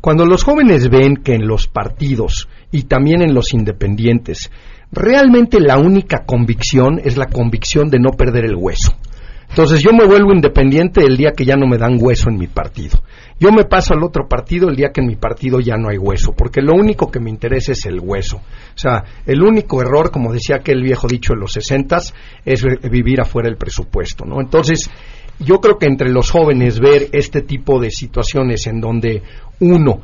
cuando 0.01 0.25
los 0.27 0.45
jóvenes 0.45 0.89
ven 0.89 1.17
que 1.17 1.35
en 1.35 1.47
los 1.47 1.67
partidos 1.67 2.49
y 2.71 2.85
también 2.85 3.23
en 3.23 3.35
los 3.35 3.53
independientes, 3.55 4.51
realmente 4.93 5.61
la 5.61 5.79
única 5.79 6.25
convicción 6.25 7.01
es 7.03 7.17
la 7.17 7.27
convicción 7.27 7.89
de 7.89 7.99
no 7.99 8.11
perder 8.11 8.45
el 8.45 8.57
hueso. 8.57 8.97
Entonces 9.49 9.81
yo 9.81 9.93
me 9.93 10.07
vuelvo 10.07 10.33
independiente 10.33 11.05
el 11.05 11.17
día 11.17 11.31
que 11.31 11.45
ya 11.45 11.57
no 11.57 11.67
me 11.67 11.79
dan 11.79 11.99
hueso 12.01 12.29
en 12.29 12.37
mi 12.37 12.47
partido. 12.47 12.99
Yo 13.39 13.51
me 13.53 13.65
paso 13.65 13.95
al 13.95 14.03
otro 14.03 14.29
partido 14.29 14.69
el 14.69 14.77
día 14.77 14.91
que 14.93 15.01
en 15.01 15.07
mi 15.07 15.17
partido 15.17 15.61
ya 15.61 15.77
no 15.77 15.89
hay 15.89 15.99
hueso, 15.99 16.33
porque 16.33 16.61
lo 16.61 16.75
único 16.75 17.11
que 17.11 17.21
me 17.21 17.31
interesa 17.31 17.73
es 17.73 17.87
el 17.87 18.01
hueso. 18.01 18.39
O 18.39 18.79
sea, 18.79 19.05
el 19.25 19.43
único 19.43 19.81
error, 19.81 20.11
como 20.11 20.33
decía 20.33 20.57
aquel 20.57 20.83
viejo 20.83 21.07
dicho 21.07 21.33
en 21.35 21.41
los 21.41 21.53
sesentas, 21.53 22.15
es 22.45 22.65
vivir 22.91 23.21
afuera 23.21 23.49
del 23.49 23.59
presupuesto, 23.59 24.25
¿no? 24.25 24.41
Entonces, 24.41 24.91
yo 25.39 25.61
creo 25.61 25.79
que 25.79 25.87
entre 25.87 26.11
los 26.11 26.31
jóvenes 26.31 26.81
ver 26.81 27.09
este 27.13 27.43
tipo 27.43 27.81
de 27.81 27.91
situaciones 27.91 28.67
en 28.67 28.81
donde 28.81 29.23
uno, 29.61 30.01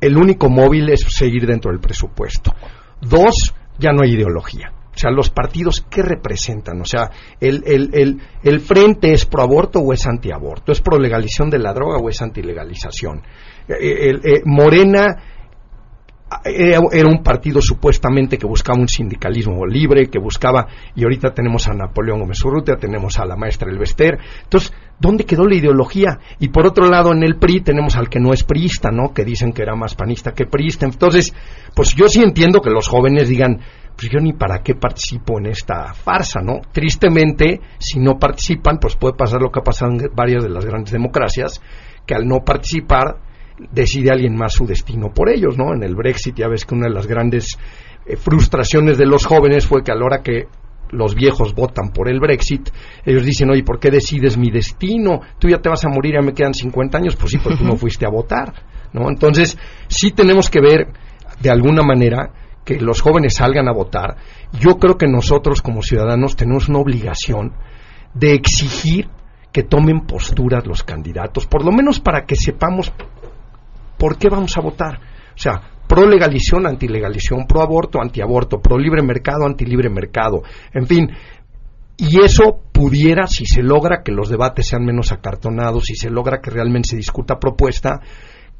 el 0.00 0.16
único 0.16 0.48
móvil 0.48 0.88
es 0.90 1.00
seguir 1.08 1.46
dentro 1.46 1.70
del 1.70 1.80
presupuesto. 1.80 2.54
Dos, 3.00 3.54
ya 3.78 3.92
no 3.92 4.02
hay 4.02 4.12
ideología. 4.12 4.72
O 4.94 4.98
sea, 4.98 5.10
los 5.10 5.30
partidos, 5.30 5.86
¿qué 5.88 6.02
representan? 6.02 6.80
O 6.80 6.84
sea, 6.84 7.10
el, 7.40 7.62
el, 7.66 7.90
el, 7.94 8.20
el 8.42 8.60
frente 8.60 9.12
es 9.12 9.24
pro 9.24 9.42
aborto 9.42 9.78
o 9.80 9.92
es 9.92 10.06
antiaborto, 10.06 10.70
es 10.70 10.82
pro 10.82 10.98
legalización 10.98 11.48
de 11.48 11.58
la 11.58 11.72
droga 11.72 11.96
o 11.96 12.10
es 12.10 12.20
antilegalización. 12.20 13.22
Eh, 13.68 14.10
el, 14.10 14.16
eh, 14.22 14.42
Morena 14.44 15.31
era, 16.44 17.08
un 17.08 17.22
partido 17.22 17.60
supuestamente 17.60 18.38
que 18.38 18.46
buscaba 18.46 18.78
un 18.78 18.88
sindicalismo 18.88 19.66
libre, 19.66 20.08
que 20.08 20.18
buscaba, 20.18 20.66
y 20.94 21.02
ahorita 21.02 21.34
tenemos 21.34 21.68
a 21.68 21.74
Napoleón 21.74 22.20
Gómez 22.20 22.44
Urrutia, 22.44 22.76
tenemos 22.76 23.18
a 23.18 23.24
la 23.24 23.36
maestra 23.36 23.70
Elvester. 23.70 24.18
Entonces, 24.44 24.72
¿dónde 24.98 25.24
quedó 25.24 25.44
la 25.44 25.56
ideología? 25.56 26.18
Y 26.38 26.48
por 26.48 26.66
otro 26.66 26.88
lado, 26.88 27.12
en 27.12 27.22
el 27.22 27.36
PRI 27.36 27.60
tenemos 27.60 27.96
al 27.96 28.08
que 28.08 28.20
no 28.20 28.32
es 28.32 28.44
priista, 28.44 28.90
¿no? 28.90 29.12
Que 29.12 29.24
dicen 29.24 29.52
que 29.52 29.62
era 29.62 29.74
más 29.74 29.94
panista 29.94 30.32
que 30.32 30.46
priista. 30.46 30.86
Entonces, 30.86 31.34
pues 31.74 31.94
yo 31.94 32.08
sí 32.08 32.22
entiendo 32.22 32.60
que 32.60 32.70
los 32.70 32.88
jóvenes 32.88 33.28
digan, 33.28 33.60
pues 33.96 34.10
yo 34.10 34.20
ni 34.20 34.32
para 34.32 34.62
qué 34.62 34.74
participo 34.74 35.38
en 35.38 35.46
esta 35.46 35.92
farsa, 35.94 36.40
¿no? 36.40 36.60
Tristemente, 36.72 37.60
si 37.78 37.98
no 37.98 38.18
participan, 38.18 38.78
pues 38.78 38.96
puede 38.96 39.14
pasar 39.14 39.40
lo 39.40 39.50
que 39.50 39.60
ha 39.60 39.64
pasado 39.64 39.92
en 39.92 39.98
varias 40.14 40.42
de 40.42 40.50
las 40.50 40.64
grandes 40.64 40.92
democracias, 40.92 41.60
que 42.06 42.14
al 42.14 42.26
no 42.26 42.40
participar, 42.44 43.18
decide 43.70 44.10
alguien 44.10 44.36
más 44.36 44.54
su 44.54 44.66
destino 44.66 45.12
por 45.12 45.28
ellos, 45.28 45.56
¿no? 45.56 45.74
En 45.74 45.82
el 45.82 45.94
Brexit 45.94 46.36
ya 46.36 46.48
ves 46.48 46.64
que 46.64 46.74
una 46.74 46.88
de 46.88 46.94
las 46.94 47.06
grandes 47.06 47.58
eh, 48.06 48.16
frustraciones 48.16 48.98
de 48.98 49.06
los 49.06 49.26
jóvenes 49.26 49.66
fue 49.66 49.82
que 49.82 49.92
a 49.92 49.94
la 49.94 50.04
hora 50.04 50.22
que 50.22 50.46
los 50.90 51.14
viejos 51.14 51.54
votan 51.54 51.90
por 51.90 52.08
el 52.08 52.20
Brexit, 52.20 52.68
ellos 53.04 53.24
dicen, 53.24 53.50
oye, 53.50 53.64
¿por 53.64 53.80
qué 53.80 53.90
decides 53.90 54.36
mi 54.36 54.50
destino? 54.50 55.20
Tú 55.38 55.48
ya 55.48 55.58
te 55.58 55.68
vas 55.68 55.84
a 55.84 55.88
morir, 55.88 56.14
ya 56.14 56.22
me 56.22 56.34
quedan 56.34 56.54
50 56.54 56.98
años, 56.98 57.16
pues 57.16 57.32
sí, 57.32 57.38
porque 57.38 57.58
tú 57.58 57.64
no 57.64 57.76
fuiste 57.78 58.04
a 58.04 58.10
votar, 58.10 58.52
¿no? 58.92 59.08
Entonces, 59.08 59.56
sí 59.88 60.10
tenemos 60.12 60.50
que 60.50 60.60
ver, 60.60 60.88
de 61.40 61.50
alguna 61.50 61.82
manera, 61.82 62.30
que 62.64 62.78
los 62.78 63.00
jóvenes 63.00 63.34
salgan 63.34 63.68
a 63.68 63.72
votar. 63.72 64.16
Yo 64.52 64.78
creo 64.78 64.96
que 64.96 65.08
nosotros 65.08 65.62
como 65.62 65.82
ciudadanos 65.82 66.36
tenemos 66.36 66.68
una 66.68 66.78
obligación 66.78 67.54
de 68.14 68.34
exigir 68.34 69.08
que 69.50 69.62
tomen 69.62 70.02
posturas 70.06 70.66
los 70.66 70.82
candidatos, 70.82 71.46
por 71.46 71.64
lo 71.64 71.72
menos 71.72 72.00
para 72.00 72.24
que 72.24 72.36
sepamos 72.36 72.92
por 74.02 74.18
qué 74.18 74.28
vamos 74.28 74.58
a 74.58 74.60
votar. 74.60 74.98
O 75.32 75.38
sea, 75.38 75.62
pro 75.86 76.08
legalización, 76.08 76.66
antilegalización, 76.66 77.46
pro 77.46 77.62
aborto, 77.62 78.00
antiaborto, 78.02 78.60
pro 78.60 78.76
libre 78.76 79.00
mercado, 79.00 79.46
antilibre 79.46 79.88
mercado, 79.88 80.42
en 80.74 80.88
fin. 80.88 81.08
Y 81.98 82.20
eso 82.20 82.62
pudiera, 82.72 83.28
si 83.28 83.46
se 83.46 83.62
logra 83.62 84.02
que 84.02 84.10
los 84.10 84.28
debates 84.28 84.66
sean 84.66 84.84
menos 84.84 85.12
acartonados, 85.12 85.84
si 85.84 85.94
se 85.94 86.10
logra 86.10 86.40
que 86.40 86.50
realmente 86.50 86.88
se 86.88 86.96
discuta 86.96 87.38
propuesta, 87.38 88.00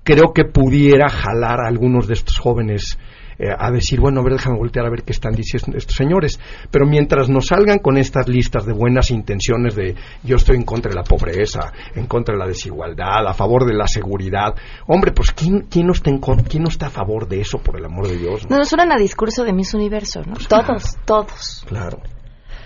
creo 0.03 0.33
que 0.33 0.45
pudiera 0.45 1.09
jalar 1.09 1.61
a 1.61 1.69
algunos 1.69 2.07
de 2.07 2.15
estos 2.15 2.39
jóvenes 2.39 2.99
eh, 3.39 3.49
a 3.57 3.71
decir, 3.71 4.01
bueno, 4.01 4.21
a 4.21 4.25
ver, 4.25 4.35
déjame 4.35 4.59
voltear 4.59 4.87
a 4.87 4.91
ver 4.91 5.03
qué 5.03 5.13
están 5.13 5.33
diciendo 5.33 5.77
estos 5.77 5.97
señores. 5.97 6.39
Pero 6.71 6.87
mientras 6.87 7.29
nos 7.29 7.47
salgan 7.47 7.79
con 7.79 7.97
estas 7.97 8.29
listas 8.29 8.67
de 8.67 8.73
buenas 8.73 9.11
intenciones 9.11 9.75
de 9.75 9.97
yo 10.23 10.37
estoy 10.37 10.57
en 10.57 10.65
contra 10.65 10.91
de 10.91 10.97
la 10.97 11.03
pobreza, 11.03 11.73
en 11.95 12.07
contra 12.07 12.35
de 12.35 12.39
la 12.39 12.47
desigualdad, 12.47 13.27
a 13.27 13.35
favor 13.35 13.67
de 13.67 13.75
la 13.75 13.87
seguridad, 13.87 14.55
hombre, 14.87 15.13
pues 15.13 15.33
¿quién, 15.33 15.67
quién, 15.69 15.87
no, 15.87 15.93
está 15.93 16.11
en, 16.11 16.19
quién 16.19 16.63
no 16.63 16.69
está 16.69 16.87
a 16.87 16.91
favor 16.91 17.27
de 17.27 17.41
eso, 17.41 17.59
por 17.59 17.79
el 17.79 17.85
amor 17.85 18.09
de 18.09 18.17
Dios? 18.17 18.49
No, 18.49 18.59
no 18.59 18.65
suenan 18.65 18.93
a 18.93 18.97
discurso 18.97 19.45
de 19.45 19.53
Miss 19.53 19.75
Universo, 19.75 20.23
¿no? 20.25 20.35
Pues 20.35 20.49
todos, 20.49 20.97
todos. 21.05 21.65
Claro. 21.67 22.01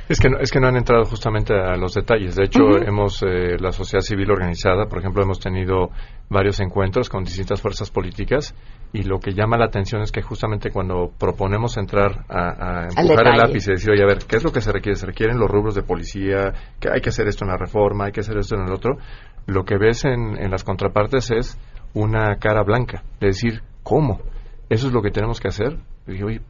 Es 0.08 0.20
que, 0.20 0.28
no, 0.28 0.38
es 0.38 0.52
que 0.52 0.60
no 0.60 0.68
han 0.68 0.76
entrado 0.76 1.04
justamente 1.04 1.52
a 1.52 1.76
los 1.76 1.94
detalles. 1.94 2.36
De 2.36 2.44
hecho, 2.44 2.60
hemos, 2.80 3.22
eh, 3.24 3.56
la 3.58 3.72
sociedad 3.72 4.02
civil 4.02 4.30
organizada, 4.30 4.86
por 4.86 5.00
ejemplo, 5.00 5.22
hemos 5.22 5.40
tenido 5.40 5.90
varios 6.30 6.60
encuentros 6.60 7.08
con 7.08 7.24
distintas 7.24 7.60
fuerzas 7.60 7.90
políticas 7.90 8.54
y 8.92 9.02
lo 9.02 9.18
que 9.18 9.32
llama 9.32 9.56
la 9.56 9.64
atención 9.64 10.02
es 10.02 10.12
que 10.12 10.22
justamente 10.22 10.70
cuando 10.70 11.10
proponemos 11.18 11.76
entrar 11.76 12.24
a, 12.28 12.84
a 12.84 12.88
empujar 12.96 13.26
el 13.26 13.36
lápiz 13.36 13.66
y 13.66 13.72
decir, 13.72 13.90
oye, 13.90 14.02
a 14.02 14.06
ver, 14.06 14.18
¿qué 14.28 14.36
es 14.36 14.44
lo 14.44 14.52
que 14.52 14.60
se 14.60 14.70
requiere? 14.70 14.96
Se 14.96 15.06
requieren 15.06 15.38
los 15.38 15.50
rubros 15.50 15.74
de 15.74 15.82
policía, 15.82 16.52
que 16.78 16.88
hay 16.88 17.00
que 17.00 17.08
hacer 17.08 17.26
esto 17.26 17.44
en 17.44 17.50
la 17.50 17.56
reforma, 17.56 18.04
hay 18.06 18.12
que 18.12 18.20
hacer 18.20 18.38
esto 18.38 18.54
en 18.54 18.62
el 18.62 18.72
otro. 18.72 18.98
Lo 19.46 19.64
que 19.64 19.76
ves 19.76 20.04
en, 20.04 20.36
en 20.38 20.50
las 20.52 20.62
contrapartes 20.62 21.32
es 21.32 21.58
una 21.94 22.36
cara 22.36 22.62
blanca, 22.62 23.02
de 23.20 23.28
decir, 23.28 23.62
¿cómo? 23.82 24.20
¿Eso 24.68 24.86
es 24.86 24.92
lo 24.92 25.02
que 25.02 25.10
tenemos 25.10 25.40
que 25.40 25.48
hacer? 25.48 25.78
Y 26.06 26.12
dije, 26.12 26.24
oye, 26.24 26.40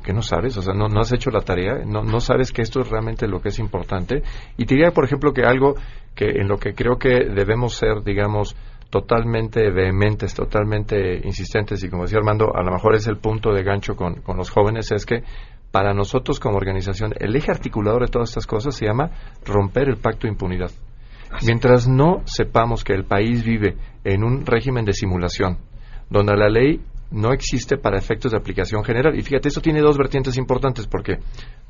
que 0.00 0.12
no 0.12 0.22
sabes, 0.22 0.56
o 0.56 0.62
sea, 0.62 0.72
no, 0.74 0.88
no 0.88 1.00
has 1.00 1.12
hecho 1.12 1.30
la 1.30 1.42
tarea, 1.42 1.82
no, 1.84 2.02
no 2.02 2.20
sabes 2.20 2.52
que 2.52 2.62
esto 2.62 2.80
es 2.80 2.88
realmente 2.88 3.28
lo 3.28 3.40
que 3.40 3.48
es 3.48 3.58
importante. 3.58 4.22
Y 4.56 4.64
te 4.64 4.74
diría, 4.74 4.92
por 4.92 5.04
ejemplo, 5.04 5.32
que 5.32 5.42
algo 5.42 5.74
que 6.14 6.26
en 6.40 6.48
lo 6.48 6.56
que 6.58 6.74
creo 6.74 6.96
que 6.98 7.28
debemos 7.34 7.74
ser, 7.74 8.02
digamos, 8.02 8.56
totalmente 8.90 9.70
vehementes, 9.70 10.34
totalmente 10.34 11.20
insistentes, 11.24 11.82
y 11.82 11.88
como 11.88 12.02
decía 12.02 12.18
Armando, 12.18 12.54
a 12.54 12.62
lo 12.62 12.72
mejor 12.72 12.94
es 12.94 13.06
el 13.06 13.18
punto 13.18 13.52
de 13.52 13.62
gancho 13.62 13.94
con, 13.94 14.16
con 14.22 14.36
los 14.36 14.50
jóvenes, 14.50 14.90
es 14.92 15.06
que 15.06 15.22
para 15.70 15.94
nosotros 15.94 16.38
como 16.38 16.58
organización, 16.58 17.14
el 17.18 17.34
eje 17.34 17.50
articulador 17.50 18.02
de 18.02 18.12
todas 18.12 18.28
estas 18.28 18.46
cosas 18.46 18.74
se 18.74 18.86
llama 18.86 19.10
romper 19.44 19.88
el 19.88 19.96
pacto 19.96 20.26
de 20.26 20.32
impunidad. 20.32 20.70
Mientras 21.46 21.88
no 21.88 22.20
sepamos 22.26 22.84
que 22.84 22.92
el 22.92 23.04
país 23.04 23.42
vive 23.42 23.76
en 24.04 24.22
un 24.22 24.44
régimen 24.44 24.84
de 24.84 24.92
simulación, 24.92 25.58
donde 26.10 26.36
la 26.36 26.50
ley 26.50 26.82
no 27.12 27.32
existe 27.32 27.76
para 27.76 27.98
efectos 27.98 28.32
de 28.32 28.38
aplicación 28.38 28.82
general. 28.84 29.16
Y 29.16 29.22
fíjate, 29.22 29.48
esto 29.48 29.60
tiene 29.60 29.80
dos 29.80 29.98
vertientes 29.98 30.36
importantes 30.36 30.86
porque 30.86 31.18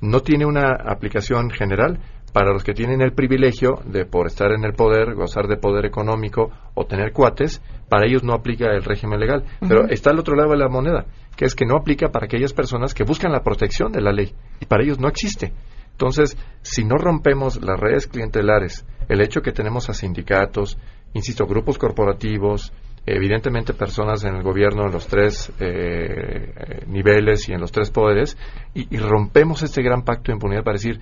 no 0.00 0.20
tiene 0.20 0.46
una 0.46 0.72
aplicación 0.72 1.50
general 1.50 2.00
para 2.32 2.52
los 2.52 2.64
que 2.64 2.72
tienen 2.72 3.02
el 3.02 3.12
privilegio 3.12 3.80
de, 3.84 4.06
por 4.06 4.26
estar 4.26 4.52
en 4.52 4.64
el 4.64 4.72
poder, 4.72 5.14
gozar 5.14 5.48
de 5.48 5.58
poder 5.58 5.84
económico 5.84 6.50
o 6.74 6.86
tener 6.86 7.12
cuates, 7.12 7.60
para 7.88 8.06
ellos 8.06 8.24
no 8.24 8.32
aplica 8.32 8.72
el 8.72 8.82
régimen 8.82 9.20
legal. 9.20 9.44
Pero 9.60 9.86
está 9.88 10.10
al 10.10 10.18
otro 10.18 10.34
lado 10.34 10.52
de 10.52 10.58
la 10.58 10.68
moneda, 10.68 11.06
que 11.36 11.44
es 11.44 11.54
que 11.54 11.66
no 11.66 11.76
aplica 11.76 12.08
para 12.08 12.24
aquellas 12.24 12.54
personas 12.54 12.94
que 12.94 13.04
buscan 13.04 13.32
la 13.32 13.42
protección 13.42 13.92
de 13.92 14.00
la 14.00 14.12
ley. 14.12 14.32
Y 14.60 14.66
para 14.66 14.82
ellos 14.82 14.98
no 14.98 15.08
existe. 15.08 15.52
Entonces, 15.90 16.36
si 16.62 16.84
no 16.84 16.96
rompemos 16.96 17.62
las 17.62 17.78
redes 17.78 18.06
clientelares, 18.06 18.86
el 19.08 19.20
hecho 19.20 19.42
que 19.42 19.52
tenemos 19.52 19.90
a 19.90 19.94
sindicatos, 19.94 20.78
insisto, 21.12 21.46
grupos 21.46 21.76
corporativos, 21.76 22.72
evidentemente 23.06 23.74
personas 23.74 24.24
en 24.24 24.36
el 24.36 24.42
gobierno 24.42 24.86
en 24.86 24.92
los 24.92 25.06
tres 25.06 25.52
eh, 25.58 26.84
niveles 26.86 27.48
y 27.48 27.52
en 27.52 27.60
los 27.60 27.72
tres 27.72 27.90
poderes, 27.90 28.36
y, 28.74 28.94
y 28.94 28.98
rompemos 28.98 29.62
este 29.62 29.82
gran 29.82 30.02
pacto 30.02 30.30
de 30.30 30.34
impunidad 30.34 30.62
para 30.62 30.74
decir, 30.74 31.00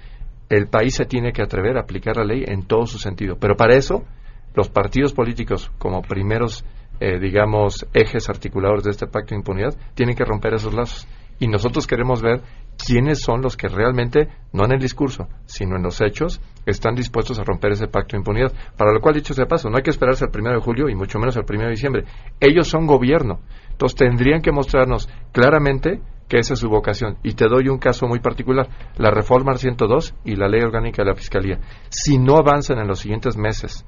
el 0.49 0.67
país 0.67 0.95
se 0.95 1.05
tiene 1.05 1.33
que 1.33 1.43
atrever 1.43 1.77
a 1.77 1.83
aplicar 1.83 2.17
la 2.17 2.25
ley 2.25 2.45
en 2.47 2.65
todo 2.65 2.85
su 2.87 2.99
sentido. 2.99 3.37
Pero 3.39 3.57
para 3.57 3.77
eso, 3.77 4.05
los 4.55 4.69
partidos 4.69 5.13
políticos, 5.13 5.71
como 5.79 6.03
primeros, 6.03 6.65
eh, 6.99 7.21
digamos, 7.21 7.87
ejes 7.95 8.29
articuladores 8.29 8.85
de 8.85 8.91
este 8.91 9.07
pacto 9.07 9.31
de 9.31 9.37
impunidad, 9.37 9.77
tienen 9.95 10.17
que 10.17 10.25
romper 10.25 10.55
esos 10.55 10.75
lazos. 10.75 11.07
Y 11.39 11.47
nosotros 11.47 11.87
queremos 11.87 12.21
ver 12.21 12.43
quiénes 12.87 13.21
son 13.21 13.43
los 13.43 13.57
que 13.57 13.69
realmente, 13.69 14.29
no 14.53 14.65
en 14.65 14.73
el 14.73 14.81
discurso, 14.81 15.29
sino 15.47 15.77
en 15.77 15.83
los 15.83 16.01
hechos, 16.01 16.41
están 16.67 16.95
dispuestos 16.95 17.39
a 17.39 17.45
romper 17.45 17.73
ese 17.73 17.89
pacto 17.89 18.17
de 18.17 18.19
impunidad. 18.19 18.53
Para 18.77 18.93
lo 18.93 19.01
cual, 19.01 19.15
dicho 19.15 19.35
sea 19.35 19.47
paso, 19.47 19.71
no 19.71 19.77
hay 19.77 19.83
que 19.83 19.91
esperarse 19.91 20.25
al 20.25 20.31
primero 20.31 20.57
de 20.57 20.63
julio 20.63 20.89
y 20.89 20.95
mucho 20.95 21.19
menos 21.19 21.37
al 21.37 21.45
primero 21.45 21.69
de 21.69 21.75
diciembre. 21.75 22.05
Ellos 22.39 22.69
son 22.69 22.87
gobierno. 22.87 23.41
Entonces 23.71 23.97
tendrían 23.97 24.43
que 24.43 24.53
mostrarnos 24.53 25.09
claramente 25.33 26.01
que 26.29 26.39
esa 26.39 26.55
es 26.55 26.61
su 26.61 26.69
vocación. 26.69 27.17
Y 27.25 27.35
te 27.35 27.49
doy 27.49 27.69
un 27.69 27.79
caso 27.79 28.07
muy 28.07 28.21
particular, 28.21 28.69
la 28.97 29.11
reforma 29.11 29.53
al 29.53 29.59
102 29.59 30.15
y 30.25 30.37
la 30.37 30.49
ley 30.49 30.61
orgánica 30.63 31.03
de 31.03 31.11
la 31.11 31.17
Fiscalía. 31.17 31.59
Si 31.89 32.19
no 32.19 32.37
avanzan 32.37 32.79
en 32.79 32.87
los 32.87 33.01
siguientes 33.01 33.37
meses 33.37 33.85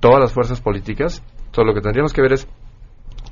todas 0.00 0.18
las 0.18 0.32
fuerzas 0.32 0.60
políticas, 0.60 1.22
todo 1.50 1.66
lo 1.66 1.74
que 1.74 1.82
tendríamos 1.82 2.12
que 2.12 2.22
ver 2.22 2.32
es 2.32 2.48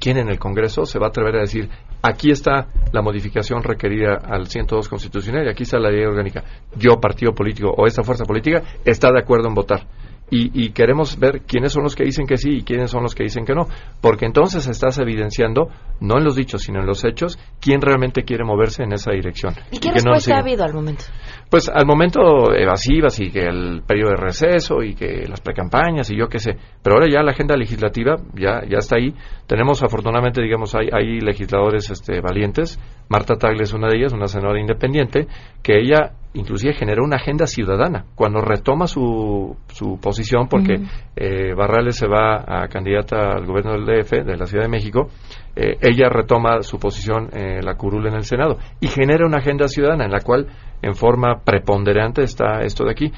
quién 0.01 0.17
en 0.17 0.29
el 0.29 0.39
Congreso 0.39 0.87
se 0.87 0.99
va 0.99 1.07
a 1.07 1.09
atrever 1.11 1.37
a 1.37 1.41
decir, 1.41 1.69
aquí 2.03 2.31
está 2.31 2.67
la 2.93 3.03
modificación 3.03 3.63
requerida 3.63 4.15
al 4.25 4.49
102 4.49 4.89
constitucional 4.89 5.47
y 5.47 5.51
aquí 5.51 5.63
está 5.63 5.79
la 5.79 5.91
ley 5.91 6.05
orgánica. 6.05 6.43
Yo, 6.77 6.99
partido 7.01 7.33
político 7.35 7.73
o 7.77 7.87
esta 7.87 8.03
fuerza 8.03 8.25
política, 8.25 8.63
está 8.85 9.13
de 9.13 9.21
acuerdo 9.21 9.49
en 9.49 9.55
votar. 9.55 9.87
Y, 10.31 10.65
y 10.65 10.71
queremos 10.71 11.19
ver 11.19 11.43
quiénes 11.43 11.73
son 11.73 11.83
los 11.83 11.97
que 11.97 12.05
dicen 12.05 12.27
que 12.27 12.37
sí 12.37 12.59
y 12.59 12.63
quiénes 12.63 12.91
son 12.91 13.03
los 13.03 13.15
que 13.15 13.25
dicen 13.25 13.45
que 13.45 13.55
no. 13.55 13.67
Porque 14.01 14.27
entonces 14.27 14.67
estás 14.69 14.99
evidenciando, 14.99 15.69
no 16.01 16.19
en 16.19 16.25
los 16.25 16.37
dichos, 16.37 16.63
sino 16.63 16.81
en 16.81 16.87
los 16.87 17.05
hechos, 17.05 17.39
quién 17.61 17.81
realmente 17.81 18.23
quiere 18.23 18.45
moverse 18.45 18.83
en 18.85 18.93
esa 18.93 19.13
dirección. 19.13 19.55
¿Y 19.71 19.79
qué 19.79 19.91
que 19.91 20.01
no 20.01 20.13
respuesta 20.13 20.37
ha 20.37 20.41
habido 20.41 20.65
al 20.65 20.73
momento? 20.73 21.05
Pues 21.51 21.69
al 21.69 21.85
momento 21.85 22.55
evasivas 22.55 23.19
y 23.21 23.31
que 23.31 23.41
el 23.41 23.83
periodo 23.87 24.11
de 24.11 24.17
receso 24.17 24.83
y 24.83 24.95
que 24.95 25.27
las 25.29 25.41
precampañas 25.41 26.11
y 26.11 26.17
yo 26.17 26.29
qué 26.29 26.39
sé. 26.39 26.57
Pero 26.83 26.97
ahora 26.97 27.09
ya 27.11 27.23
la 27.23 27.33
agenda 27.33 27.57
legislativa 27.57 28.17
ya, 28.35 28.63
ya 28.69 28.79
está 28.79 28.97
ahí. 28.97 29.13
Tenemos 29.47 29.83
afortunadamente, 29.83 30.41
digamos, 30.43 30.75
hay, 30.75 30.89
hay 30.93 31.21
legisladores 31.21 31.91
este, 31.91 32.21
valientes. 32.21 32.79
Marta 33.09 33.35
Tagle 33.35 33.65
es 33.65 33.73
una 33.73 33.89
de 33.89 33.97
ellas, 33.97 34.13
una 34.13 34.29
senadora 34.29 34.61
independiente, 34.61 35.27
que 35.63 35.79
ella 35.81 36.13
inclusive 36.35 36.75
generó 36.75 37.05
una 37.05 37.17
agenda 37.17 37.47
ciudadana 37.47 38.05
cuando 38.15 38.41
retoma 38.41 38.87
su, 38.87 39.57
su 39.69 39.99
posición 40.01 40.49
porque 40.49 40.81
eh, 41.17 41.55
Barrales 41.55 41.97
se 41.97 42.07
va 42.07 42.45
a 42.47 42.69
candidata 42.69 43.33
al 43.33 43.47
gobierno 43.47 43.73
del 43.73 43.85
DF, 43.85 44.25
de 44.25 44.37
la 44.37 44.47
Ciudad 44.47 44.65
de 44.65 44.71
México, 44.71 45.09
eh, 45.57 45.77
ella 45.81 46.09
retoma 46.09 46.63
su 46.63 46.79
posición 46.79 47.31
en 47.33 47.65
la 47.65 47.75
curul 47.75 48.07
en 48.07 48.15
el 48.15 48.25
Senado 48.25 48.59
y 48.81 48.87
genera 48.87 49.27
una 49.27 49.39
agenda 49.39 49.67
ciudadana 49.67 50.05
en 50.05 50.13
la 50.13 50.21
cual 50.21 50.47
en 50.83 50.95
forma 50.95 51.41
preponderante 51.45 52.23
está 52.23 52.61
esto 52.63 52.85
de 52.85 52.93
aquí. 52.93 53.13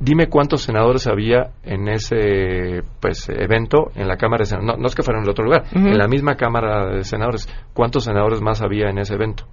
Dime 0.00 0.28
cuántos 0.28 0.62
senadores 0.62 1.08
había 1.08 1.54
en 1.64 1.88
ese 1.88 2.82
pues 3.00 3.28
evento 3.28 3.90
en 3.96 4.06
la 4.06 4.16
Cámara 4.16 4.42
de 4.42 4.46
Senadores. 4.46 4.76
No, 4.76 4.82
no 4.82 4.86
es 4.86 4.94
que 4.94 5.02
fuera 5.02 5.18
en 5.18 5.24
el 5.24 5.30
otro 5.30 5.44
lugar, 5.44 5.64
en 5.72 5.98
la 5.98 6.06
misma 6.06 6.36
Cámara 6.36 6.86
de 6.86 7.02
Senadores. 7.02 7.48
¿Cuántos 7.74 8.04
senadores 8.04 8.40
más 8.40 8.62
había 8.62 8.90
en 8.90 8.98
ese 8.98 9.14
evento? 9.14 9.48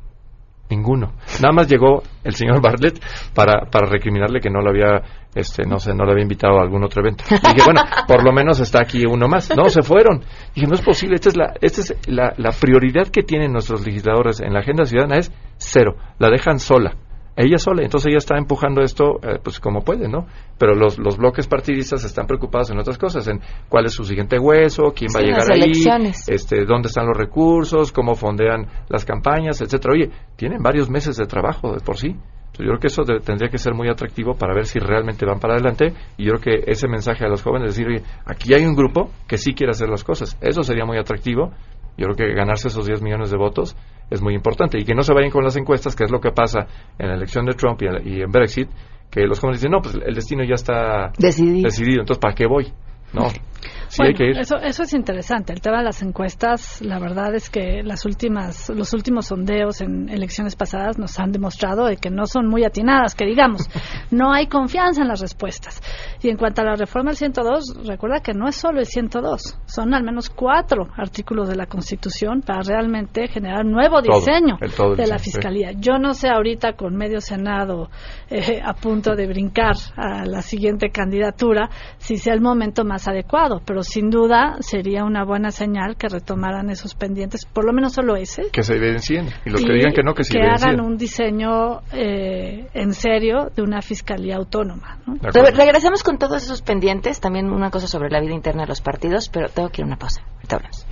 Ninguno. 0.69 1.13
Nada 1.41 1.53
más 1.53 1.67
llegó 1.67 2.01
el 2.23 2.33
señor 2.33 2.59
Bartlett 2.61 2.99
para, 3.35 3.69
para 3.69 3.87
recriminarle 3.87 4.39
que 4.39 4.49
no 4.49 4.61
lo 4.61 4.71
había, 4.71 5.01
este, 5.35 5.63
no 5.63 5.77
sé, 5.77 5.93
no 5.93 6.05
le 6.05 6.11
había 6.11 6.23
invitado 6.23 6.57
a 6.57 6.63
algún 6.63 6.83
otro 6.83 7.01
evento. 7.01 7.23
Y 7.29 7.53
dije, 7.53 7.61
bueno, 7.65 7.81
por 8.07 8.23
lo 8.23 8.31
menos 8.31 8.59
está 8.59 8.81
aquí 8.81 9.03
uno 9.05 9.27
más. 9.27 9.55
No, 9.55 9.69
se 9.69 9.83
fueron. 9.83 10.23
dije, 10.55 10.67
no 10.67 10.73
es 10.73 10.81
posible. 10.81 11.15
Esta 11.15 11.29
es 11.29 11.37
la, 11.37 11.53
esta 11.61 11.81
es 11.81 11.95
la, 12.07 12.33
la 12.37 12.51
prioridad 12.51 13.07
que 13.09 13.21
tienen 13.21 13.51
nuestros 13.51 13.85
legisladores 13.85 14.41
en 14.41 14.53
la 14.53 14.61
agenda 14.61 14.85
ciudadana 14.85 15.17
es 15.17 15.31
cero. 15.57 15.97
La 16.17 16.29
dejan 16.29 16.59
sola. 16.59 16.95
Ella 17.37 17.57
sola. 17.57 17.83
Entonces 17.83 18.07
ella 18.07 18.17
está 18.19 18.37
empujando 18.37 18.81
esto, 18.81 19.19
eh, 19.21 19.39
pues 19.43 19.59
como 19.59 19.81
puede, 19.83 20.07
¿no? 20.07 20.25
Pero 20.57 20.73
los, 20.73 20.97
los 20.97 21.17
bloques 21.17 21.47
partidistas 21.47 22.03
están 22.05 22.27
preocupados 22.27 22.69
en 22.71 22.79
otras 22.79 22.97
cosas, 22.97 23.27
en 23.27 23.41
cuál 23.67 23.85
es 23.85 23.93
su 23.93 24.05
siguiente 24.05 24.39
hueso, 24.39 24.93
quién 24.95 25.09
va 25.13 25.19
a 25.19 25.23
llegar 25.23 25.51
ahí, 25.51 25.59
elecciones. 25.63 26.29
este, 26.29 26.63
dónde 26.65 26.87
están 26.87 27.07
los 27.07 27.17
recursos, 27.17 27.91
cómo 27.91 28.15
fondean 28.15 28.67
las 28.87 29.03
campañas, 29.03 29.59
etcétera. 29.61 29.93
Oye, 29.93 30.09
tienen 30.37 30.63
varios 30.63 30.89
meses 30.89 31.17
de 31.17 31.25
trabajo 31.25 31.73
de 31.73 31.79
por 31.81 31.97
sí. 31.97 32.15
Yo 32.57 32.67
creo 32.67 32.79
que 32.79 32.87
eso 32.87 33.03
de- 33.03 33.19
tendría 33.19 33.49
que 33.49 33.57
ser 33.57 33.73
muy 33.73 33.89
atractivo 33.89 34.35
para 34.35 34.53
ver 34.55 34.65
si 34.65 34.79
realmente 34.79 35.25
van 35.25 35.41
para 35.41 35.55
adelante 35.55 35.93
y 36.15 36.23
yo 36.23 36.35
creo 36.35 36.41
que 36.63 36.71
ese 36.71 36.87
mensaje 36.87 37.25
a 37.25 37.27
los 37.27 37.41
jóvenes 37.43 37.71
es 37.71 37.75
decir, 37.75 37.87
oye, 37.91 38.01
aquí 38.25 38.53
hay 38.53 38.65
un 38.65 38.75
grupo 38.75 39.09
que 39.27 39.37
sí 39.37 39.53
quiere 39.53 39.71
hacer 39.71 39.89
las 39.89 40.05
cosas. 40.05 40.37
Eso 40.39 40.63
sería 40.63 40.85
muy 40.85 40.97
atractivo. 40.97 41.51
Yo 41.97 42.07
creo 42.07 42.15
que 42.15 42.33
ganarse 42.33 42.69
esos 42.69 42.85
10 42.85 43.01
millones 43.01 43.29
de 43.29 43.37
votos 43.37 43.75
es 44.09 44.21
muy 44.21 44.33
importante 44.35 44.79
y 44.79 44.85
que 44.85 44.93
no 44.93 45.03
se 45.03 45.13
vayan 45.13 45.31
con 45.31 45.43
las 45.43 45.55
encuestas, 45.55 45.95
que 45.95 46.03
es 46.03 46.11
lo 46.11 46.19
que 46.19 46.31
pasa 46.31 46.67
en 46.97 47.09
la 47.09 47.15
elección 47.15 47.45
de 47.45 47.53
Trump 47.53 47.81
y 47.81 47.85
en, 47.87 48.07
y 48.07 48.21
en 48.21 48.31
Brexit, 48.31 48.69
que 49.09 49.21
los 49.21 49.39
jóvenes 49.39 49.61
dicen, 49.61 49.71
no, 49.71 49.81
pues 49.81 49.95
el 49.95 50.13
destino 50.13 50.43
ya 50.43 50.55
está 50.55 51.11
Decidido. 51.17 52.01
entonces 52.01 52.19
¿para 52.19 52.35
qué 52.35 52.45
voy? 52.47 52.71
No, 53.13 53.27
sí 53.87 53.97
Bueno, 53.97 54.09
hay 54.09 54.15
que 54.15 54.29
ir. 54.31 54.39
Eso, 54.39 54.57
eso 54.57 54.83
es 54.83 54.93
interesante. 54.93 55.53
El 55.53 55.61
tema 55.61 55.79
de 55.79 55.85
las 55.85 56.01
encuestas, 56.01 56.81
la 56.81 56.99
verdad 56.99 57.33
es 57.35 57.49
que 57.49 57.83
las 57.83 58.05
últimas, 58.05 58.69
los 58.69 58.93
últimos 58.93 59.27
sondeos 59.27 59.81
en 59.81 60.09
elecciones 60.09 60.55
pasadas 60.55 60.97
nos 60.97 61.19
han 61.19 61.31
demostrado 61.31 61.85
de 61.85 61.97
que 61.97 62.09
no 62.09 62.25
son 62.25 62.47
muy 62.47 62.63
atinadas, 62.63 63.15
que 63.15 63.25
digamos, 63.25 63.69
no 64.11 64.33
hay 64.33 64.47
confianza 64.47 65.01
en 65.01 65.07
las 65.07 65.21
respuestas. 65.21 65.81
Y 66.21 66.29
en 66.29 66.37
cuanto 66.37 66.61
a 66.61 66.65
la 66.65 66.75
reforma 66.75 67.11
del 67.11 67.17
102, 67.17 67.85
recuerda 67.85 68.19
que 68.19 68.33
no 68.33 68.47
es 68.47 68.55
solo 68.55 68.79
el 68.79 68.85
102, 68.85 69.59
son 69.65 69.93
al 69.93 70.03
menos 70.03 70.29
cuatro 70.29 70.87
artículos 70.97 71.49
de 71.49 71.55
la 71.55 71.65
Constitución 71.65 72.41
para 72.41 72.61
realmente 72.61 73.27
generar 73.27 73.65
nuevo 73.65 74.01
Todo, 74.01 74.19
diseño 74.19 74.57
el 74.61 74.73
todo 74.73 74.95
de 74.95 75.07
la 75.07 75.17
sí. 75.17 75.31
Fiscalía. 75.31 75.71
Yo 75.77 75.97
no 75.97 76.13
sé 76.13 76.29
ahorita 76.29 76.73
con 76.73 76.95
medio 76.95 77.19
Senado 77.19 77.89
eh, 78.29 78.61
a 78.63 78.73
punto 78.73 79.15
de 79.15 79.27
brincar 79.27 79.75
a 79.95 80.25
la 80.25 80.41
siguiente 80.41 80.89
candidatura 80.89 81.69
si 81.97 82.17
sea 82.17 82.33
el 82.33 82.41
momento 82.41 82.85
más 82.85 83.07
adecuado, 83.07 83.54
pero 83.63 83.83
sin 83.83 84.09
duda 84.09 84.55
sería 84.61 85.03
una 85.03 85.23
buena 85.23 85.51
señal 85.51 85.95
que 85.97 86.07
retomaran 86.09 86.69
esos 86.69 86.95
pendientes, 86.95 87.45
por 87.45 87.65
lo 87.65 87.73
menos 87.73 87.93
solo 87.93 88.15
ese. 88.15 88.49
Que 88.51 88.63
se 88.63 88.75
evidencien. 88.75 89.27
Y 89.45 89.49
los 89.49 89.61
y 89.61 89.65
que 89.65 89.73
digan 89.73 89.93
que 89.93 90.01
no, 90.03 90.13
que 90.13 90.23
se 90.23 90.37
hagan 90.39 90.49
evidencien. 90.53 90.81
un 90.81 90.97
diseño 90.97 91.81
eh, 91.93 92.67
en 92.73 92.93
serio 92.93 93.51
de 93.55 93.61
una 93.61 93.81
fiscalía 93.81 94.37
autónoma. 94.37 94.99
¿no? 95.05 95.15
Re- 95.21 95.51
regresamos 95.51 96.03
con 96.03 96.17
todos 96.17 96.43
esos 96.43 96.61
pendientes, 96.61 97.19
también 97.19 97.49
una 97.51 97.69
cosa 97.69 97.87
sobre 97.87 98.09
la 98.09 98.19
vida 98.21 98.33
interna 98.33 98.63
de 98.63 98.67
los 98.69 98.81
partidos, 98.81 99.29
pero 99.29 99.49
tengo 99.49 99.69
que 99.69 99.81
ir 99.81 99.85
a 99.85 99.87
una 99.87 99.97
pausa. 99.97 100.21
Ahorita 100.35 100.55
hablamos. 100.57 100.85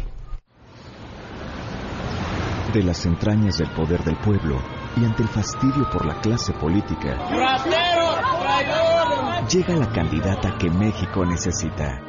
De 2.73 2.81
las 2.83 3.05
entrañas 3.05 3.57
del 3.59 3.69
poder 3.69 4.03
del 4.03 4.15
pueblo 4.17 4.57
y 4.97 5.05
ante 5.05 5.21
el 5.21 5.29
fastidio 5.29 5.87
por 5.91 6.05
la 6.07 6.19
clase 6.21 6.53
política, 6.53 7.17
llega 9.47 9.75
la 9.75 9.91
candidata 9.91 10.55
que 10.57 10.69
México 10.71 11.23
necesita. 11.25 12.01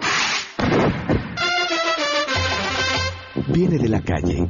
Viene 3.48 3.78
de 3.78 3.88
la 3.88 4.00
calle. 4.00 4.48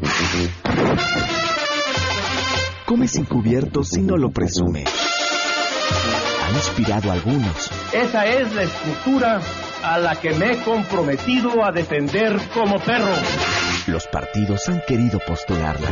Come 2.87 3.09
sin 3.09 3.25
cubiertos 3.25 3.97
y 3.97 4.03
no 4.03 4.17
lo 4.17 4.31
presume. 4.31 4.85
Ha 6.45 6.51
inspirado 6.51 7.11
a 7.11 7.15
algunos, 7.15 7.71
Esa 7.93 8.27
es 8.27 8.53
la 8.55 8.63
estructura 8.63 9.41
a 9.83 9.99
la 9.99 10.17
que 10.17 10.31
me 10.35 10.53
he 10.53 10.59
comprometido 10.63 11.65
a 11.65 11.73
defender 11.73 12.39
como 12.53 12.79
perro. 12.79 13.13
los 13.87 14.07
partidos 14.07 14.69
han 14.69 14.81
querido 14.87 15.19
postularla. 15.27 15.89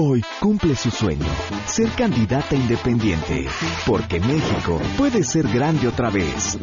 Hoy 0.00 0.22
cumple 0.38 0.76
su 0.76 0.92
sueño, 0.92 1.26
ser 1.66 1.88
candidata 1.90 2.54
independiente, 2.54 3.48
porque 3.84 4.20
México 4.20 4.80
puede 4.96 5.24
ser 5.24 5.48
grande 5.48 5.88
otra 5.88 6.08
vez. 6.08 6.56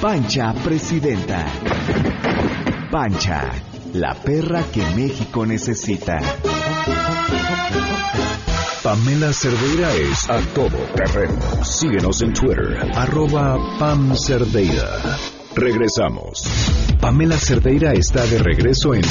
Pancha 0.00 0.54
Presidenta. 0.62 1.44
Pancha, 2.92 3.50
la 3.94 4.14
perra 4.14 4.62
que 4.72 4.84
México 4.94 5.44
necesita. 5.44 6.20
Pamela 8.84 9.32
Cerdeira 9.32 9.92
es 9.96 10.30
a 10.30 10.38
todo 10.54 10.78
terreno. 10.94 11.64
Síguenos 11.64 12.22
en 12.22 12.32
Twitter, 12.32 12.78
arroba 12.94 13.58
Pam 13.76 14.14
Cerdeira. 14.16 15.18
Regresamos. 15.56 16.44
Pamela 17.00 17.36
Cerdeira 17.36 17.92
está 17.92 18.24
de 18.24 18.38
regreso 18.38 18.94
en 18.94 19.02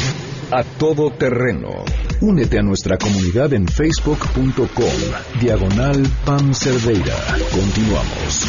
A 0.52 0.64
Todo 0.64 1.12
Terreno. 1.12 1.84
Únete 2.22 2.60
a 2.60 2.62
nuestra 2.62 2.98
comunidad 2.98 3.54
en 3.54 3.66
facebook.com, 3.66 5.40
diagonal 5.40 6.04
Pam 6.26 6.54
Cerdeira. 6.54 7.16
Continuamos. 7.50 8.46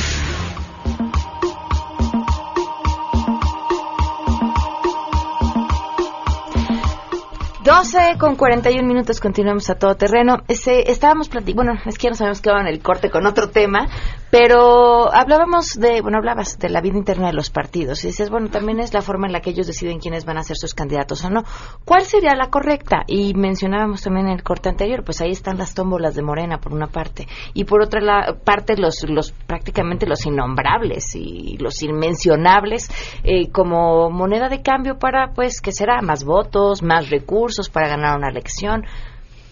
12 7.63 8.19
con 8.19 8.35
41 8.35 8.85
minutos, 8.85 9.21
continuamos 9.21 9.71
a 9.71 9.77
todo 9.77 9.95
terreno. 9.95 10.39
Ese, 10.49 10.91
estábamos 10.91 11.29
platicando, 11.29 11.73
bueno, 11.73 11.81
es 11.87 11.97
que 11.97 12.05
ya 12.05 12.11
no 12.11 12.17
sabemos 12.17 12.41
qué 12.41 12.51
va 12.51 12.63
en 12.63 12.67
el 12.67 12.81
corte 12.81 13.11
con 13.11 13.25
otro 13.25 13.51
tema, 13.51 13.87
pero 14.31 15.13
hablábamos 15.13 15.75
de, 15.79 16.01
bueno, 16.01 16.19
hablabas 16.19 16.59
de 16.59 16.69
la 16.69 16.81
vida 16.81 16.97
interna 16.97 17.29
de 17.29 17.33
los 17.33 17.51
partidos 17.51 18.05
y 18.05 18.09
dices, 18.09 18.31
bueno, 18.31 18.49
también 18.49 18.79
es 18.79 18.95
la 18.95 19.03
forma 19.03 19.27
en 19.27 19.33
la 19.33 19.41
que 19.41 19.51
ellos 19.51 19.67
deciden 19.67 19.99
quiénes 19.99 20.25
van 20.25 20.39
a 20.39 20.43
ser 20.43 20.57
sus 20.57 20.75
candidatos 20.75 21.25
o 21.25 21.31
no. 21.31 21.43
¿Cuál 21.85 22.03
sería 22.03 22.35
la 22.37 22.49
correcta? 22.49 23.03
Y 23.07 23.35
mencionábamos 23.35 24.03
también 24.03 24.27
en 24.27 24.35
el 24.35 24.43
corte 24.43 24.69
anterior, 24.69 25.05
pues 25.05 25.21
ahí 25.21 25.31
están 25.31 25.59
las 25.59 25.75
tómbolas 25.75 26.15
de 26.15 26.23
Morena 26.23 26.59
por 26.59 26.73
una 26.73 26.87
parte 26.87 27.27
y 27.55 27.65
por 27.65 27.83
otra 27.83 28.01
la, 28.01 28.37
parte 28.45 28.77
los, 28.77 29.05
los 29.09 29.33
prácticamente 29.33 30.07
los 30.07 30.25
innombrables 30.25 31.17
y 31.17 31.57
los 31.59 31.83
inmencionables 31.83 32.89
eh, 33.25 33.51
como 33.51 34.11
moneda 34.11 34.49
de 34.49 34.63
cambio 34.63 34.99
para, 34.99 35.33
pues, 35.33 35.61
¿qué 35.61 35.73
será? 35.73 36.03
Más 36.03 36.25
votos, 36.25 36.83
más 36.83 37.11
recursos 37.11 37.69
para 37.69 37.89
ganar 37.89 38.17
una 38.17 38.29
elección. 38.29 38.85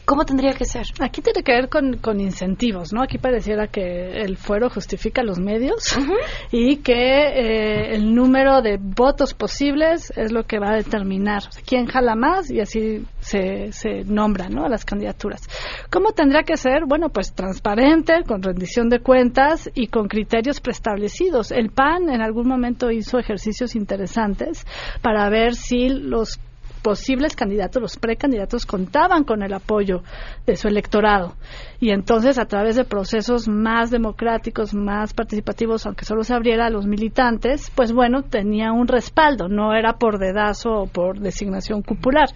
¿Cómo 0.08 0.24
tendría 0.24 0.54
que 0.54 0.64
ser? 0.64 0.86
Aquí 1.00 1.20
tiene 1.20 1.42
que 1.42 1.52
ver 1.52 1.68
con, 1.68 1.98
con 1.98 2.18
incentivos, 2.18 2.94
¿no? 2.94 3.02
Aquí 3.02 3.18
pareciera 3.18 3.66
que 3.66 4.22
el 4.22 4.38
fuero 4.38 4.70
justifica 4.70 5.22
los 5.22 5.38
medios 5.38 5.94
y 6.50 6.78
que 6.78 6.94
eh, 6.94 7.94
el 7.94 8.14
número 8.14 8.62
de 8.62 8.78
votos 8.80 9.34
posibles 9.34 10.10
es 10.16 10.32
lo 10.32 10.44
que 10.44 10.58
va 10.58 10.70
a 10.70 10.76
determinar 10.76 11.42
quién 11.66 11.84
jala 11.84 12.14
más 12.14 12.50
y 12.50 12.60
así 12.60 13.04
se, 13.20 13.70
se 13.72 14.02
nombra, 14.04 14.48
¿no? 14.48 14.64
A 14.64 14.70
las 14.70 14.86
candidaturas. 14.86 15.42
¿Cómo 15.90 16.12
tendría 16.12 16.42
que 16.42 16.56
ser? 16.56 16.86
Bueno, 16.86 17.10
pues 17.10 17.34
transparente, 17.34 18.24
con 18.26 18.42
rendición 18.42 18.88
de 18.88 19.00
cuentas 19.00 19.68
y 19.74 19.88
con 19.88 20.08
criterios 20.08 20.62
preestablecidos. 20.62 21.52
El 21.52 21.68
PAN 21.68 22.08
en 22.08 22.22
algún 22.22 22.48
momento 22.48 22.90
hizo 22.90 23.18
ejercicios 23.18 23.76
interesantes 23.76 24.66
para 25.02 25.28
ver 25.28 25.54
si 25.54 25.90
los 25.90 26.40
posibles 26.82 27.36
candidatos, 27.36 27.80
los 27.82 27.96
precandidatos, 27.96 28.66
contaban 28.66 29.24
con 29.24 29.42
el 29.42 29.52
apoyo 29.52 30.02
de 30.46 30.56
su 30.56 30.68
electorado. 30.68 31.34
Y 31.80 31.90
entonces, 31.90 32.38
a 32.38 32.46
través 32.46 32.76
de 32.76 32.84
procesos 32.84 33.48
más 33.48 33.90
democráticos, 33.90 34.74
más 34.74 35.14
participativos, 35.14 35.86
aunque 35.86 36.04
solo 36.04 36.24
se 36.24 36.34
abriera 36.34 36.66
a 36.66 36.70
los 36.70 36.86
militantes, 36.86 37.70
pues 37.74 37.92
bueno, 37.92 38.22
tenía 38.22 38.72
un 38.72 38.88
respaldo, 38.88 39.48
no 39.48 39.74
era 39.74 39.94
por 39.94 40.18
dedazo 40.18 40.70
o 40.70 40.86
por 40.86 41.20
designación 41.20 41.82
cupular. 41.82 42.28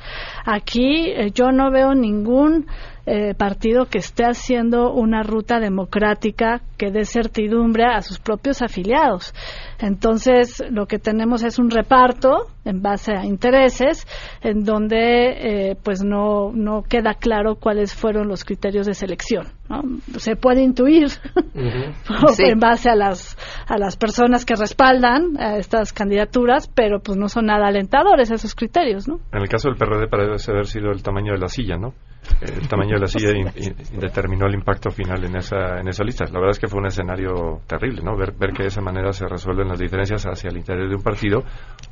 Aquí 0.44 1.06
eh, 1.06 1.30
yo 1.32 1.50
no 1.52 1.70
veo 1.70 1.94
ningún 1.94 2.66
eh, 3.04 3.34
partido 3.34 3.86
que 3.86 3.98
esté 3.98 4.24
haciendo 4.24 4.92
una 4.92 5.22
ruta 5.22 5.58
democrática 5.58 6.60
que 6.78 6.90
dé 6.90 7.04
certidumbre 7.04 7.84
a 7.84 8.00
sus 8.00 8.18
propios 8.20 8.62
afiliados. 8.62 9.34
Entonces, 9.80 10.62
lo 10.70 10.86
que 10.86 10.98
tenemos 10.98 11.42
es 11.42 11.58
un 11.58 11.70
reparto 11.70 12.46
en 12.64 12.80
base 12.80 13.12
a 13.16 13.24
intereses, 13.24 14.06
en 14.40 14.62
donde 14.64 15.70
eh, 15.70 15.76
pues 15.82 16.04
no, 16.04 16.52
no 16.52 16.82
queda 16.82 17.14
claro 17.14 17.56
cuáles 17.56 17.92
fueron 17.94 18.28
los 18.28 18.44
criterios 18.44 18.86
de 18.86 18.94
selección. 18.94 19.48
¿no? 19.68 19.82
Se 20.18 20.36
puede 20.36 20.62
intuir 20.62 21.08
Sí. 22.34 22.44
en 22.44 22.60
base 22.60 22.88
a 22.88 22.94
las, 22.94 23.36
a 23.66 23.78
las 23.78 23.96
personas 23.96 24.44
que 24.44 24.54
respaldan 24.54 25.36
a 25.40 25.56
estas 25.56 25.92
candidaturas, 25.92 26.68
pero 26.68 27.00
pues 27.00 27.18
no 27.18 27.28
son 27.28 27.46
nada 27.46 27.66
alentadores 27.66 28.30
esos 28.30 28.54
criterios, 28.54 29.08
¿no? 29.08 29.18
En 29.32 29.42
el 29.42 29.48
caso 29.48 29.68
del 29.68 29.76
PRD 29.76 30.06
parece 30.08 30.52
haber 30.52 30.66
sido 30.66 30.92
el 30.92 31.02
tamaño 31.02 31.32
de 31.32 31.38
la 31.38 31.48
silla, 31.48 31.76
¿no? 31.76 31.94
El 32.40 32.68
tamaño 32.68 32.94
de 32.94 33.00
la 33.00 33.06
silla 33.08 33.30
in- 33.30 33.50
in- 33.56 33.98
determinó 34.00 34.46
el 34.46 34.54
impacto 34.54 34.90
final 34.90 35.24
en 35.24 35.36
esa 35.36 35.80
en 35.80 35.88
esa 35.88 36.04
lista. 36.04 36.24
La 36.26 36.38
verdad 36.38 36.50
es 36.52 36.58
que 36.58 36.68
fue 36.68 36.80
un 36.80 36.86
escenario 36.86 37.60
terrible, 37.66 38.02
¿no? 38.02 38.16
Ver, 38.16 38.32
ver 38.32 38.52
que 38.52 38.62
de 38.62 38.68
esa 38.68 38.80
manera 38.80 39.12
se 39.12 39.26
resuelven 39.26 39.68
las 39.68 39.78
diferencias 39.78 40.24
hacia 40.24 40.50
el 40.50 40.56
interior 40.56 40.88
de 40.88 40.94
un 40.96 41.02
partido 41.02 41.42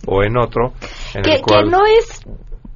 o 0.07 0.22
en 0.22 0.37
otro 0.39 0.72
en 1.14 1.22
Que, 1.22 1.35
el 1.35 1.41
cual 1.43 1.64
que 1.64 1.70
no 1.70 1.85
es 1.85 2.22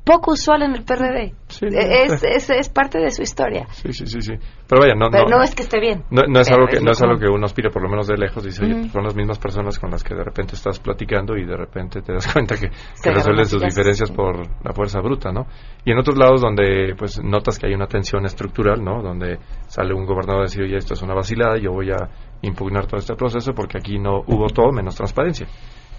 poco 0.04 0.32
usual 0.32 0.62
en 0.62 0.76
el 0.76 0.84
PRD. 0.84 1.32
no, 1.62 1.68
es, 1.78 2.22
es, 2.22 2.50
es 2.50 2.68
parte 2.68 2.98
de 2.98 3.10
su 3.10 3.22
historia. 3.22 3.66
Sí, 3.70 3.92
sí, 3.92 4.06
sí, 4.06 4.20
sí. 4.20 4.34
Pero 4.68 4.82
vaya, 4.82 4.94
no, 4.94 5.08
Pero 5.10 5.24
no, 5.28 5.38
no 5.38 5.42
es 5.42 5.54
que 5.54 5.62
esté 5.62 5.80
bien. 5.80 6.04
No, 6.10 6.22
no 6.28 6.40
es 6.40 6.50
algo 6.50 6.66
que 6.66 6.76
es 6.76 6.82
no 6.82 6.92
es 6.92 7.02
algo 7.02 7.18
que 7.18 7.26
uno 7.26 7.44
aspire 7.46 7.70
por 7.70 7.82
lo 7.82 7.88
menos 7.88 8.06
de 8.06 8.16
lejos 8.16 8.44
dice 8.44 8.64
oye, 8.64 8.88
son 8.88 9.04
las 9.04 9.14
mismas 9.14 9.38
personas 9.38 9.78
con 9.78 9.90
las 9.90 10.02
que 10.02 10.14
de 10.14 10.24
repente 10.24 10.54
estás 10.54 10.78
platicando 10.78 11.36
y 11.36 11.44
de 11.44 11.56
repente 11.56 12.02
te 12.02 12.12
das 12.12 12.26
cuenta 12.32 12.56
que, 12.56 12.68
que 12.68 13.10
resuelven 13.10 13.46
sus 13.46 13.62
diferencias 13.62 14.10
por 14.10 14.38
la 14.64 14.72
fuerza 14.72 15.00
bruta 15.00 15.32
no 15.32 15.46
y 15.84 15.92
en 15.92 15.98
otros 15.98 16.16
lados 16.16 16.40
donde 16.40 16.94
pues 16.96 17.22
notas 17.22 17.58
que 17.58 17.66
hay 17.66 17.74
una 17.74 17.86
tensión 17.86 18.24
estructural 18.24 18.82
no 18.82 19.02
donde 19.02 19.38
sale 19.66 19.94
un 19.94 20.06
gobernador 20.06 20.40
a 20.40 20.44
decir 20.44 20.62
oye 20.62 20.76
esto 20.76 20.94
es 20.94 21.02
una 21.02 21.14
vacilada 21.14 21.58
yo 21.58 21.72
voy 21.72 21.90
a 21.90 22.08
impugnar 22.42 22.86
todo 22.86 22.98
este 22.98 23.14
proceso 23.14 23.52
porque 23.54 23.78
aquí 23.78 23.98
no 23.98 24.20
hubo 24.26 24.46
todo 24.48 24.72
menos 24.72 24.94
transparencia 24.94 25.46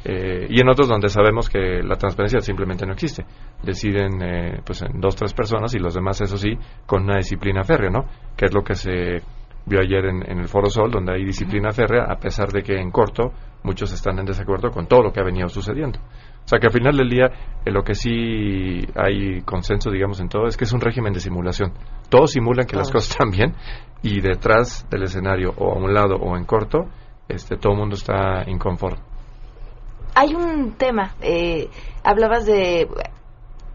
Eh, 0.07 0.45
y 0.49 0.61
en 0.61 0.69
otros 0.69 0.87
donde 0.87 1.09
sabemos 1.09 1.49
que 1.49 1.81
la 1.81 1.95
transparencia 1.95 2.39
simplemente 2.39 2.85
no 2.85 2.93
existe. 2.93 3.25
Deciden 3.63 4.21
eh, 4.21 4.61
pues 4.63 4.83
en 4.83 5.01
dos, 5.01 5.15
tres 5.15 5.33
personas 5.33 5.73
y 5.73 5.79
los 5.79 5.95
demás, 5.95 6.21
eso 6.21 6.37
sí, 6.37 6.55
con 6.85 7.03
una 7.03 7.17
disciplina 7.17 7.63
férrea, 7.63 7.89
¿no? 7.89 8.05
Que 8.37 8.45
es 8.45 8.53
lo 8.53 8.63
que 8.63 8.75
se 8.75 9.23
vio 9.65 9.79
ayer 9.79 10.05
en, 10.05 10.29
en 10.29 10.39
el 10.39 10.47
Foro 10.47 10.69
Sol, 10.69 10.91
donde 10.91 11.13
hay 11.13 11.25
disciplina 11.25 11.71
férrea, 11.71 12.03
a 12.07 12.17
pesar 12.17 12.49
de 12.51 12.61
que 12.61 12.75
en 12.75 12.91
corto 12.91 13.31
muchos 13.63 13.91
están 13.93 14.19
en 14.19 14.25
desacuerdo 14.25 14.69
con 14.69 14.85
todo 14.85 15.01
lo 15.01 15.11
que 15.11 15.21
ha 15.21 15.23
venido 15.23 15.49
sucediendo. 15.49 15.99
O 15.99 16.47
sea 16.47 16.59
que 16.59 16.67
al 16.67 16.73
final 16.73 16.95
del 16.95 17.09
día, 17.09 17.25
en 17.65 17.73
lo 17.73 17.81
que 17.81 17.95
sí 17.95 18.79
hay 18.95 19.41
consenso, 19.41 19.89
digamos, 19.89 20.19
en 20.19 20.29
todo, 20.29 20.45
es 20.45 20.55
que 20.55 20.65
es 20.65 20.73
un 20.73 20.81
régimen 20.81 21.13
de 21.13 21.19
simulación. 21.19 21.73
Todos 22.09 22.33
simulan 22.33 22.67
que 22.67 22.75
las 22.75 22.91
cosas 22.91 23.09
están 23.09 23.31
bien 23.31 23.55
y 24.03 24.21
detrás 24.21 24.87
del 24.91 25.01
escenario, 25.01 25.51
o 25.57 25.73
a 25.73 25.77
un 25.77 25.91
lado 25.95 26.15
o 26.17 26.37
en 26.37 26.45
corto, 26.45 26.85
este, 27.27 27.57
todo 27.57 27.73
el 27.73 27.79
mundo 27.79 27.95
está 27.95 28.43
inconforme. 28.47 29.14
Hay 30.15 30.33
un 30.33 30.73
tema, 30.77 31.15
eh, 31.21 31.69
hablabas 32.03 32.45
de 32.45 32.87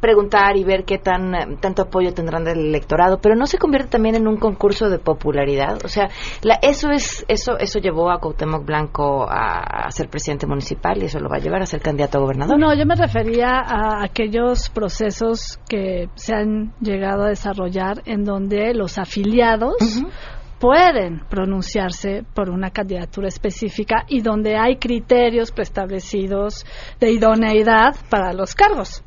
preguntar 0.01 0.57
y 0.57 0.65
ver 0.65 0.85
qué 0.85 0.99
tan 0.99 1.35
eh, 1.35 1.57
tanto 1.61 1.83
apoyo 1.83 2.13
tendrán 2.15 2.45
del 2.45 2.59
electorado, 2.59 3.19
pero 3.21 3.37
no 3.37 3.47
se 3.47 3.59
convierte 3.59 3.91
también 3.91 4.15
en 4.15 4.27
un 4.27 4.39
concurso 4.39 4.89
de 4.89 4.99
popularidad, 4.99 5.85
o 5.85 5.89
sea, 5.89 6.09
la, 6.43 6.55
eso 6.63 6.91
es 6.91 7.25
eso 7.29 7.59
eso 7.59 7.79
llevó 7.79 8.11
a 8.11 8.19
Cuauhtémoc 8.19 8.65
Blanco 8.65 9.27
a, 9.29 9.87
a 9.87 9.91
ser 9.91 10.09
presidente 10.09 10.47
municipal 10.47 11.01
y 11.03 11.07
eso 11.07 11.21
lo 11.21 11.29
va 11.29 11.37
a 11.37 11.41
llevar 11.41 11.63
a 11.63 11.67
ser 11.67 11.81
candidato 11.81 12.19
a 12.19 12.23
gobernador. 12.23 12.59
No, 12.59 12.75
yo 12.75 12.87
me 12.87 12.95
refería 12.95 13.61
a 13.61 14.03
aquellos 14.03 14.71
procesos 14.71 15.59
que 15.69 16.09
se 16.15 16.35
han 16.35 16.73
llegado 16.81 17.25
a 17.25 17.29
desarrollar 17.29 18.03
en 18.07 18.25
donde 18.25 18.73
los 18.75 18.99
afiliados 18.99 19.75
pueden 20.61 21.23
pronunciarse 21.29 22.23
por 22.35 22.51
una 22.51 22.71
candidatura 22.71 23.29
específica 23.29 24.05
y 24.09 24.21
donde 24.21 24.57
hay 24.57 24.77
criterios 24.77 25.51
preestablecidos 25.51 26.67
de 27.01 27.13
idoneidad 27.13 27.97
para 28.11 28.35
los 28.35 28.55
cargos. 28.55 29.03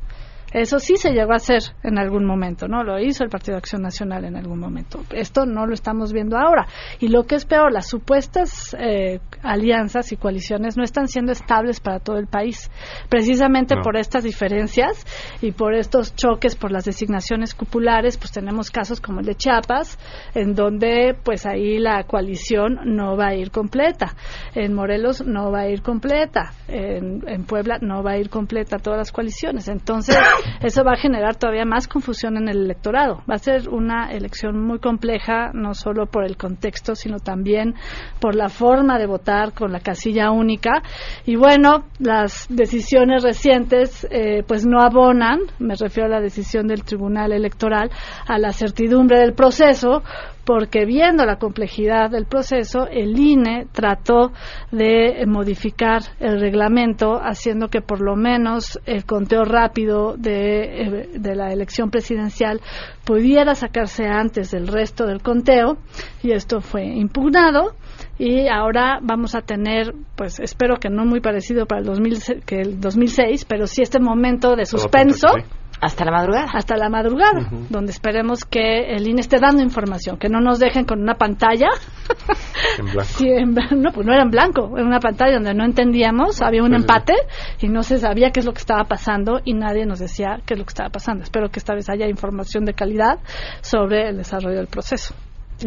Eso 0.54 0.78
sí 0.78 0.96
se 0.96 1.10
llegó 1.12 1.32
a 1.32 1.36
hacer 1.36 1.62
en 1.82 1.98
algún 1.98 2.24
momento, 2.24 2.68
¿no? 2.68 2.84
Lo 2.84 3.00
hizo 3.00 3.24
el 3.24 3.28
Partido 3.28 3.54
de 3.54 3.58
Acción 3.58 3.82
Nacional 3.82 4.24
en 4.24 4.36
algún 4.36 4.60
momento. 4.60 5.00
Esto 5.10 5.46
no 5.46 5.66
lo 5.66 5.74
estamos 5.74 6.12
viendo 6.12 6.38
ahora. 6.38 6.66
Y 7.00 7.08
lo 7.08 7.24
que 7.24 7.34
es 7.34 7.44
peor, 7.44 7.72
las 7.72 7.88
supuestas 7.88 8.74
eh, 8.78 9.18
alianzas 9.42 10.12
y 10.12 10.16
coaliciones 10.16 10.76
no 10.76 10.84
están 10.84 11.08
siendo 11.08 11.32
estables 11.32 11.80
para 11.80 11.98
todo 11.98 12.18
el 12.18 12.28
país, 12.28 12.70
precisamente 13.08 13.74
No. 13.74 13.82
por 13.82 13.96
estas 13.96 14.22
diferencias 14.22 15.04
y 15.42 15.50
por 15.50 15.74
estos 15.74 16.14
choques 16.14 16.54
por 16.54 16.70
las 16.70 16.84
designaciones 16.84 17.52
cupulares, 17.52 18.16
pues 18.16 18.30
tenemos 18.30 18.70
casos 18.70 19.00
como 19.00 19.20
el 19.20 19.26
de 19.26 19.34
Chiapas, 19.34 19.98
en 20.36 20.54
donde 20.54 21.16
pues 21.24 21.46
ahí 21.46 21.78
la 21.78 22.04
coalición 22.04 22.78
no 22.84 23.16
va 23.16 23.30
a 23.30 23.34
ir 23.34 23.50
completa. 23.50 24.14
En 24.54 24.72
Morelos 24.72 25.24
no 25.26 25.50
va 25.50 25.62
a 25.62 25.68
ir 25.68 25.82
completa. 25.82 26.52
En, 26.68 27.22
en 27.26 27.44
Puebla 27.44 27.78
no 27.80 28.04
va 28.04 28.12
a 28.12 28.18
ir 28.18 28.30
completa 28.30 28.78
todas 28.78 28.98
las 28.98 29.10
coaliciones. 29.10 29.66
Entonces, 29.66 30.16
eso 30.60 30.84
va 30.84 30.92
a 30.92 30.96
generar 30.96 31.36
todavía 31.36 31.64
más 31.64 31.88
confusión 31.88 32.36
en 32.36 32.48
el 32.48 32.64
electorado. 32.64 33.22
Va 33.30 33.34
a 33.34 33.38
ser 33.38 33.68
una 33.68 34.12
elección 34.12 34.60
muy 34.60 34.78
compleja, 34.78 35.50
no 35.52 35.74
solo 35.74 36.06
por 36.06 36.24
el 36.24 36.36
contexto, 36.36 36.94
sino 36.94 37.18
también 37.18 37.74
por 38.20 38.34
la 38.34 38.48
forma 38.48 38.98
de 38.98 39.06
votar 39.06 39.52
con 39.52 39.72
la 39.72 39.80
casilla 39.80 40.30
única. 40.30 40.82
Y 41.26 41.36
bueno, 41.36 41.84
las 41.98 42.46
decisiones 42.48 43.22
recientes 43.22 44.06
eh, 44.10 44.42
pues 44.46 44.66
no 44.66 44.80
abonan, 44.80 45.40
me 45.58 45.74
refiero 45.74 46.06
a 46.08 46.16
la 46.16 46.20
decisión 46.20 46.66
del 46.66 46.84
Tribunal 46.84 47.32
Electoral, 47.32 47.90
a 48.26 48.38
la 48.38 48.52
certidumbre 48.52 49.18
del 49.18 49.34
proceso, 49.34 50.02
porque 50.44 50.84
viendo 50.84 51.24
la 51.24 51.36
complejidad 51.36 52.10
del 52.10 52.26
proceso, 52.26 52.86
el 52.88 53.18
INE 53.18 53.66
trató 53.72 54.32
de 54.70 55.24
modificar 55.26 56.02
el 56.20 56.40
reglamento, 56.40 57.18
haciendo 57.22 57.68
que 57.68 57.80
por 57.80 58.00
lo 58.00 58.16
menos 58.16 58.78
el 58.86 59.04
conteo 59.04 59.44
rápido 59.44 60.16
de, 60.16 60.82
eh, 60.82 61.08
de 61.14 61.34
la 61.34 61.52
elección 61.52 61.90
presidencial 61.90 62.60
pudiera 63.04 63.54
sacarse 63.54 64.06
antes 64.06 64.50
del 64.50 64.68
resto 64.68 65.06
del 65.06 65.22
conteo, 65.22 65.78
y 66.22 66.32
esto 66.32 66.60
fue 66.60 66.84
impugnado. 66.84 67.74
Y 68.18 68.46
ahora 68.48 69.00
vamos 69.02 69.34
a 69.34 69.40
tener, 69.40 69.92
pues 70.16 70.38
espero 70.38 70.76
que 70.76 70.88
no 70.88 71.04
muy 71.04 71.20
parecido 71.20 71.66
para 71.66 71.80
el 71.80 71.86
2000, 71.86 72.44
que 72.46 72.60
el 72.60 72.80
2006, 72.80 73.44
pero 73.44 73.66
sí 73.66 73.82
este 73.82 73.98
momento 73.98 74.54
de 74.54 74.66
suspenso 74.66 75.28
hasta 75.84 76.04
la 76.04 76.10
madrugada. 76.12 76.46
Hasta 76.52 76.76
la 76.76 76.88
madrugada, 76.88 77.48
donde 77.70 77.92
esperemos 77.92 78.44
que 78.44 78.94
el 78.96 79.06
INE 79.06 79.20
esté 79.20 79.38
dando 79.38 79.62
información, 79.62 80.16
que 80.18 80.28
no 80.28 80.40
nos 80.40 80.58
dejen 80.58 80.84
con 80.84 81.00
una 81.00 81.14
pantalla. 81.14 81.68
En 82.78 82.86
blanco. 82.86 83.10
Sí, 83.16 83.28
en 83.28 83.54
blan- 83.54 83.76
no, 83.76 83.92
pues 83.92 84.06
no 84.06 84.12
era 84.12 84.22
en 84.22 84.30
blanco, 84.30 84.72
era 84.76 84.84
una 84.86 84.98
pantalla 84.98 85.34
donde 85.34 85.54
no 85.54 85.64
entendíamos, 85.64 86.42
había 86.42 86.62
un 86.62 86.70
Sí, 86.70 86.74
sí. 86.74 86.80
empate 86.80 87.14
y 87.60 87.68
no 87.68 87.82
se 87.82 87.98
sabía 87.98 88.30
qué 88.30 88.40
es 88.40 88.46
lo 88.46 88.52
que 88.52 88.58
estaba 88.60 88.84
pasando 88.84 89.40
y 89.44 89.54
nadie 89.54 89.86
nos 89.86 89.98
decía 90.00 90.40
qué 90.44 90.54
es 90.54 90.58
lo 90.58 90.64
que 90.64 90.70
estaba 90.70 90.88
pasando. 90.90 91.22
Espero 91.22 91.50
que 91.50 91.58
esta 91.60 91.74
vez 91.74 91.88
haya 91.88 92.08
información 92.08 92.64
de 92.64 92.72
calidad 92.74 93.18
sobre 93.60 94.08
el 94.08 94.16
desarrollo 94.16 94.56
del 94.56 94.66
proceso. 94.66 95.14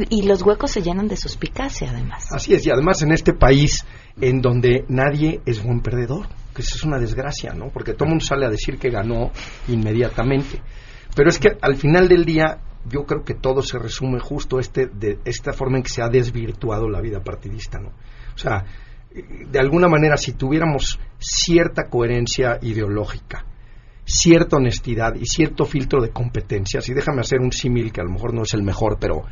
Y 0.09 0.23
los 0.27 0.41
huecos 0.41 0.71
se 0.71 0.81
llenan 0.81 1.07
de 1.07 1.15
suspicacia, 1.15 1.89
además. 1.91 2.27
Así 2.33 2.53
es, 2.53 2.65
y 2.65 2.71
además 2.71 3.01
en 3.01 3.13
este 3.13 3.33
país 3.33 3.85
en 4.19 4.41
donde 4.41 4.83
nadie 4.89 5.39
es 5.45 5.63
buen 5.63 5.79
perdedor, 5.81 6.27
que 6.57 6.63
eso 6.63 6.75
es 6.75 6.83
una 6.83 6.97
desgracia, 6.97 7.53
¿no? 7.53 7.69
Porque 7.69 7.93
todo 7.93 8.05
el 8.05 8.09
mundo 8.09 8.25
sale 8.25 8.47
a 8.47 8.49
decir 8.49 8.79
que 8.79 8.89
ganó 8.89 9.31
inmediatamente. 9.67 10.59
Pero 11.15 11.29
es 11.29 11.37
que 11.37 11.49
al 11.61 11.75
final 11.75 12.07
del 12.07 12.25
día 12.25 12.57
yo 12.89 13.05
creo 13.05 13.23
que 13.23 13.35
todo 13.35 13.61
se 13.61 13.77
resume 13.77 14.19
justo 14.19 14.59
este 14.59 14.87
de 14.87 15.19
esta 15.23 15.53
forma 15.53 15.77
en 15.77 15.83
que 15.83 15.89
se 15.89 16.01
ha 16.01 16.09
desvirtuado 16.09 16.89
la 16.89 16.99
vida 16.99 17.23
partidista, 17.23 17.77
¿no? 17.77 17.89
O 17.89 18.37
sea, 18.39 18.65
de 19.13 19.59
alguna 19.59 19.87
manera 19.87 20.17
si 20.17 20.33
tuviéramos 20.33 20.99
cierta 21.19 21.89
coherencia 21.89 22.57
ideológica, 22.63 23.45
cierta 24.03 24.57
honestidad 24.57 25.13
y 25.13 25.27
cierto 25.27 25.65
filtro 25.65 26.01
de 26.01 26.09
competencias, 26.09 26.89
y 26.89 26.95
déjame 26.95 27.21
hacer 27.21 27.39
un 27.39 27.51
símil 27.51 27.91
que 27.91 28.01
a 28.01 28.03
lo 28.03 28.11
mejor 28.11 28.33
no 28.33 28.41
es 28.41 28.53
el 28.55 28.63
mejor, 28.63 28.97
pero 28.99 29.25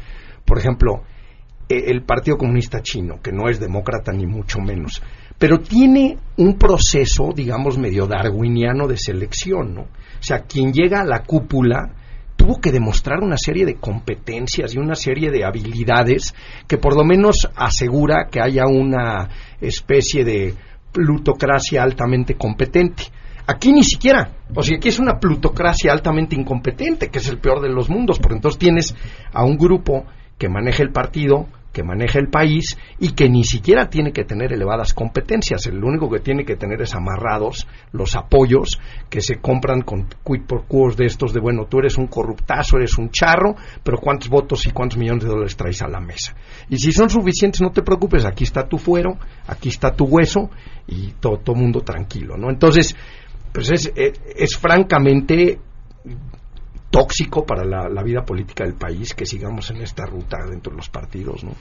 por 0.45 0.59
ejemplo, 0.59 1.03
el 1.67 2.03
Partido 2.03 2.37
Comunista 2.37 2.81
Chino, 2.81 3.19
que 3.21 3.31
no 3.31 3.49
es 3.49 3.59
demócrata 3.59 4.11
ni 4.11 4.25
mucho 4.25 4.59
menos, 4.59 5.01
pero 5.37 5.59
tiene 5.59 6.17
un 6.37 6.57
proceso, 6.57 7.31
digamos, 7.35 7.77
medio 7.77 8.07
darwiniano 8.07 8.87
de 8.87 8.97
selección, 8.97 9.73
¿no? 9.73 9.81
O 9.81 10.23
sea, 10.23 10.41
quien 10.41 10.71
llega 10.71 11.01
a 11.01 11.05
la 11.05 11.23
cúpula 11.23 11.91
tuvo 12.35 12.59
que 12.59 12.71
demostrar 12.71 13.19
una 13.21 13.37
serie 13.37 13.65
de 13.65 13.75
competencias 13.75 14.73
y 14.75 14.77
una 14.77 14.95
serie 14.95 15.31
de 15.31 15.45
habilidades 15.45 16.33
que 16.67 16.77
por 16.77 16.95
lo 16.95 17.03
menos 17.03 17.49
asegura 17.55 18.27
que 18.29 18.41
haya 18.41 18.65
una 18.67 19.29
especie 19.59 20.23
de 20.23 20.53
plutocracia 20.91 21.83
altamente 21.83 22.35
competente. 22.35 23.03
Aquí 23.47 23.71
ni 23.71 23.83
siquiera, 23.83 24.31
o 24.53 24.63
sea, 24.63 24.77
aquí 24.77 24.89
es 24.89 24.99
una 24.99 25.19
plutocracia 25.19 25.91
altamente 25.91 26.35
incompetente, 26.35 27.09
que 27.09 27.19
es 27.19 27.29
el 27.29 27.37
peor 27.37 27.61
de 27.61 27.69
los 27.69 27.89
mundos, 27.89 28.19
porque 28.19 28.35
entonces 28.35 28.57
tienes 28.57 28.95
a 29.31 29.43
un 29.43 29.57
grupo 29.57 30.05
que 30.37 30.49
maneja 30.49 30.83
el 30.83 30.91
partido, 30.91 31.47
que 31.75 31.83
maneja 31.83 32.19
el 32.19 32.29
país 32.29 32.77
y 32.99 33.11
que 33.11 33.27
ni 33.27 33.43
siquiera 33.43 33.89
tiene 33.89 34.13
que 34.13 34.23
tener 34.23 34.53
elevadas 34.53 34.93
competencias. 34.93 35.67
El 35.67 35.83
único 35.83 36.09
que 36.09 36.21
tiene 36.21 36.45
que 36.45 36.55
tener 36.55 36.81
es 36.81 36.95
amarrados 36.95 37.67
los 37.91 38.15
apoyos 38.15 38.79
que 39.09 39.19
se 39.19 39.41
compran 39.41 39.81
con 39.81 40.07
quid 40.23 40.43
por 40.47 40.67
quos 40.67 40.95
de 40.95 41.05
estos 41.05 41.33
de, 41.33 41.41
bueno, 41.41 41.65
tú 41.69 41.79
eres 41.79 41.97
un 41.97 42.07
corruptazo, 42.07 42.77
eres 42.77 42.97
un 42.97 43.09
charro, 43.09 43.55
pero 43.83 43.97
cuántos 43.97 44.29
votos 44.29 44.65
y 44.65 44.71
cuántos 44.71 44.97
millones 44.97 45.25
de 45.25 45.29
dólares 45.29 45.57
traes 45.57 45.81
a 45.81 45.89
la 45.89 45.99
mesa. 45.99 46.33
Y 46.69 46.77
si 46.77 46.93
son 46.93 47.09
suficientes, 47.09 47.61
no 47.61 47.71
te 47.71 47.81
preocupes, 47.81 48.23
aquí 48.23 48.45
está 48.45 48.65
tu 48.69 48.77
fuero, 48.77 49.17
aquí 49.45 49.67
está 49.67 49.93
tu 49.93 50.05
hueso 50.05 50.49
y 50.87 51.11
todo, 51.19 51.39
todo 51.39 51.57
mundo 51.57 51.81
tranquilo, 51.81 52.37
¿no? 52.37 52.49
Entonces, 52.49 52.95
pues 53.51 53.69
es, 53.71 53.91
es, 53.97 54.21
es 54.33 54.57
francamente 54.57 55.59
tóxico 56.95 57.45
para 57.45 57.65
la, 57.65 58.03
vida 58.03 58.23
política 58.23 58.63
del 58.63 58.75
país 58.75 59.13
que 59.13 59.25
sigamos 59.25 59.69
en 59.69 59.81
esta 59.81 60.05
ruta 60.05 60.37
dentro 60.49 60.71
de 60.71 60.77
los 60.77 60.89
partidos, 60.89 61.43
¿no? 61.43 61.51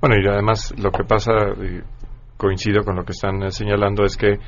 Bueno, 0.00 0.16
y 0.16 0.26
además 0.26 0.72
lo 0.78 0.90
que 0.90 1.04
pasa, 1.04 1.32
coincido 2.38 2.84
con 2.84 2.96
lo 2.96 3.04
que 3.04 3.12
están 3.12 3.42
eh, 3.42 3.50
señalando, 3.50 4.04
es 4.04 4.16
que 4.16 4.38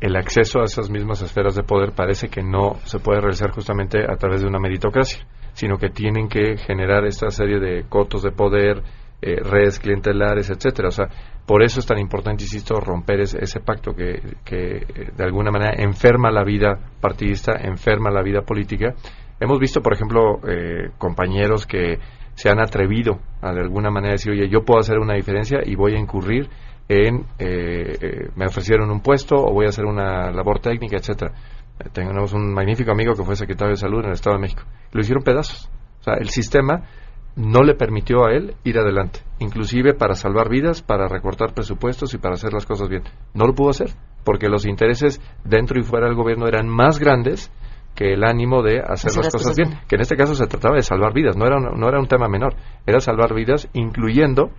el 0.00 0.16
acceso 0.16 0.60
a 0.60 0.64
esas 0.64 0.88
mismas 0.88 1.20
esferas 1.20 1.54
de 1.54 1.64
poder 1.64 1.92
parece 1.92 2.28
que 2.28 2.42
no 2.42 2.76
se 2.84 2.98
puede 2.98 3.20
realizar 3.20 3.50
justamente 3.50 3.98
a 4.10 4.16
través 4.16 4.40
de 4.40 4.46
una 4.46 4.58
meritocracia, 4.58 5.26
sino 5.52 5.76
que 5.76 5.90
tienen 5.90 6.26
que 6.28 6.56
generar 6.56 7.04
esta 7.04 7.28
serie 7.28 7.58
de 7.60 7.84
cotos 7.90 8.22
de 8.22 8.30
poder, 8.30 8.82
eh, 9.22 9.36
redes 9.42 9.78
clientelares, 9.78 10.50
etcétera. 10.50 10.88
O 10.88 10.92
sea, 10.92 11.06
por 11.46 11.62
eso 11.62 11.80
es 11.80 11.86
tan 11.86 11.98
importante, 11.98 12.44
insisto, 12.44 12.78
romper 12.80 13.20
ese, 13.20 13.38
ese 13.42 13.60
pacto 13.60 13.92
que, 13.94 14.20
que 14.44 14.76
eh, 14.76 15.12
de 15.16 15.24
alguna 15.24 15.50
manera 15.50 15.72
enferma 15.82 16.30
la 16.30 16.44
vida 16.44 16.78
partidista, 17.00 17.52
enferma 17.60 18.10
la 18.10 18.22
vida 18.22 18.42
política. 18.42 18.94
Hemos 19.40 19.58
visto, 19.58 19.80
por 19.80 19.94
ejemplo, 19.94 20.40
eh, 20.46 20.90
compañeros 20.98 21.66
que 21.66 21.98
se 22.34 22.48
han 22.48 22.60
atrevido 22.60 23.18
a 23.42 23.52
de 23.52 23.60
alguna 23.60 23.90
manera 23.90 24.12
decir, 24.12 24.32
oye, 24.32 24.48
yo 24.48 24.64
puedo 24.64 24.80
hacer 24.80 24.98
una 24.98 25.14
diferencia 25.14 25.60
y 25.64 25.74
voy 25.74 25.94
a 25.94 25.98
incurrir 25.98 26.48
en, 26.88 27.26
eh, 27.38 27.96
eh, 28.00 28.28
me 28.34 28.46
ofrecieron 28.46 28.90
un 28.90 29.00
puesto 29.00 29.36
o 29.36 29.52
voy 29.52 29.66
a 29.66 29.68
hacer 29.68 29.84
una 29.84 30.30
labor 30.32 30.58
técnica, 30.58 30.96
etcétera. 30.96 31.32
Tenemos 31.92 32.32
un 32.32 32.52
magnífico 32.52 32.90
amigo 32.90 33.14
que 33.14 33.24
fue 33.24 33.36
secretario 33.36 33.70
de 33.70 33.76
salud 33.76 34.00
en 34.00 34.06
el 34.06 34.12
Estado 34.12 34.36
de 34.36 34.42
México. 34.42 34.62
Lo 34.92 35.00
hicieron 35.00 35.22
pedazos. 35.22 35.70
O 36.00 36.02
sea, 36.02 36.14
el 36.14 36.28
sistema 36.30 36.82
no 37.36 37.62
le 37.62 37.74
permitió 37.74 38.26
a 38.26 38.32
él 38.32 38.54
ir 38.64 38.78
adelante, 38.78 39.20
inclusive 39.38 39.94
para 39.94 40.14
salvar 40.14 40.48
vidas, 40.48 40.82
para 40.82 41.08
recortar 41.08 41.54
presupuestos 41.54 42.12
y 42.14 42.18
para 42.18 42.34
hacer 42.34 42.52
las 42.52 42.66
cosas 42.66 42.88
bien. 42.88 43.02
No 43.34 43.46
lo 43.46 43.54
pudo 43.54 43.70
hacer. 43.70 43.90
porque 44.24 44.48
los 44.50 44.66
intereses 44.66 45.18
dentro 45.44 45.80
y 45.80 45.82
fuera 45.82 46.06
del 46.06 46.14
gobierno 46.14 46.46
eran 46.46 46.68
más 46.68 46.98
grandes 46.98 47.50
que 47.94 48.12
el 48.12 48.22
ánimo 48.22 48.62
de 48.62 48.80
hacer, 48.80 49.10
las, 49.16 49.30
cosas, 49.32 49.56
bien. 49.56 49.80
Que 49.88 49.94
en 49.96 50.02
este 50.02 50.14
caso 50.16 50.34
se 50.34 50.46
trataba 50.46 50.76
de 50.76 50.82
salvar 50.82 51.14
vidas, 51.14 51.36
no 51.38 51.46
era, 51.46 51.56
un- 51.56 51.80
no 51.80 51.88
era 51.88 51.98
un 51.98 52.06
tema 52.06 52.28
menor, 52.28 52.54
era 52.86 53.00
salvar 53.00 53.34
vidas, 53.34 53.68
incluyendo 53.72 54.50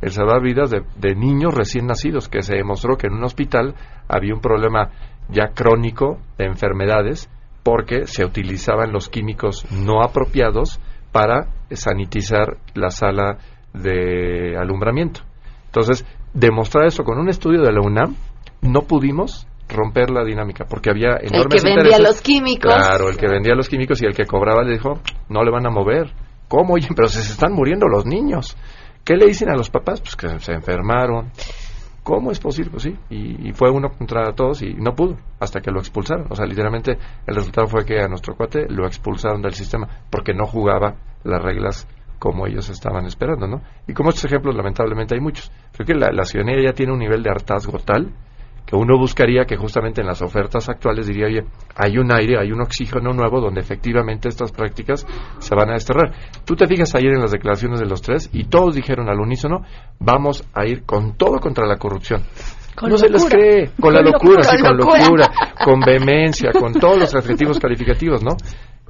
el 0.00 0.12
salvar 0.12 0.40
vidas 0.40 0.70
de, 0.70 0.82
de 0.96 1.16
niños 1.16 1.52
recién 1.54 1.86
nacidos, 1.86 2.28
que 2.28 2.42
se 2.42 2.54
demostró 2.54 2.96
que 2.96 3.08
en 3.08 3.14
un 3.14 3.24
hospital 3.24 3.74
había 4.08 4.34
un 4.34 4.40
problema 4.40 4.90
ya 5.28 5.48
crónico 5.48 6.18
de 6.38 6.44
enfermedades 6.46 7.28
porque 7.64 8.06
se 8.06 8.24
utilizaban 8.24 8.92
los 8.92 9.08
químicos 9.08 9.66
no 9.72 10.02
apropiados 10.02 10.80
para 11.12 11.48
sanitizar 11.70 12.56
la 12.74 12.90
sala 12.90 13.38
de 13.72 14.56
alumbramiento. 14.56 15.20
Entonces, 15.66 16.04
demostrar 16.32 16.86
eso 16.86 17.04
con 17.04 17.18
un 17.18 17.28
estudio 17.28 17.62
de 17.62 17.72
la 17.72 17.80
UNAM, 17.80 18.14
no 18.62 18.82
pudimos 18.82 19.46
romper 19.68 20.10
la 20.10 20.24
dinámica 20.24 20.64
porque 20.64 20.90
había 20.90 21.18
enormes 21.20 21.62
que 21.62 21.74
vendía 21.74 21.98
los 21.98 22.20
químicos. 22.22 22.74
Claro, 22.74 23.08
el 23.10 23.16
que 23.16 23.28
vendía 23.28 23.54
los 23.54 23.68
químicos 23.68 24.02
y 24.02 24.06
el 24.06 24.14
que 24.14 24.24
cobraba 24.24 24.62
le 24.62 24.72
dijo, 24.72 25.00
no 25.28 25.42
le 25.42 25.50
van 25.50 25.66
a 25.66 25.70
mover. 25.70 26.12
¿Cómo? 26.48 26.74
Oye, 26.74 26.88
pero 26.94 27.08
se 27.08 27.20
están 27.20 27.52
muriendo 27.52 27.86
los 27.86 28.06
niños. 28.06 28.56
¿Qué 29.04 29.14
le 29.14 29.26
dicen 29.26 29.50
a 29.50 29.56
los 29.56 29.70
papás? 29.70 30.00
Pues 30.00 30.16
que 30.16 30.38
se 30.40 30.52
enfermaron. 30.52 31.30
¿Cómo 32.08 32.30
es 32.30 32.40
posible? 32.40 32.70
Pues 32.70 32.84
sí, 32.84 32.96
y, 33.10 33.52
fue 33.52 33.70
uno 33.70 33.90
contra 33.90 34.32
todos 34.32 34.62
y 34.62 34.72
no 34.72 34.94
pudo, 34.94 35.18
hasta 35.40 35.60
que 35.60 35.70
lo 35.70 35.78
expulsaron. 35.78 36.24
O 36.30 36.34
sea, 36.34 36.46
literalmente 36.46 36.96
el 37.26 37.34
resultado 37.34 37.66
fue 37.66 37.84
que 37.84 38.00
a 38.00 38.08
nuestro 38.08 38.34
cuate 38.34 38.66
lo 38.70 38.86
expulsaron 38.86 39.42
del 39.42 39.52
sistema 39.52 39.86
porque 40.08 40.32
no 40.32 40.46
jugaba 40.46 40.94
las 41.24 41.42
reglas 41.42 41.86
como 42.18 42.46
ellos 42.46 42.70
estaban 42.70 43.04
esperando, 43.04 43.46
¿no? 43.46 43.60
Y 43.86 43.92
como 43.92 44.08
estos 44.08 44.24
ejemplos, 44.24 44.56
lamentablemente 44.56 45.16
hay 45.16 45.20
muchos. 45.20 45.52
Creo 45.74 45.86
que 45.86 45.94
la, 45.94 46.10
la 46.10 46.24
ciudadanía 46.24 46.70
ya 46.70 46.72
tiene 46.72 46.94
un 46.94 46.98
nivel 46.98 47.22
de 47.22 47.28
hartazgo 47.28 47.78
tal 47.78 48.10
que 48.68 48.76
uno 48.76 48.98
buscaría 48.98 49.46
que 49.46 49.56
justamente 49.56 50.02
en 50.02 50.06
las 50.06 50.20
ofertas 50.20 50.68
actuales 50.68 51.06
diría, 51.06 51.24
oye, 51.26 51.44
hay 51.74 51.96
un 51.96 52.12
aire, 52.12 52.38
hay 52.38 52.52
un 52.52 52.60
oxígeno 52.60 53.14
nuevo 53.14 53.40
donde 53.40 53.62
efectivamente 53.62 54.28
estas 54.28 54.52
prácticas 54.52 55.06
se 55.38 55.54
van 55.54 55.70
a 55.70 55.72
desterrar. 55.72 56.12
Tú 56.44 56.54
te 56.54 56.66
fijas 56.66 56.94
ayer 56.94 57.14
en 57.14 57.20
las 57.22 57.30
declaraciones 57.32 57.80
de 57.80 57.86
los 57.86 58.02
tres 58.02 58.28
y 58.30 58.44
todos 58.44 58.74
dijeron 58.74 59.08
al 59.08 59.20
unísono, 59.20 59.62
vamos 59.98 60.44
a 60.52 60.66
ir 60.66 60.84
con 60.84 61.16
todo 61.16 61.38
contra 61.40 61.66
la 61.66 61.78
corrupción. 61.78 62.24
Con 62.76 62.90
no 62.90 62.98
se 62.98 63.08
les 63.08 63.24
cree, 63.24 63.68
con, 63.68 63.76
Con 63.80 63.94
la 63.94 64.02
locura, 64.02 64.42
locura. 64.42 64.42
sí, 64.44 64.62
Con 64.62 64.76
locura. 64.76 64.98
locura, 65.02 65.28
con 65.64 65.80
vehemencia, 65.80 66.52
con 66.52 66.74
todos 66.74 66.98
los 66.98 67.14
adjetivos 67.14 67.58
calificativos, 67.58 68.22
¿no? 68.22 68.36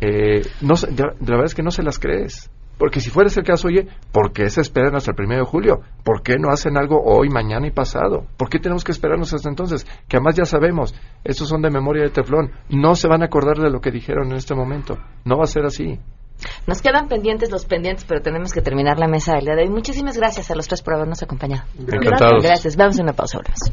Eh, 0.00 0.42
no 0.60 0.74
la 0.90 1.14
verdad 1.20 1.44
es 1.44 1.54
que 1.54 1.62
no 1.62 1.70
se 1.70 1.84
las 1.84 2.00
crees. 2.00 2.50
Porque 2.78 3.00
si 3.00 3.10
fuera 3.10 3.28
ese 3.28 3.40
el 3.40 3.46
caso, 3.46 3.68
oye, 3.68 3.88
¿por 4.12 4.32
qué 4.32 4.48
se 4.48 4.60
esperan 4.60 4.94
hasta 4.94 5.10
el 5.10 5.16
primero 5.16 5.44
de 5.44 5.50
julio? 5.50 5.80
¿Por 6.04 6.22
qué 6.22 6.36
no 6.38 6.50
hacen 6.50 6.76
algo 6.76 7.02
hoy, 7.04 7.28
mañana 7.28 7.66
y 7.66 7.72
pasado? 7.72 8.26
¿Por 8.36 8.48
qué 8.48 8.58
tenemos 8.58 8.84
que 8.84 8.92
esperarnos 8.92 9.34
hasta 9.34 9.48
entonces? 9.48 9.84
Que 10.08 10.16
además 10.16 10.36
ya 10.36 10.44
sabemos, 10.44 10.94
estos 11.24 11.48
son 11.48 11.60
de 11.62 11.70
memoria 11.70 12.04
de 12.04 12.10
teflón. 12.10 12.52
No 12.70 12.94
se 12.94 13.08
van 13.08 13.22
a 13.22 13.26
acordar 13.26 13.58
de 13.58 13.70
lo 13.70 13.80
que 13.80 13.90
dijeron 13.90 14.30
en 14.30 14.36
este 14.36 14.54
momento. 14.54 14.96
No 15.24 15.36
va 15.36 15.44
a 15.44 15.48
ser 15.48 15.64
así. 15.64 15.98
Nos 16.68 16.80
quedan 16.82 17.08
pendientes 17.08 17.50
los 17.50 17.66
pendientes, 17.66 18.04
pero 18.04 18.22
tenemos 18.22 18.52
que 18.52 18.60
terminar 18.60 18.98
la 18.98 19.08
mesa 19.08 19.34
del 19.34 19.46
día 19.46 19.56
de 19.56 19.62
hoy. 19.62 19.70
Muchísimas 19.70 20.16
gracias 20.16 20.50
a 20.50 20.54
los 20.54 20.68
tres 20.68 20.82
por 20.82 20.94
habernos 20.94 21.22
acompañado. 21.22 21.64
Encantados. 21.78 22.44
Gracias. 22.44 22.76
Vamos 22.76 22.98
a 23.00 23.02
una 23.02 23.12
pausa. 23.12 23.38
volvemos. 23.38 23.72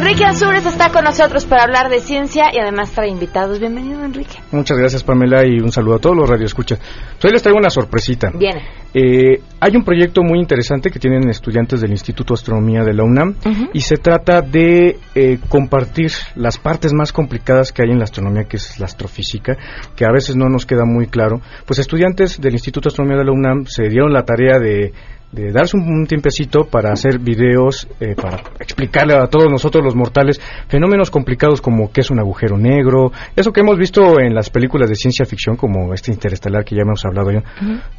Enrique 0.00 0.24
Ansúrez 0.24 0.64
está 0.64 0.90
con 0.90 1.04
nosotros 1.04 1.44
para 1.44 1.64
hablar 1.64 1.90
de 1.90 2.00
ciencia 2.00 2.44
y 2.54 2.58
además 2.58 2.90
trae 2.90 3.10
invitados. 3.10 3.60
Bienvenido, 3.60 4.02
Enrique. 4.02 4.38
Muchas 4.50 4.78
gracias, 4.78 5.04
Pamela, 5.04 5.44
y 5.46 5.60
un 5.60 5.70
saludo 5.70 5.96
a 5.96 5.98
todos 5.98 6.16
los 6.16 6.26
radioescuchas. 6.26 6.78
Pues 6.78 7.24
hoy 7.26 7.32
les 7.32 7.42
traigo 7.42 7.58
una 7.58 7.68
sorpresita. 7.68 8.30
Viene. 8.30 8.62
Eh, 8.94 9.42
hay 9.60 9.76
un 9.76 9.84
proyecto 9.84 10.22
muy 10.22 10.38
interesante 10.38 10.90
que 10.90 10.98
tienen 10.98 11.28
estudiantes 11.28 11.82
del 11.82 11.90
Instituto 11.90 12.32
de 12.32 12.38
Astronomía 12.38 12.82
de 12.82 12.94
la 12.94 13.04
UNAM 13.04 13.34
y 13.74 13.80
se 13.82 13.98
trata 13.98 14.40
de 14.40 14.98
eh, 15.14 15.38
compartir 15.50 16.10
las 16.34 16.56
partes 16.56 16.94
más 16.94 17.12
complicadas 17.12 17.70
que 17.70 17.82
hay 17.82 17.90
en 17.90 17.98
la 17.98 18.04
astronomía, 18.04 18.44
que 18.44 18.56
es 18.56 18.80
la 18.80 18.86
astrofísica, 18.86 19.58
que 19.94 20.06
a 20.06 20.10
veces 20.10 20.34
no 20.34 20.48
nos 20.48 20.64
queda 20.64 20.86
muy 20.86 21.08
claro. 21.08 21.42
Pues 21.66 21.78
estudiantes 21.78 22.40
del 22.40 22.54
Instituto 22.54 22.88
de 22.88 22.92
Astronomía 22.92 23.18
de 23.18 23.26
la 23.26 23.32
UNAM 23.32 23.66
se 23.66 23.90
dieron 23.90 24.14
la 24.14 24.24
tarea 24.24 24.58
de 24.58 24.94
de 25.32 25.52
darse 25.52 25.76
un, 25.76 25.84
un 25.84 26.06
tiempecito 26.06 26.64
para 26.64 26.92
hacer 26.92 27.18
videos, 27.18 27.86
eh, 28.00 28.14
para 28.14 28.38
explicarle 28.58 29.14
a 29.14 29.26
todos 29.26 29.50
nosotros 29.50 29.84
los 29.84 29.94
mortales 29.94 30.40
fenómenos 30.68 31.10
complicados 31.10 31.60
como 31.60 31.92
qué 31.92 32.00
es 32.00 32.10
un 32.10 32.18
agujero 32.18 32.58
negro, 32.58 33.12
eso 33.36 33.52
que 33.52 33.60
hemos 33.60 33.78
visto 33.78 34.20
en 34.20 34.34
las 34.34 34.50
películas 34.50 34.88
de 34.88 34.96
ciencia 34.96 35.24
ficción 35.24 35.56
como 35.56 35.94
este 35.94 36.12
interestelar 36.12 36.64
que 36.64 36.74
ya 36.74 36.82
hemos 36.82 37.04
hablado 37.04 37.30
yo, 37.30 37.40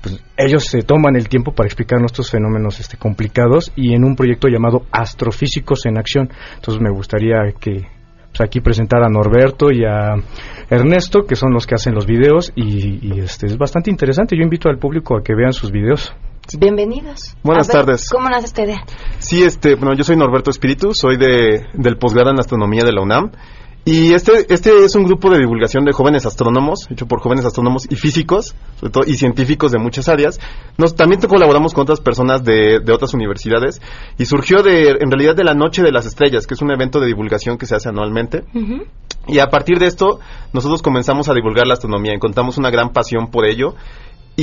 pues 0.02 0.22
ellos 0.38 0.66
se 0.66 0.82
toman 0.82 1.16
el 1.16 1.30
tiempo 1.30 1.54
para 1.54 1.68
explicarnos 1.68 2.12
estos 2.12 2.32
fenómenos 2.32 2.80
este, 2.80 2.98
complicados 2.98 3.72
y 3.76 3.94
en 3.94 4.04
un 4.04 4.16
proyecto 4.16 4.48
llamado 4.48 4.86
Astrofísicos 4.92 5.86
en 5.86 5.98
Acción. 5.98 6.30
Entonces 6.56 6.82
me 6.82 6.92
gustaría 6.92 7.38
que 7.60 7.88
pues, 8.30 8.42
aquí 8.42 8.60
presentar 8.62 9.04
a 9.04 9.10
Norberto 9.10 9.72
y 9.72 9.84
a 9.86 10.16
Ernesto, 10.70 11.26
que 11.26 11.36
son 11.36 11.54
los 11.54 11.66
que 11.66 11.76
hacen 11.76 11.94
los 11.94 12.06
videos 12.06 12.52
y, 12.56 13.08
y, 13.08 13.20
este 13.20 13.46
es 13.46 13.58
bastante 13.58 13.90
interesante. 13.90 14.36
Yo 14.36 14.44
invito 14.44 14.70
al 14.70 14.78
público 14.78 15.18
a 15.18 15.24
que 15.24 15.36
vean 15.36 15.54
sus 15.54 15.72
videos. 15.72 16.14
Bienvenidos. 16.58 17.36
Buenas 17.44 17.68
ver, 17.68 17.78
tardes. 17.78 18.10
¿Cómo 18.10 18.30
nace 18.30 18.46
esta 18.46 18.64
idea? 18.64 18.84
Sí, 19.20 19.44
este, 19.44 19.76
bueno, 19.76 19.96
yo 19.96 20.04
soy 20.04 20.18
Norberto 20.18 20.50
Espíritu, 20.50 20.94
soy 20.94 21.18
de, 21.18 21.68
del 21.74 21.98
posgrado 21.98 22.32
en 22.32 22.40
astronomía 22.40 22.84
de 22.84 22.92
la 22.92 23.02
UNAM. 23.02 23.32
Y 23.84 24.14
este, 24.14 24.54
este 24.54 24.86
es 24.86 24.94
un 24.94 25.06
grupo 25.06 25.32
de 25.32 25.40
divulgación 25.40 25.86
de 25.86 25.92
jóvenes 25.92 26.28
astrónomos, 26.28 26.88
hecho 26.92 27.08
por 27.08 27.20
jóvenes 27.20 27.46
astrónomos 27.46 27.88
y 27.90 27.96
físicos, 27.96 28.54
sobre 28.80 28.92
todo, 28.92 29.04
y 29.08 29.16
científicos 29.16 29.72
de 29.72 29.80
muchas 29.80 30.08
áreas. 30.08 30.40
Nos, 30.78 30.96
también 30.96 31.20
colaboramos 31.22 31.74
con 31.74 31.84
otras 31.84 32.00
personas 32.00 32.44
de, 32.44 32.80
de 32.80 32.94
otras 32.94 33.16
universidades 33.16 33.82
y 34.20 34.26
surgió 34.26 34.62
de, 34.62 34.98
en 35.00 35.10
realidad 35.10 35.36
de 35.36 35.44
la 35.44 35.56
Noche 35.56 35.82
de 35.82 35.92
las 35.92 36.06
Estrellas, 36.06 36.46
que 36.46 36.54
es 36.54 36.62
un 36.62 36.70
evento 36.70 37.00
de 37.00 37.08
divulgación 37.08 37.58
que 37.58 37.66
se 37.66 37.76
hace 37.76 37.90
anualmente. 37.90 38.44
Y 39.28 39.40
a 39.40 39.48
partir 39.48 39.80
de 39.80 39.88
esto, 39.88 40.20
nosotros 40.54 40.84
comenzamos 40.84 41.28
a 41.30 41.34
divulgar 41.34 41.66
la 41.66 41.74
astronomía, 41.74 42.14
encontramos 42.14 42.60
una 42.60 42.70
gran 42.70 42.90
pasión 42.90 43.32
por 43.32 43.46
ello. 43.46 43.74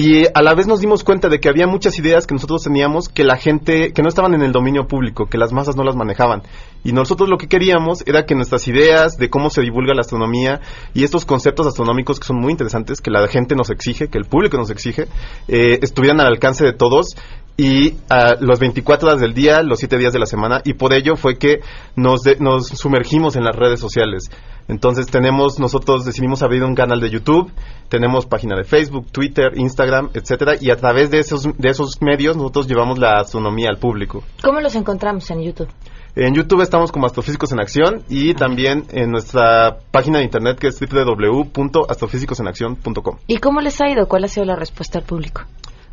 Y 0.01 0.27
a 0.33 0.43
la 0.43 0.55
vez 0.55 0.69
nos 0.69 0.79
dimos 0.79 1.03
cuenta 1.03 1.29
de 1.29 1.41
que 1.41 1.49
había 1.49 1.67
muchas 1.67 1.99
ideas 1.99 2.25
que 2.25 2.33
nosotros 2.33 2.63
teníamos 2.63 3.09
que 3.09 3.25
la 3.25 3.37
gente, 3.37 3.93
que 3.93 4.01
no 4.01 4.09
estaban 4.09 4.33
en 4.33 4.43
el 4.43 4.53
dominio 4.53 4.87
público, 4.87 5.27
que 5.27 5.39
las 5.39 5.53
masas 5.53 5.75
no 5.75 5.83
las 5.83 5.97
manejaban. 5.97 6.43
Y 6.85 6.93
nosotros 6.93 7.29
lo 7.29 7.37
que 7.37 7.49
queríamos 7.49 8.07
era 8.07 8.25
que 8.25 8.37
nuestras 8.37 8.69
ideas 8.69 9.17
de 9.17 9.29
cómo 9.29 9.51
se 9.51 9.61
divulga 9.61 9.95
la 9.95 10.03
astronomía 10.03 10.61
y 10.95 11.03
estos 11.03 11.25
conceptos 11.25 11.67
astronómicos 11.67 12.21
que 12.21 12.27
son 12.29 12.37
muy 12.37 12.53
interesantes, 12.53 13.01
que 13.01 13.11
la 13.11 13.27
gente 13.27 13.57
nos 13.57 13.71
exige, 13.71 14.07
que 14.07 14.19
el 14.19 14.27
público 14.27 14.57
nos 14.57 14.71
exige, 14.71 15.09
eh, 15.49 15.81
estuvieran 15.83 16.21
al 16.21 16.29
alcance 16.29 16.65
de 16.65 16.75
todos 16.75 17.17
y 17.57 17.95
a 18.09 18.37
los 18.39 18.61
24 18.61 19.09
horas 19.09 19.21
del 19.21 19.35
día, 19.35 19.65
los 19.65 19.81
7 19.81 19.99
días 19.99 20.13
de 20.13 20.21
la 20.21 20.27
semana, 20.27 20.61
y 20.65 20.75
por 20.75 20.93
ello 20.93 21.17
fue 21.17 21.39
que 21.39 21.57
nos, 21.97 22.21
de- 22.23 22.37
nos 22.39 22.69
sumergimos 22.69 23.35
en 23.35 23.43
las 23.43 23.57
redes 23.57 23.81
sociales. 23.81 24.31
Entonces 24.69 25.07
tenemos, 25.07 25.59
nosotros 25.59 26.05
decidimos 26.05 26.43
abrir 26.43 26.63
un 26.63 26.75
canal 26.77 27.01
de 27.01 27.11
YouTube, 27.11 27.51
tenemos 27.89 28.27
página 28.27 28.55
de 28.55 28.63
Facebook, 28.65 29.11
Twitter, 29.11 29.53
Instagram, 29.57 29.88
etcétera, 30.15 30.55
y 30.61 30.71
a 30.71 30.77
través 30.77 31.11
de 31.11 31.19
esos, 31.19 31.43
de 31.57 31.69
esos 31.69 32.01
medios 32.01 32.37
nosotros 32.37 32.67
llevamos 32.67 32.99
la 32.99 33.21
astronomía 33.21 33.69
al 33.71 33.79
público. 33.79 34.25
¿Cómo 34.43 34.61
los 34.61 34.75
encontramos 34.75 35.31
en 35.31 35.43
YouTube? 35.43 35.69
En 36.17 36.35
YouTube 36.35 36.63
estamos 36.63 36.91
como 36.91 37.07
Astrofísicos 37.07 37.53
en 37.53 37.61
Acción 37.61 38.03
y 38.09 38.35
también 38.35 38.87
en 38.91 39.13
nuestra 39.13 39.77
página 39.93 40.19
de 40.19 40.25
internet 40.25 40.59
que 40.59 40.67
es 40.69 40.81
www.astrofísicosenacción.com. 40.81 43.19
¿Y 43.29 43.39
cómo 43.39 43.61
les 43.61 43.81
ha 43.81 43.89
ido? 43.89 44.09
¿Cuál 44.09 44.25
ha 44.25 44.29
sido 44.29 44.45
la 44.45 44.57
respuesta 44.57 44.99
al 44.99 45.05
público? 45.05 45.43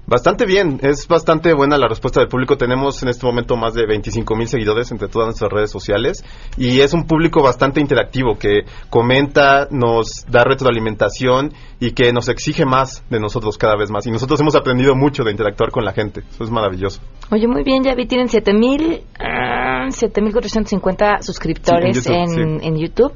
Bastante 0.08 0.46
bien, 0.46 0.80
es 0.84 1.08
bastante 1.08 1.54
buena 1.56 1.80
la 1.80 1.88
respuesta 1.88 2.20
del 2.20 2.30
público. 2.30 2.58
Tenemos 2.58 3.02
en 3.02 3.10
este 3.10 3.26
momento 3.26 3.56
más 3.56 3.74
de 3.74 3.88
25 3.88 4.36
mil 4.36 4.48
seguidores 4.48 4.92
entre 4.92 5.08
todas 5.08 5.26
nuestras 5.28 5.52
redes 5.52 5.72
sociales 5.72 6.24
y 6.58 6.82
es 6.82 6.94
un 6.94 7.06
público 7.08 7.42
bastante 7.42 7.82
interactivo 7.82 8.38
que 8.38 8.66
comenta, 8.92 9.68
nos 9.72 10.26
da 10.30 10.44
retroalimentación 10.44 11.54
y 11.80 11.92
que 11.92 12.14
nos 12.14 12.30
exige 12.30 12.66
más 12.66 13.04
de 13.10 13.20
nosotros 13.20 13.58
cada 13.58 13.76
vez 13.76 13.90
más. 13.90 14.06
Y 14.06 14.12
nosotros 14.12 14.40
hemos 14.42 14.56
aprendido 14.56 14.96
mucho 14.96 15.24
de 15.24 15.32
interactuar 15.32 15.72
con 15.72 15.84
la 15.84 15.92
gente. 15.92 16.22
Eso 16.30 16.44
es 16.44 16.52
maravilloso. 16.52 17.02
Oye, 17.32 17.48
muy 17.48 17.64
bien, 17.64 17.84
ya 17.84 17.96
vi, 17.96 18.06
tienen 18.06 18.30
7000, 18.30 19.02
ah, 19.20 19.88
7450 19.90 21.22
suscriptores 21.22 22.04
Sí, 22.04 22.14
en 22.14 22.20
en, 22.20 22.28
YouTube, 22.30 22.60
sí. 22.62 22.68
en 22.68 22.78
YouTube. 22.78 23.14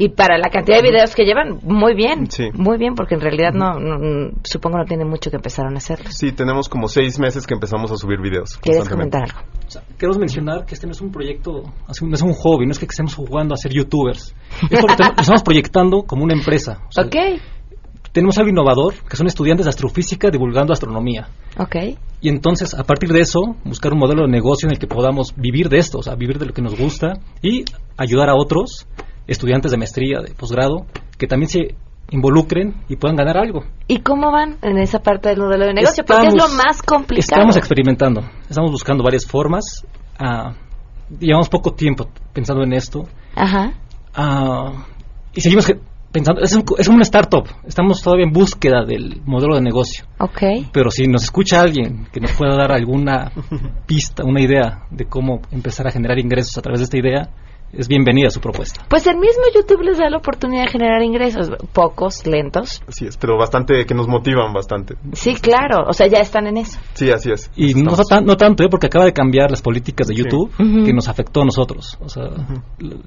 Y 0.00 0.08
para 0.08 0.38
la 0.38 0.48
cantidad 0.48 0.78
de 0.78 0.82
videos 0.90 1.14
que 1.14 1.24
llevan, 1.24 1.58
muy 1.62 1.94
bien. 1.94 2.30
Sí. 2.30 2.48
Muy 2.54 2.78
bien, 2.78 2.94
porque 2.94 3.14
en 3.14 3.20
realidad 3.20 3.52
no, 3.52 3.78
no- 3.78 3.98
no- 3.98 4.30
supongo 4.44 4.78
no 4.78 4.84
tiene 4.86 5.04
mucho 5.04 5.30
que 5.30 5.36
empezaron 5.36 5.74
a 5.74 5.76
hacerlos. 5.78 6.14
Sí, 6.16 6.32
tenemos 6.32 6.68
como 6.68 6.88
seis 6.88 7.18
meses 7.18 7.46
que 7.46 7.52
empezamos 7.54 7.92
a 7.92 7.96
subir 7.96 8.18
videos. 8.20 8.56
¿Quieres 8.56 8.88
comentar 8.88 9.22
algo? 9.24 9.40
Queremos 9.98 10.18
mencionar 10.18 10.64
que 10.64 10.74
este 10.74 10.86
no 10.86 10.92
es 10.92 11.00
un 11.00 11.12
proyecto, 11.12 11.62
no 12.02 12.14
es 12.14 12.22
un 12.22 12.32
hobby, 12.32 12.64
no 12.66 12.72
es 12.72 12.78
que 12.78 12.86
estemos 12.86 13.14
jugando 13.14 13.54
a 13.54 13.56
ser 13.58 13.72
youtubers. 13.72 14.34
Es 14.70 14.80
porque 14.80 14.96
te- 14.96 15.20
estamos 15.20 15.42
proyectando 15.42 16.02
como 16.02 16.24
una 16.24 16.34
empresa. 16.34 16.78
O 16.88 16.92
sea, 16.92 17.04
ok, 17.04 17.16
Tenemos 18.12 18.36
algo 18.38 18.50
innovador, 18.50 18.94
que 19.08 19.16
son 19.16 19.28
estudiantes 19.28 19.66
de 19.66 19.70
astrofísica 19.70 20.30
divulgando 20.30 20.72
astronomía. 20.72 21.28
ok. 21.58 21.76
Y 22.22 22.28
entonces, 22.28 22.74
a 22.74 22.82
partir 22.84 23.10
de 23.10 23.20
eso, 23.20 23.38
buscar 23.64 23.92
un 23.92 23.98
modelo 24.00 24.22
de 24.22 24.28
negocio 24.32 24.66
en 24.66 24.72
el 24.72 24.78
que 24.80 24.86
podamos 24.88 25.32
vivir 25.36 25.68
de 25.68 25.78
esto, 25.78 25.98
o 25.98 26.02
sea, 26.02 26.16
vivir 26.16 26.38
de 26.38 26.46
lo 26.46 26.52
que 26.52 26.60
nos 26.62 26.76
gusta 26.76 27.12
y 27.40 27.64
ayudar 27.96 28.28
a 28.28 28.34
otros 28.34 28.86
estudiantes 29.30 29.70
de 29.70 29.78
maestría, 29.78 30.20
de 30.20 30.34
posgrado, 30.34 30.86
que 31.18 31.26
también 31.26 31.48
se 31.48 31.74
involucren 32.10 32.74
y 32.88 32.96
puedan 32.96 33.16
ganar 33.16 33.38
algo. 33.38 33.64
¿Y 33.86 34.00
cómo 34.00 34.32
van 34.32 34.56
en 34.62 34.78
esa 34.78 34.98
parte 34.98 35.28
del 35.28 35.38
modelo 35.38 35.66
de 35.66 35.74
negocio? 35.74 36.04
porque 36.04 36.26
es 36.26 36.34
lo 36.34 36.48
más 36.48 36.82
complicado. 36.82 37.36
Estamos 37.40 37.56
experimentando, 37.56 38.22
estamos 38.48 38.70
buscando 38.70 39.04
varias 39.04 39.24
formas. 39.26 39.86
ah, 40.18 40.52
llevamos 41.18 41.48
poco 41.48 41.72
tiempo 41.74 42.08
pensando 42.32 42.62
en 42.64 42.72
esto. 42.72 43.04
Ajá. 43.36 43.72
ah, 44.14 44.86
y 45.32 45.40
seguimos 45.40 45.72
pensando, 46.10 46.40
es, 46.42 46.52
un- 46.54 46.64
es 46.78 46.88
una 46.88 47.02
startup, 47.02 47.44
estamos 47.64 48.02
todavía 48.02 48.24
en 48.26 48.32
búsqueda 48.32 48.84
del 48.84 49.22
modelo 49.24 49.54
de 49.54 49.62
negocio. 49.62 50.04
Ok. 50.18 50.42
Pero 50.72 50.90
si 50.90 51.06
nos 51.06 51.22
escucha 51.22 51.60
alguien 51.60 52.06
que 52.12 52.18
nos 52.20 52.32
pueda 52.32 52.56
dar 52.56 52.72
alguna 52.72 53.30
pista, 53.86 54.24
una 54.24 54.40
idea 54.40 54.82
de 54.90 55.04
cómo 55.06 55.40
empezar 55.52 55.86
a 55.86 55.92
generar 55.92 56.18
ingresos 56.18 56.58
a 56.58 56.62
través 56.62 56.80
de 56.80 56.84
esta 56.84 56.98
idea, 56.98 57.28
es 57.72 57.86
bienvenida 57.88 58.30
su 58.30 58.40
propuesta. 58.40 58.84
Pues 58.88 59.06
el 59.06 59.16
mismo 59.16 59.42
YouTube 59.54 59.82
les 59.82 59.98
da 59.98 60.10
la 60.10 60.16
oportunidad 60.18 60.64
de 60.64 60.70
generar 60.70 61.02
ingresos, 61.02 61.50
pocos, 61.72 62.26
lentos. 62.26 62.82
Así 62.88 63.06
es, 63.06 63.16
pero 63.16 63.36
bastante, 63.38 63.86
que 63.86 63.94
nos 63.94 64.08
motivan 64.08 64.52
bastante. 64.52 64.94
Sí, 65.12 65.34
claro, 65.34 65.84
o 65.88 65.92
sea, 65.92 66.06
ya 66.08 66.18
están 66.18 66.46
en 66.48 66.56
eso. 66.56 66.78
Sí, 66.94 67.10
así 67.10 67.30
es. 67.30 67.50
Y 67.56 67.74
no, 67.74 67.92
tan- 68.08 68.24
no 68.24 68.36
tanto, 68.36 68.64
¿eh? 68.64 68.68
porque 68.70 68.86
acaba 68.86 69.04
de 69.04 69.12
cambiar 69.12 69.50
las 69.50 69.62
políticas 69.62 70.08
de 70.08 70.14
YouTube 70.14 70.50
que 70.84 70.92
nos 70.92 71.08
afectó 71.08 71.42
a 71.42 71.44
nosotros. 71.44 71.96
O 72.00 72.08
sea, 72.08 72.24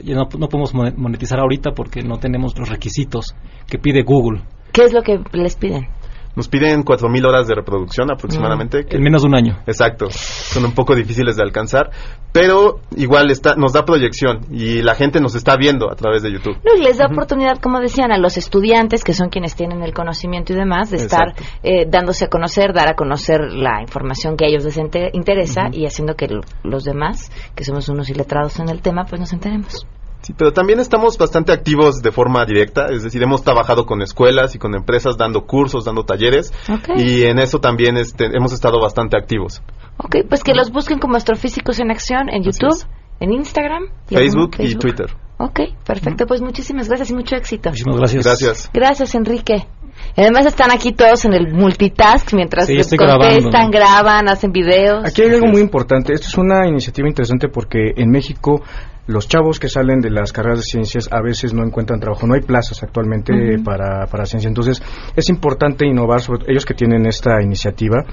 ya 0.02 0.16
no, 0.16 0.24
no 0.38 0.48
podemos 0.48 0.74
mon- 0.74 0.94
monetizar 0.98 1.40
ahorita 1.40 1.72
porque 1.72 2.02
no 2.02 2.18
tenemos 2.18 2.58
los 2.58 2.70
requisitos 2.70 3.36
que 3.68 3.78
pide 3.78 4.04
Google. 4.04 4.42
¿Qué 4.72 4.84
es 4.86 4.94
lo 4.94 5.02
que 5.04 5.20
les 5.34 5.56
piden? 5.56 5.88
Nos 6.36 6.48
piden 6.48 6.84
4.000 6.84 7.26
horas 7.28 7.48
de 7.48 7.54
reproducción 7.56 8.12
aproximadamente. 8.12 8.86
que- 8.86 8.98
En 8.98 9.04
menos 9.04 9.22
de 9.22 9.28
un 9.28 9.36
año. 9.36 9.60
Exacto. 9.68 10.08
Son 10.10 10.66
un 10.66 10.74
poco 10.74 10.96
difíciles 10.96 11.36
de 11.36 11.44
alcanzar, 11.44 11.92
pero 12.32 12.80
igual 12.96 13.30
está, 13.30 13.56
nos 13.56 13.74
da 13.74 13.86
proyección 13.86 14.42
y 14.52 14.82
la 14.82 14.96
gente 14.96 15.22
nos 15.22 15.36
está 15.36 15.56
viendo 15.58 15.92
a 15.92 15.96
través 15.96 16.24
de 16.24 16.32
YouTube. 16.32 16.58
No, 16.66 16.76
y 16.76 16.84
les 16.84 16.98
da 16.98 17.06
oportunidad, 17.06 17.60
como 17.62 17.80
decían, 17.80 18.12
a 18.12 18.18
los 18.18 18.38
estudiantes, 18.38 19.04
que 19.04 19.14
son 19.14 19.30
quienes 19.30 19.56
tienen 19.56 19.84
el 19.84 19.94
conocimiento 19.94 20.54
y 20.54 20.56
demás, 20.56 20.90
de 20.90 20.98
estar 20.98 21.34
eh, 21.62 21.86
dándose 21.88 22.26
a 22.26 22.30
conocer, 22.30 22.74
dar 22.74 22.90
a 22.90 22.96
conocer 22.96 23.40
la 23.52 23.82
información 23.82 24.36
que 24.36 24.46
a 24.46 24.48
ellos 24.48 24.64
les 24.64 24.78
interesa 25.14 25.70
y 25.72 25.86
haciendo 25.86 26.16
que 26.16 26.28
los 26.64 26.84
demás, 26.84 27.32
que 27.56 27.64
somos 27.64 27.88
unos 27.90 28.10
iletrados 28.10 28.60
en 28.60 28.70
el 28.70 28.82
tema, 28.82 29.06
pues 29.06 29.20
nos 29.22 29.34
enteremos. 29.34 29.86
Sí, 30.24 30.34
pero 30.38 30.54
también 30.54 30.80
estamos 30.80 31.18
bastante 31.18 31.52
activos 31.52 32.02
de 32.02 32.12
forma 32.12 32.46
directa, 32.46 32.88
es 32.90 33.04
decir, 33.04 33.22
hemos 33.22 33.44
trabajado 33.44 33.86
con 33.86 34.02
escuelas 34.02 34.56
y 34.56 34.58
con 34.58 34.74
empresas 34.74 35.18
dando 35.18 35.46
cursos, 35.46 35.84
dando 35.84 36.06
talleres 36.06 36.54
y 36.96 37.24
en 37.24 37.40
eso 37.40 37.60
también 37.60 37.98
este, 37.98 38.26
hemos 38.34 38.54
estado 38.54 38.80
bastante 38.82 39.18
activos. 39.18 39.62
Ok, 39.98 40.16
pues 40.30 40.44
que 40.44 40.54
los 40.54 40.72
busquen 40.72 41.00
como 41.00 41.18
astrofísicos 41.18 41.80
en 41.80 41.92
acción 41.92 42.30
en 42.30 42.42
YouTube, 42.44 42.86
en 43.20 43.34
Instagram, 43.34 43.84
y 44.10 44.16
Facebook 44.16 44.56
y 44.60 44.76
Twitter. 44.76 45.14
Ok, 45.40 45.60
perfecto, 45.86 46.26
pues 46.26 46.42
muchísimas 46.42 46.88
gracias 46.88 47.10
y 47.10 47.14
mucho 47.16 47.36
éxito. 47.36 47.70
Muchísimas 47.70 47.98
gracias. 47.98 48.24
Gracias. 48.26 48.70
Gracias, 48.74 49.16
Enrique. 49.16 49.68
Y 50.16 50.22
Además 50.22 50.46
están 50.46 50.72
aquí 50.72 50.94
todos 50.94 51.26
en 51.26 51.34
el 51.34 51.54
multitask 51.54 52.34
mientras 52.34 52.68
Sí, 52.68 52.76
contestan, 52.76 52.98
grabando. 52.98 53.70
graban, 53.72 54.30
hacen 54.30 54.52
videos. 54.52 55.06
Aquí 55.06 55.22
hay 55.22 55.30
algo 55.32 55.48
muy 55.48 55.62
importante. 55.62 56.14
Esto 56.14 56.28
es 56.28 56.38
una 56.38 56.68
iniciativa 56.68 57.08
interesante 57.10 57.48
porque 57.50 57.92
en 57.96 58.10
México 58.10 58.62
los 59.08 59.28
chavos 59.28 59.60
que 59.60 59.68
salen 59.70 60.00
de 60.00 60.10
las 60.10 60.32
carreras 60.32 60.60
de 60.60 60.64
ciencias 60.64 61.10
a 61.12 61.22
veces 61.22 61.54
no 61.54 61.64
encuentran 61.64 62.00
trabajo. 62.00 62.26
No 62.26 62.36
hay 62.36 62.42
plazas 62.42 62.82
actualmente 62.84 63.34
Ujú. 63.34 63.64
para, 63.64 64.06
para 64.08 64.26
ciencia. 64.26 64.48
Entonces 64.48 64.82
es 65.16 65.30
importante 65.30 65.86
innovar 65.86 66.22
sobre 66.22 66.46
ellos 66.52 66.66
que 66.66 66.74
tienen 66.74 67.06
esta 67.06 67.42
iniciativa 67.42 68.06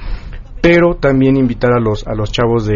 pero 0.62 0.94
también 0.94 1.38
invitar 1.38 1.72
a 1.72 1.80
los 1.80 2.06
a 2.06 2.12
los 2.14 2.30
chavos 2.32 2.66
de, 2.66 2.74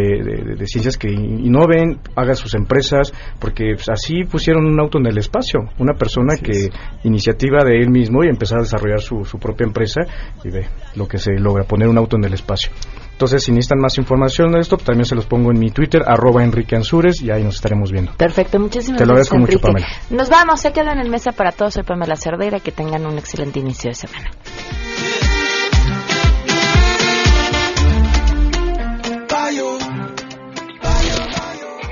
de- 0.56 0.66
ciencias 0.66 0.96
que 0.96 1.10
in- 1.12 1.44
innoven, 1.44 1.98
hagan 2.16 2.34
sus 2.34 2.54
empresas, 2.54 3.12
porque 3.38 3.72
pues, 3.74 3.90
así 3.90 4.24
pusieron 4.24 4.64
un 4.64 4.80
auto 4.80 4.96
en 4.98 5.04
el 5.04 5.18
espacio, 5.18 5.60
una 5.78 5.92
persona 5.92 6.36
que 6.42 6.70
iniciativa 7.02 7.62
de 7.62 7.76
él 7.82 7.90
mismo 7.90 8.24
y 8.24 8.28
empezar 8.28 8.60
a 8.60 8.62
desarrollar 8.62 9.00
su, 9.02 9.26
su 9.26 9.38
propia 9.38 9.66
empresa 9.66 10.00
y 10.42 10.48
ve 10.48 10.66
lo 10.96 11.06
que 11.06 11.18
se 11.18 11.32
logra, 11.34 11.64
poner 11.64 11.88
un 11.88 11.98
auto 11.98 12.16
en 12.16 12.24
el 12.24 12.32
espacio. 12.32 12.70
Entonces, 13.14 13.44
si 13.44 13.52
necesitan 13.52 13.78
más 13.78 13.96
información 13.96 14.50
de 14.50 14.58
esto, 14.58 14.76
pues, 14.76 14.86
también 14.86 15.04
se 15.04 15.14
los 15.14 15.24
pongo 15.26 15.52
en 15.52 15.58
mi 15.60 15.70
Twitter, 15.70 16.02
arroba 16.04 16.42
Enrique 16.42 16.74
Ansures, 16.74 17.22
y 17.22 17.30
ahí 17.30 17.44
nos 17.44 17.54
estaremos 17.54 17.92
viendo. 17.92 18.12
Perfecto, 18.16 18.58
muchísimas 18.58 18.98
Te 18.98 19.06
lo 19.06 19.14
gracias, 19.14 19.32
agradezco 19.32 19.38
mucho, 19.38 19.68
Enrique. 19.68 19.86
Pamela. 19.86 19.86
Nos 20.10 20.28
vamos, 20.28 20.60
se 20.60 20.72
quedan 20.72 20.98
en 20.98 21.08
mesa 21.10 21.30
para 21.30 21.52
todos. 21.52 21.74
Soy 21.74 21.84
Pamela 21.84 22.16
Cerdeira, 22.16 22.58
que 22.58 22.72
tengan 22.72 23.06
un 23.06 23.16
excelente 23.16 23.60
inicio 23.60 23.90
de 23.90 23.94
semana. 23.94 24.30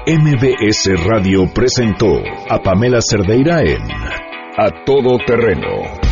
MBS 0.05 0.91
Radio 1.07 1.49
presentó 1.55 2.09
a 2.51 2.59
Pamela 2.59 2.99
Cerdeira 3.01 3.61
en 3.61 3.81
A 4.59 4.85
Todo 4.85 5.17
Terreno. 5.25 6.12